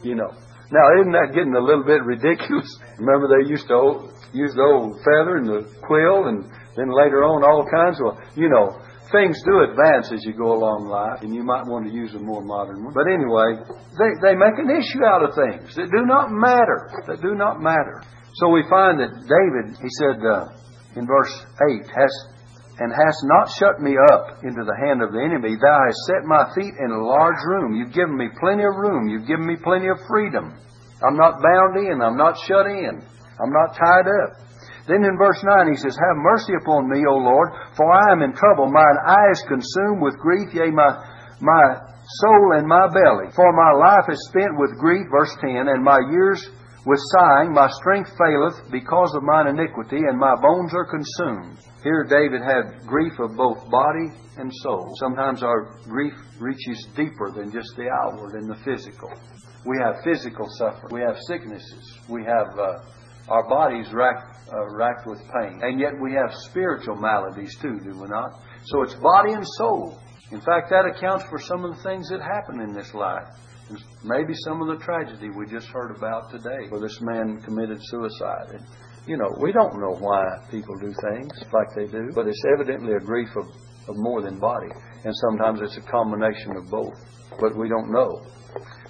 You 0.06 0.14
know, 0.14 0.30
now, 0.74 0.86
isn't 1.00 1.12
that 1.12 1.34
getting 1.34 1.54
a 1.54 1.62
little 1.62 1.84
bit 1.84 2.02
ridiculous? 2.02 2.66
Remember, 2.98 3.28
they 3.30 3.48
used 3.48 3.68
to 3.68 4.10
use 4.34 4.52
the 4.54 4.66
old 4.66 4.98
feather 5.06 5.38
and 5.38 5.46
the 5.46 5.62
quill, 5.86 6.26
and 6.26 6.44
then 6.74 6.90
later 6.90 7.24
on, 7.24 7.46
all 7.46 7.64
kinds 7.66 7.98
of, 8.02 8.18
you 8.36 8.48
know, 8.48 8.76
things 9.12 9.38
do 9.46 9.62
advance 9.70 10.10
as 10.12 10.24
you 10.26 10.34
go 10.34 10.52
along 10.52 10.90
life, 10.90 11.22
and 11.22 11.34
you 11.34 11.42
might 11.42 11.66
want 11.66 11.86
to 11.86 11.92
use 11.92 12.14
a 12.14 12.18
more 12.18 12.42
modern 12.42 12.82
one. 12.82 12.94
But 12.94 13.06
anyway, 13.06 13.62
they, 13.96 14.10
they 14.22 14.34
make 14.34 14.58
an 14.58 14.70
issue 14.70 15.06
out 15.06 15.22
of 15.22 15.32
things 15.34 15.74
that 15.78 15.88
do 15.90 16.04
not 16.04 16.30
matter. 16.34 16.90
That 17.06 17.22
do 17.22 17.34
not 17.34 17.62
matter. 17.62 18.02
So 18.42 18.50
we 18.50 18.66
find 18.68 19.00
that 19.00 19.14
David, 19.24 19.78
he 19.80 19.90
said 20.02 20.20
uh, 20.20 20.52
in 20.98 21.06
verse 21.06 21.32
8, 21.80 21.86
has 21.88 22.12
and 22.78 22.92
hast 22.92 23.20
not 23.24 23.48
shut 23.56 23.80
me 23.80 23.96
up 24.12 24.44
into 24.44 24.60
the 24.60 24.76
hand 24.76 25.00
of 25.00 25.12
the 25.12 25.22
enemy. 25.24 25.56
Thou 25.56 25.78
hast 25.88 26.00
set 26.12 26.28
my 26.28 26.44
feet 26.52 26.76
in 26.76 26.92
a 26.92 27.00
large 27.00 27.40
room. 27.48 27.72
You've 27.72 27.96
given 27.96 28.16
me 28.16 28.28
plenty 28.36 28.68
of 28.68 28.76
room. 28.76 29.08
You've 29.08 29.26
given 29.26 29.48
me 29.48 29.56
plenty 29.56 29.88
of 29.88 29.96
freedom. 30.04 30.52
I'm 31.00 31.16
not 31.16 31.40
bound 31.40 31.80
in. 31.80 32.04
I'm 32.04 32.20
not 32.20 32.36
shut 32.44 32.68
in. 32.68 33.00
I'm 33.40 33.52
not 33.52 33.76
tied 33.76 34.08
up. 34.08 34.44
Then 34.88 35.02
in 35.02 35.16
verse 35.16 35.40
9 35.42 35.72
he 35.72 35.80
says, 35.80 35.96
Have 35.96 36.20
mercy 36.20 36.52
upon 36.60 36.88
me, 36.88 37.02
O 37.08 37.16
Lord, 37.16 37.48
for 37.76 37.90
I 37.90 38.12
am 38.12 38.22
in 38.22 38.36
trouble. 38.36 38.70
Mine 38.70 38.98
eye 39.04 39.30
is 39.32 39.42
consumed 39.48 40.00
with 40.00 40.20
grief, 40.20 40.52
yea, 40.54 40.70
my, 40.70 41.00
my 41.40 41.64
soul 42.22 42.54
and 42.54 42.68
my 42.68 42.86
belly. 42.92 43.32
For 43.34 43.50
my 43.56 43.72
life 43.72 44.06
is 44.12 44.20
spent 44.28 44.54
with 44.56 44.78
grief, 44.78 45.08
verse 45.10 45.34
10, 45.40 45.66
and 45.68 45.82
my 45.82 45.98
years 46.12 46.44
with 46.86 47.00
sighing. 47.18 47.52
My 47.52 47.68
strength 47.82 48.10
faileth 48.16 48.70
because 48.70 49.12
of 49.14 49.22
mine 49.22 49.48
iniquity, 49.48 49.98
and 49.98 50.18
my 50.18 50.34
bones 50.40 50.72
are 50.72 50.86
consumed. 50.86 51.58
Here, 51.82 52.06
David 52.08 52.40
had 52.40 52.86
grief 52.86 53.18
of 53.18 53.36
both 53.36 53.68
body 53.68 54.14
and 54.38 54.50
soul. 54.62 54.88
Sometimes 54.98 55.42
our 55.42 55.76
grief 55.84 56.14
reaches 56.38 56.86
deeper 56.96 57.30
than 57.34 57.52
just 57.52 57.74
the 57.76 57.90
outward 57.90 58.34
and 58.34 58.48
the 58.48 58.56
physical. 58.64 59.10
We 59.66 59.76
have 59.82 60.02
physical 60.04 60.46
suffering. 60.56 60.94
We 60.94 61.00
have 61.00 61.16
sicknesses. 61.26 61.98
We 62.08 62.22
have 62.22 62.56
uh, 62.58 62.78
our 63.28 63.48
bodies 63.48 63.92
racked, 63.92 64.48
uh, 64.52 64.68
racked 64.70 65.06
with 65.06 65.18
pain. 65.34 65.60
And 65.62 65.80
yet 65.80 65.92
we 66.00 66.12
have 66.12 66.32
spiritual 66.50 66.96
maladies 66.96 67.56
too, 67.60 67.80
do 67.82 67.98
we 67.98 68.06
not? 68.08 68.40
So 68.66 68.82
it's 68.82 68.94
body 68.94 69.32
and 69.32 69.46
soul. 69.58 70.00
In 70.30 70.40
fact, 70.40 70.70
that 70.70 70.86
accounts 70.86 71.24
for 71.30 71.38
some 71.40 71.64
of 71.64 71.76
the 71.76 71.82
things 71.82 72.08
that 72.10 72.20
happen 72.20 72.60
in 72.60 72.72
this 72.72 72.94
life. 72.94 73.26
Maybe 74.04 74.32
some 74.44 74.62
of 74.62 74.68
the 74.68 74.84
tragedy 74.84 75.30
we 75.30 75.46
just 75.46 75.66
heard 75.68 75.96
about 75.96 76.30
today, 76.30 76.68
where 76.68 76.80
this 76.80 76.98
man 77.02 77.40
committed 77.42 77.78
suicide. 77.82 78.50
And, 78.50 78.64
you 79.06 79.16
know, 79.16 79.30
we 79.40 79.52
don't 79.52 79.80
know 79.80 79.96
why 79.98 80.22
people 80.50 80.76
do 80.78 80.94
things 81.10 81.32
like 81.52 81.68
they 81.74 81.90
do, 81.90 82.10
but 82.14 82.26
it's 82.28 82.42
evidently 82.54 82.94
a 82.94 83.00
grief 83.00 83.28
of, 83.36 83.46
of 83.88 83.96
more 83.96 84.22
than 84.22 84.38
body. 84.38 84.70
And 85.04 85.12
sometimes 85.28 85.60
it's 85.62 85.76
a 85.76 85.90
combination 85.90 86.56
of 86.56 86.70
both, 86.70 86.94
but 87.40 87.56
we 87.56 87.68
don't 87.68 87.90
know. 87.90 88.22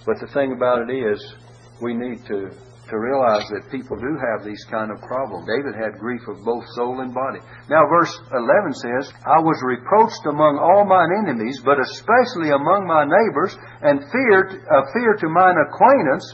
But 0.04 0.20
the 0.20 0.28
thing 0.34 0.52
about 0.52 0.88
it 0.88 0.92
is, 0.92 1.34
we 1.80 1.94
need 1.94 2.24
to 2.26 2.50
to 2.88 2.98
realize 2.98 3.42
that 3.50 3.70
people 3.70 3.98
do 3.98 4.14
have 4.14 4.46
these 4.46 4.62
kind 4.70 4.94
of 4.94 5.02
problems. 5.02 5.46
David 5.50 5.74
had 5.74 5.98
grief 5.98 6.22
of 6.30 6.38
both 6.46 6.62
soul 6.78 7.02
and 7.02 7.10
body. 7.10 7.42
Now, 7.66 7.82
verse 7.90 8.14
11 8.30 8.78
says, 8.78 9.10
I 9.26 9.42
was 9.42 9.58
reproached 9.66 10.22
among 10.30 10.62
all 10.62 10.86
mine 10.86 11.10
enemies, 11.26 11.58
but 11.66 11.82
especially 11.82 12.54
among 12.54 12.86
my 12.86 13.02
neighbors, 13.02 13.58
and 13.82 14.06
feared, 14.14 14.62
uh, 14.70 14.86
fear 14.94 15.18
to 15.18 15.28
mine 15.28 15.58
acquaintance. 15.58 16.26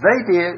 They 0.00 0.20
did, 0.32 0.52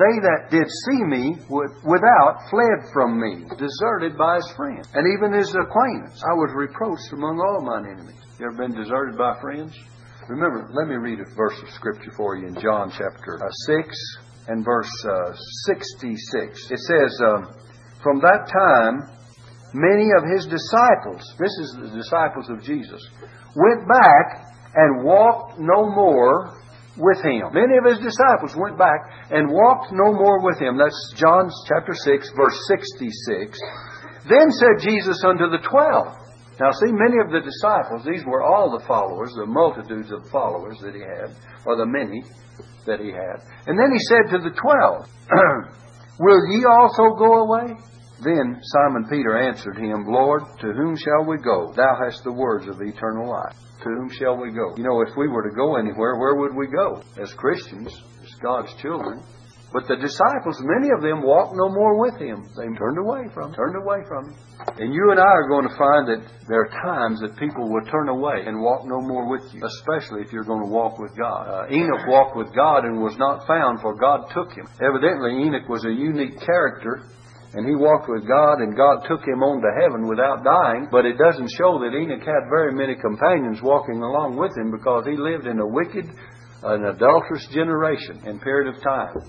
they 0.00 0.14
that 0.24 0.48
did 0.48 0.64
see 0.88 1.04
me 1.04 1.36
without 1.84 2.48
fled 2.48 2.88
from 2.96 3.20
me, 3.20 3.44
deserted 3.60 4.16
by 4.16 4.40
his 4.40 4.48
friends, 4.56 4.88
and 4.96 5.04
even 5.12 5.36
his 5.36 5.52
acquaintance. 5.52 6.16
I 6.24 6.32
was 6.40 6.56
reproached 6.56 7.12
among 7.12 7.36
all 7.36 7.60
mine 7.60 7.84
enemies. 7.84 8.16
You 8.40 8.48
ever 8.48 8.56
been 8.56 8.72
deserted 8.72 9.20
by 9.20 9.36
friends? 9.44 9.76
Remember, 10.28 10.68
let 10.72 10.88
me 10.88 10.96
read 10.96 11.20
a 11.20 11.28
verse 11.36 11.60
of 11.62 11.68
Scripture 11.70 12.10
for 12.16 12.36
you 12.36 12.48
in 12.48 12.54
John 12.60 12.90
chapter 12.90 13.38
uh, 13.38 13.50
6 13.84 14.25
and 14.48 14.64
verse 14.64 14.90
uh, 15.04 15.34
66. 15.66 16.70
It 16.70 16.78
says, 16.78 17.20
um, 17.24 17.54
From 18.02 18.20
that 18.20 18.46
time, 18.46 19.10
many 19.74 20.08
of 20.16 20.24
his 20.32 20.46
disciples, 20.46 21.22
this 21.38 21.52
is 21.60 21.76
the 21.80 21.96
disciples 21.96 22.48
of 22.50 22.62
Jesus, 22.62 23.02
went 23.54 23.88
back 23.88 24.52
and 24.74 25.04
walked 25.04 25.58
no 25.58 25.90
more 25.90 26.56
with 26.98 27.20
him. 27.22 27.52
Many 27.52 27.76
of 27.76 27.84
his 27.84 27.98
disciples 27.98 28.56
went 28.56 28.78
back 28.78 29.00
and 29.30 29.50
walked 29.50 29.92
no 29.92 30.12
more 30.12 30.42
with 30.42 30.58
him. 30.58 30.78
That's 30.78 31.14
John 31.16 31.50
chapter 31.68 31.92
6, 31.92 32.30
verse 32.36 32.58
66. 32.68 33.58
Then 34.28 34.50
said 34.50 34.82
Jesus 34.82 35.22
unto 35.24 35.48
the 35.50 35.62
twelve, 35.62 36.14
now, 36.58 36.72
see, 36.72 36.88
many 36.88 37.20
of 37.20 37.28
the 37.28 37.44
disciples, 37.44 38.00
these 38.08 38.24
were 38.24 38.42
all 38.42 38.72
the 38.72 38.84
followers, 38.86 39.32
the 39.36 39.44
multitudes 39.44 40.10
of 40.10 40.24
followers 40.30 40.78
that 40.80 40.94
he 40.94 41.04
had, 41.04 41.36
or 41.66 41.76
the 41.76 41.84
many 41.84 42.24
that 42.86 43.00
he 43.00 43.12
had. 43.12 43.44
And 43.66 43.76
then 43.76 43.92
he 43.92 44.00
said 44.08 44.32
to 44.32 44.38
the 44.40 44.56
twelve, 44.56 45.04
Will 46.18 46.40
ye 46.48 46.64
also 46.64 47.14
go 47.18 47.44
away? 47.44 47.76
Then 48.24 48.56
Simon 48.62 49.04
Peter 49.10 49.36
answered 49.36 49.76
him, 49.76 50.06
Lord, 50.08 50.42
to 50.60 50.72
whom 50.72 50.96
shall 50.96 51.28
we 51.28 51.36
go? 51.36 51.72
Thou 51.76 51.98
hast 52.02 52.24
the 52.24 52.32
words 52.32 52.66
of 52.66 52.80
eternal 52.80 53.28
life. 53.28 53.56
To 53.82 53.90
whom 53.92 54.08
shall 54.18 54.40
we 54.40 54.50
go? 54.50 54.72
You 54.78 54.84
know, 54.84 55.02
if 55.02 55.14
we 55.18 55.28
were 55.28 55.46
to 55.46 55.54
go 55.54 55.76
anywhere, 55.76 56.16
where 56.16 56.36
would 56.36 56.56
we 56.56 56.68
go? 56.68 57.02
As 57.20 57.34
Christians, 57.34 57.92
as 58.22 58.32
God's 58.42 58.72
children, 58.80 59.22
but 59.76 59.84
the 59.92 60.00
disciples, 60.00 60.56
many 60.64 60.88
of 60.88 61.04
them 61.04 61.20
walked 61.20 61.52
no 61.52 61.68
more 61.68 62.00
with 62.00 62.16
him. 62.16 62.48
They 62.56 62.64
turned 62.80 62.96
away 62.96 63.28
from 63.36 63.52
him, 63.52 63.60
turned 63.60 63.76
away 63.76 64.00
from 64.08 64.32
him. 64.32 64.34
And 64.80 64.88
you 64.88 65.12
and 65.12 65.20
I 65.20 65.28
are 65.28 65.52
going 65.52 65.68
to 65.68 65.76
find 65.76 66.08
that 66.08 66.24
there 66.48 66.64
are 66.64 66.72
times 66.80 67.20
that 67.20 67.36
people 67.36 67.68
will 67.68 67.84
turn 67.84 68.08
away 68.08 68.48
and 68.48 68.56
walk 68.56 68.88
no 68.88 69.04
more 69.04 69.28
with 69.28 69.44
you, 69.52 69.60
especially 69.60 70.24
if 70.24 70.32
you're 70.32 70.48
going 70.48 70.64
to 70.64 70.72
walk 70.72 70.96
with 70.96 71.12
God. 71.12 71.44
Uh, 71.44 71.68
Enoch 71.68 72.08
walked 72.08 72.40
with 72.40 72.56
God 72.56 72.88
and 72.88 73.04
was 73.04 73.20
not 73.20 73.44
found, 73.44 73.84
for 73.84 73.92
God 73.92 74.32
took 74.32 74.48
him. 74.56 74.64
Evidently, 74.80 75.44
Enoch 75.44 75.68
was 75.68 75.84
a 75.84 75.92
unique 75.92 76.40
character 76.40 77.04
and 77.52 77.68
he 77.68 77.76
walked 77.76 78.08
with 78.08 78.24
God, 78.24 78.64
and 78.64 78.76
God 78.76 79.04
took 79.04 79.28
him 79.28 79.44
on 79.44 79.60
to 79.60 79.72
heaven 79.76 80.08
without 80.08 80.40
dying. 80.40 80.88
But 80.88 81.04
it 81.04 81.20
doesn't 81.20 81.52
show 81.52 81.76
that 81.84 81.92
Enoch 81.92 82.24
had 82.24 82.48
very 82.48 82.72
many 82.72 82.96
companions 82.96 83.60
walking 83.60 84.00
along 84.00 84.40
with 84.40 84.56
him 84.56 84.72
because 84.72 85.04
he 85.04 85.20
lived 85.20 85.44
in 85.44 85.60
a 85.60 85.68
wicked, 85.68 86.08
an 86.64 86.84
adulterous 86.96 87.44
generation 87.52 88.24
and 88.24 88.40
period 88.40 88.72
of 88.72 88.80
time 88.80 89.20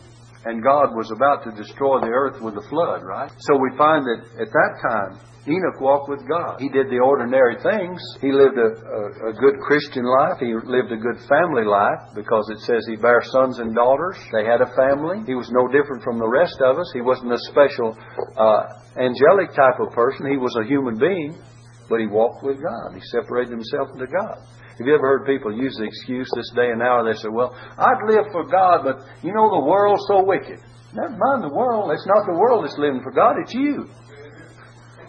and 0.47 0.63
God 0.63 0.95
was 0.95 1.11
about 1.11 1.43
to 1.43 1.51
destroy 1.51 1.99
the 1.99 2.07
earth 2.07 2.39
with 2.41 2.55
a 2.55 2.65
flood, 2.71 3.03
right? 3.03 3.31
So 3.51 3.59
we 3.59 3.75
find 3.77 4.07
that 4.07 4.23
at 4.39 4.47
that 4.47 4.73
time, 4.79 5.19
Enoch 5.47 5.79
walked 5.79 6.07
with 6.07 6.27
God. 6.27 6.59
He 6.59 6.67
did 6.67 6.91
the 6.91 6.99
ordinary 6.99 7.55
things. 7.63 7.99
He 8.19 8.31
lived 8.35 8.59
a, 8.59 8.67
a, 8.67 9.31
a, 9.31 9.33
good 9.39 9.55
Christian 9.63 10.03
life. 10.03 10.43
He 10.43 10.51
lived 10.51 10.91
a 10.91 10.99
good 10.99 11.19
family 11.27 11.63
life 11.63 12.11
because 12.15 12.51
it 12.51 12.59
says 12.67 12.83
he 12.87 12.99
bare 12.99 13.23
sons 13.23 13.59
and 13.59 13.71
daughters. 13.75 14.19
They 14.35 14.43
had 14.43 14.59
a 14.59 14.67
family. 14.75 15.23
He 15.23 15.39
was 15.39 15.47
no 15.51 15.71
different 15.71 16.03
from 16.03 16.19
the 16.19 16.27
rest 16.27 16.59
of 16.59 16.75
us. 16.79 16.91
He 16.91 16.99
wasn't 16.99 17.31
a 17.31 17.39
special 17.47 17.95
uh, 18.35 18.63
angelic 18.99 19.55
type 19.55 19.79
of 19.79 19.95
person. 19.95 20.27
He 20.27 20.35
was 20.35 20.51
a 20.59 20.67
human 20.67 20.99
being, 20.99 21.39
but 21.87 22.03
he 22.03 22.07
walked 22.07 22.43
with 22.43 22.59
God. 22.59 22.91
He 22.91 23.03
separated 23.07 23.55
himself 23.55 23.87
to 23.95 24.07
God. 24.07 24.43
Have 24.77 24.85
you 24.85 24.93
ever 24.93 25.17
heard 25.17 25.25
people 25.25 25.49
use 25.49 25.75
the 25.77 25.85
excuse 25.85 26.29
this 26.35 26.51
day 26.55 26.69
and 26.69 26.81
hour? 26.81 27.01
They 27.01 27.17
say, 27.17 27.29
well, 27.33 27.57
I'd 27.77 28.05
live 28.05 28.29
for 28.31 28.45
God, 28.45 28.85
but 28.85 29.01
you 29.25 29.33
know 29.33 29.49
the 29.49 29.65
world's 29.65 30.05
so 30.05 30.21
wicked. 30.21 30.61
Never 30.93 31.17
mind 31.17 31.43
the 31.43 31.53
world. 31.53 31.89
It's 31.91 32.05
not 32.05 32.29
the 32.29 32.37
world 32.37 32.63
that's 32.63 32.77
living 32.77 33.01
for 33.01 33.11
God, 33.11 33.41
it's 33.41 33.53
you. 33.53 33.89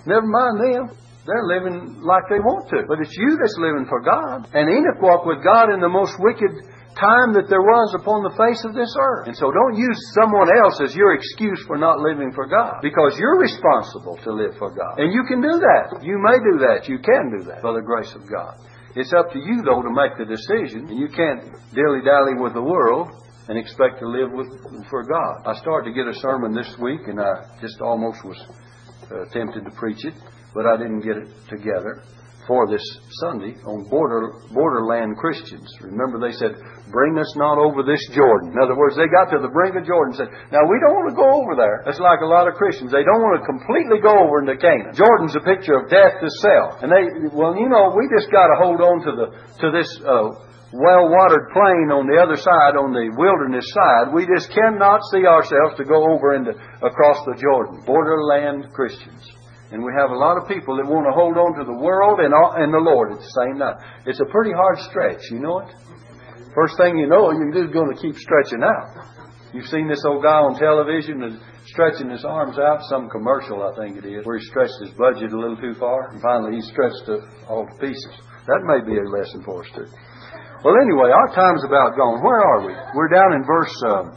Never 0.09 0.25
mind 0.25 0.57
them. 0.57 0.97
They're 1.29 1.45
living 1.45 2.01
like 2.01 2.25
they 2.33 2.41
want 2.41 2.73
to. 2.73 2.89
But 2.89 3.05
it's 3.05 3.13
you 3.13 3.37
that's 3.37 3.61
living 3.61 3.85
for 3.85 4.01
God. 4.01 4.49
And 4.57 4.65
Enoch 4.65 5.05
walked 5.05 5.29
with 5.29 5.45
God 5.45 5.69
in 5.69 5.85
the 5.85 5.93
most 5.93 6.17
wicked 6.17 6.65
time 6.97 7.37
that 7.37 7.53
there 7.53 7.61
was 7.61 7.93
upon 7.93 8.25
the 8.25 8.33
face 8.33 8.65
of 8.65 8.73
this 8.73 8.89
earth. 8.97 9.29
And 9.29 9.37
so 9.37 9.53
don't 9.53 9.77
use 9.77 10.01
someone 10.17 10.49
else 10.49 10.81
as 10.81 10.97
your 10.97 11.13
excuse 11.13 11.61
for 11.69 11.77
not 11.77 12.01
living 12.01 12.33
for 12.33 12.49
God. 12.49 12.81
Because 12.81 13.21
you're 13.21 13.37
responsible 13.37 14.17
to 14.25 14.33
live 14.33 14.57
for 14.57 14.73
God. 14.73 14.97
And 14.97 15.13
you 15.13 15.23
can 15.29 15.45
do 15.45 15.61
that. 15.61 16.01
You 16.01 16.17
may 16.17 16.41
do 16.41 16.65
that. 16.65 16.89
You 16.89 16.97
can 16.99 17.29
do 17.37 17.45
that 17.53 17.61
by 17.61 17.77
the 17.77 17.85
grace 17.85 18.17
of 18.17 18.25
God. 18.25 18.57
It's 18.97 19.13
up 19.13 19.33
to 19.33 19.39
you, 19.39 19.63
though, 19.65 19.83
to 19.83 19.91
make 19.91 20.17
the 20.19 20.25
decision. 20.25 20.89
You 20.89 21.09
can't 21.09 21.43
dilly 21.75 22.01
dally 22.05 22.35
with 22.41 22.55
the 22.55 22.63
world 22.63 23.09
and 23.49 23.59
expect 23.59 24.01
to 24.01 24.09
live 24.09 24.33
with 24.33 24.49
for 24.91 25.05
God. 25.05 25.47
I 25.47 25.59
started 25.61 25.91
to 25.91 25.95
get 25.95 26.09
a 26.09 26.15
sermon 26.21 26.55
this 26.55 26.75
week, 26.81 27.01
and 27.07 27.21
I 27.21 27.59
just 27.61 27.81
almost 27.81 28.25
was 28.25 28.39
uh, 29.11 29.25
tempted 29.33 29.65
to 29.65 29.71
preach 29.77 30.05
it, 30.05 30.15
but 30.55 30.67
I 30.67 30.77
didn't 30.77 31.01
get 31.01 31.17
it 31.17 31.29
together 31.49 32.03
for 32.49 32.65
this 32.67 32.83
Sunday 33.21 33.53
on 33.69 33.85
border 33.93 34.33
borderland 34.51 35.21
Christians. 35.21 35.69
Remember, 35.85 36.17
they 36.17 36.33
said, 36.33 36.57
"Bring 36.91 37.21
us 37.21 37.29
not 37.37 37.61
over 37.61 37.85
this 37.85 38.01
Jordan." 38.17 38.57
In 38.57 38.59
other 38.59 38.75
words, 38.75 38.97
they 38.97 39.07
got 39.07 39.29
to 39.31 39.39
the 39.39 39.53
brink 39.53 39.77
of 39.77 39.85
Jordan 39.85 40.17
and 40.17 40.21
said, 40.25 40.33
"Now 40.51 40.65
we 40.65 40.81
don't 40.81 40.97
want 40.97 41.13
to 41.13 41.21
go 41.21 41.29
over 41.29 41.55
there." 41.55 41.85
That's 41.85 42.01
like 42.01 42.25
a 42.25 42.27
lot 42.27 42.49
of 42.49 42.57
Christians; 42.57 42.91
they 42.91 43.05
don't 43.05 43.21
want 43.21 43.39
to 43.39 43.45
completely 43.45 44.01
go 44.01 44.17
over 44.17 44.41
into 44.41 44.57
Canaan. 44.57 44.97
Jordan's 44.97 45.37
a 45.37 45.45
picture 45.45 45.77
of 45.77 45.93
death 45.93 46.17
itself, 46.25 46.81
and 46.81 46.89
they, 46.89 47.29
well, 47.37 47.53
you 47.55 47.69
know, 47.69 47.93
we 47.93 48.09
just 48.09 48.33
got 48.33 48.49
to 48.49 48.57
hold 48.57 48.81
on 48.81 48.97
to 49.05 49.13
the 49.13 49.27
to 49.61 49.71
this. 49.71 50.01
Uh, 50.01 50.49
well-watered 50.73 51.49
plain 51.57 51.89
on 51.89 52.05
the 52.05 52.21
other 52.21 52.37
side, 52.37 52.77
on 52.77 52.93
the 52.93 53.09
wilderness 53.17 53.65
side. 53.73 54.13
We 54.13 54.29
just 54.29 54.53
cannot 54.53 55.01
see 55.09 55.25
ourselves 55.25 55.81
to 55.81 55.85
go 55.85 56.13
over 56.13 56.37
into 56.37 56.53
across 56.85 57.25
the 57.25 57.41
Jordan. 57.41 57.81
Borderland 57.87 58.69
Christians. 58.75 59.38
And 59.71 59.85
we 59.85 59.93
have 60.01 60.11
a 60.11 60.17
lot 60.17 60.41
of 60.41 60.49
people 60.49 60.81
that 60.81 60.89
want 60.89 61.05
to 61.05 61.13
hold 61.13 61.37
on 61.37 61.61
to 61.61 61.65
the 61.69 61.77
world 61.77 62.25
and, 62.25 62.33
all, 62.33 62.57
and 62.57 62.73
the 62.73 62.81
Lord 62.81 63.13
at 63.13 63.21
the 63.21 63.33
same 63.45 63.61
time. 63.61 63.77
It's 64.09 64.21
a 64.21 64.29
pretty 64.33 64.53
hard 64.57 64.81
stretch, 64.89 65.21
you 65.29 65.45
know 65.45 65.61
it? 65.61 65.71
First 66.57 66.81
thing 66.81 66.97
you 66.97 67.07
know, 67.07 67.29
you're 67.31 67.53
just 67.53 67.77
going 67.77 67.93
to 67.93 67.99
keep 68.01 68.17
stretching 68.17 68.65
out. 68.65 69.05
You've 69.53 69.69
seen 69.69 69.89
this 69.89 70.05
old 70.09 70.25
guy 70.25 70.41
on 70.41 70.57
television 70.57 71.23
and 71.23 71.41
stretching 71.69 72.09
his 72.09 72.25
arms 72.25 72.57
out, 72.57 72.81
some 72.89 73.09
commercial, 73.13 73.61
I 73.61 73.77
think 73.77 74.01
it 74.01 74.09
is, 74.09 74.25
where 74.25 74.41
he 74.41 74.45
stretched 74.49 74.77
his 74.81 74.93
budget 74.97 75.33
a 75.33 75.39
little 75.39 75.57
too 75.61 75.77
far, 75.77 76.09
and 76.13 76.21
finally 76.21 76.57
he 76.57 76.63
stretched 76.65 77.05
it 77.09 77.21
all 77.49 77.69
to 77.69 77.75
pieces. 77.77 78.15
That 78.49 78.65
may 78.65 78.81
be 78.81 78.97
a 78.97 79.05
lesson 79.13 79.45
for 79.45 79.61
us 79.65 79.71
too. 79.77 79.89
Well, 80.65 80.77
anyway, 80.81 81.13
our 81.13 81.31
time's 81.37 81.63
about 81.63 81.95
gone. 81.95 82.25
Where 82.25 82.41
are 82.41 82.61
we? 82.67 82.73
We're 82.97 83.13
down 83.13 83.37
in 83.37 83.45
verse. 83.45 83.77
Uh, 83.85 84.11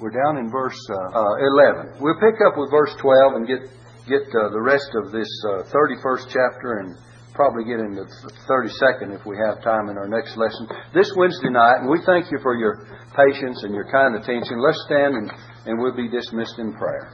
we're 0.00 0.14
down 0.14 0.38
in 0.38 0.50
verse 0.50 0.78
uh, 0.92 1.34
11. 1.82 1.98
We'll 1.98 2.20
pick 2.20 2.38
up 2.44 2.54
with 2.56 2.70
verse 2.70 2.94
12 3.00 3.34
and 3.34 3.44
get 3.46 3.66
get 4.08 4.26
uh, 4.34 4.50
the 4.50 4.60
rest 4.60 4.90
of 4.98 5.12
this 5.12 5.28
uh, 5.46 5.62
31st 5.70 6.26
chapter 6.28 6.82
and 6.82 6.96
probably 7.34 7.64
get 7.64 7.80
into 7.80 8.04
the 8.04 8.32
32nd 8.48 9.14
if 9.14 9.24
we 9.24 9.36
have 9.36 9.62
time 9.62 9.88
in 9.88 9.96
our 9.96 10.08
next 10.08 10.36
lesson 10.36 10.68
this 10.94 11.12
Wednesday 11.16 11.48
night. 11.48 11.80
And 11.80 11.88
we 11.88 12.00
thank 12.04 12.30
you 12.30 12.38
for 12.42 12.56
your 12.56 12.84
patience 13.16 13.62
and 13.64 13.74
your 13.74 13.88
kind 13.90 14.16
attention. 14.16 14.60
Let's 14.60 14.82
stand 14.86 15.14
and, 15.14 15.30
and 15.66 15.80
we'll 15.80 15.96
be 15.96 16.08
dismissed 16.08 16.58
in 16.58 16.72
prayer. 16.74 17.12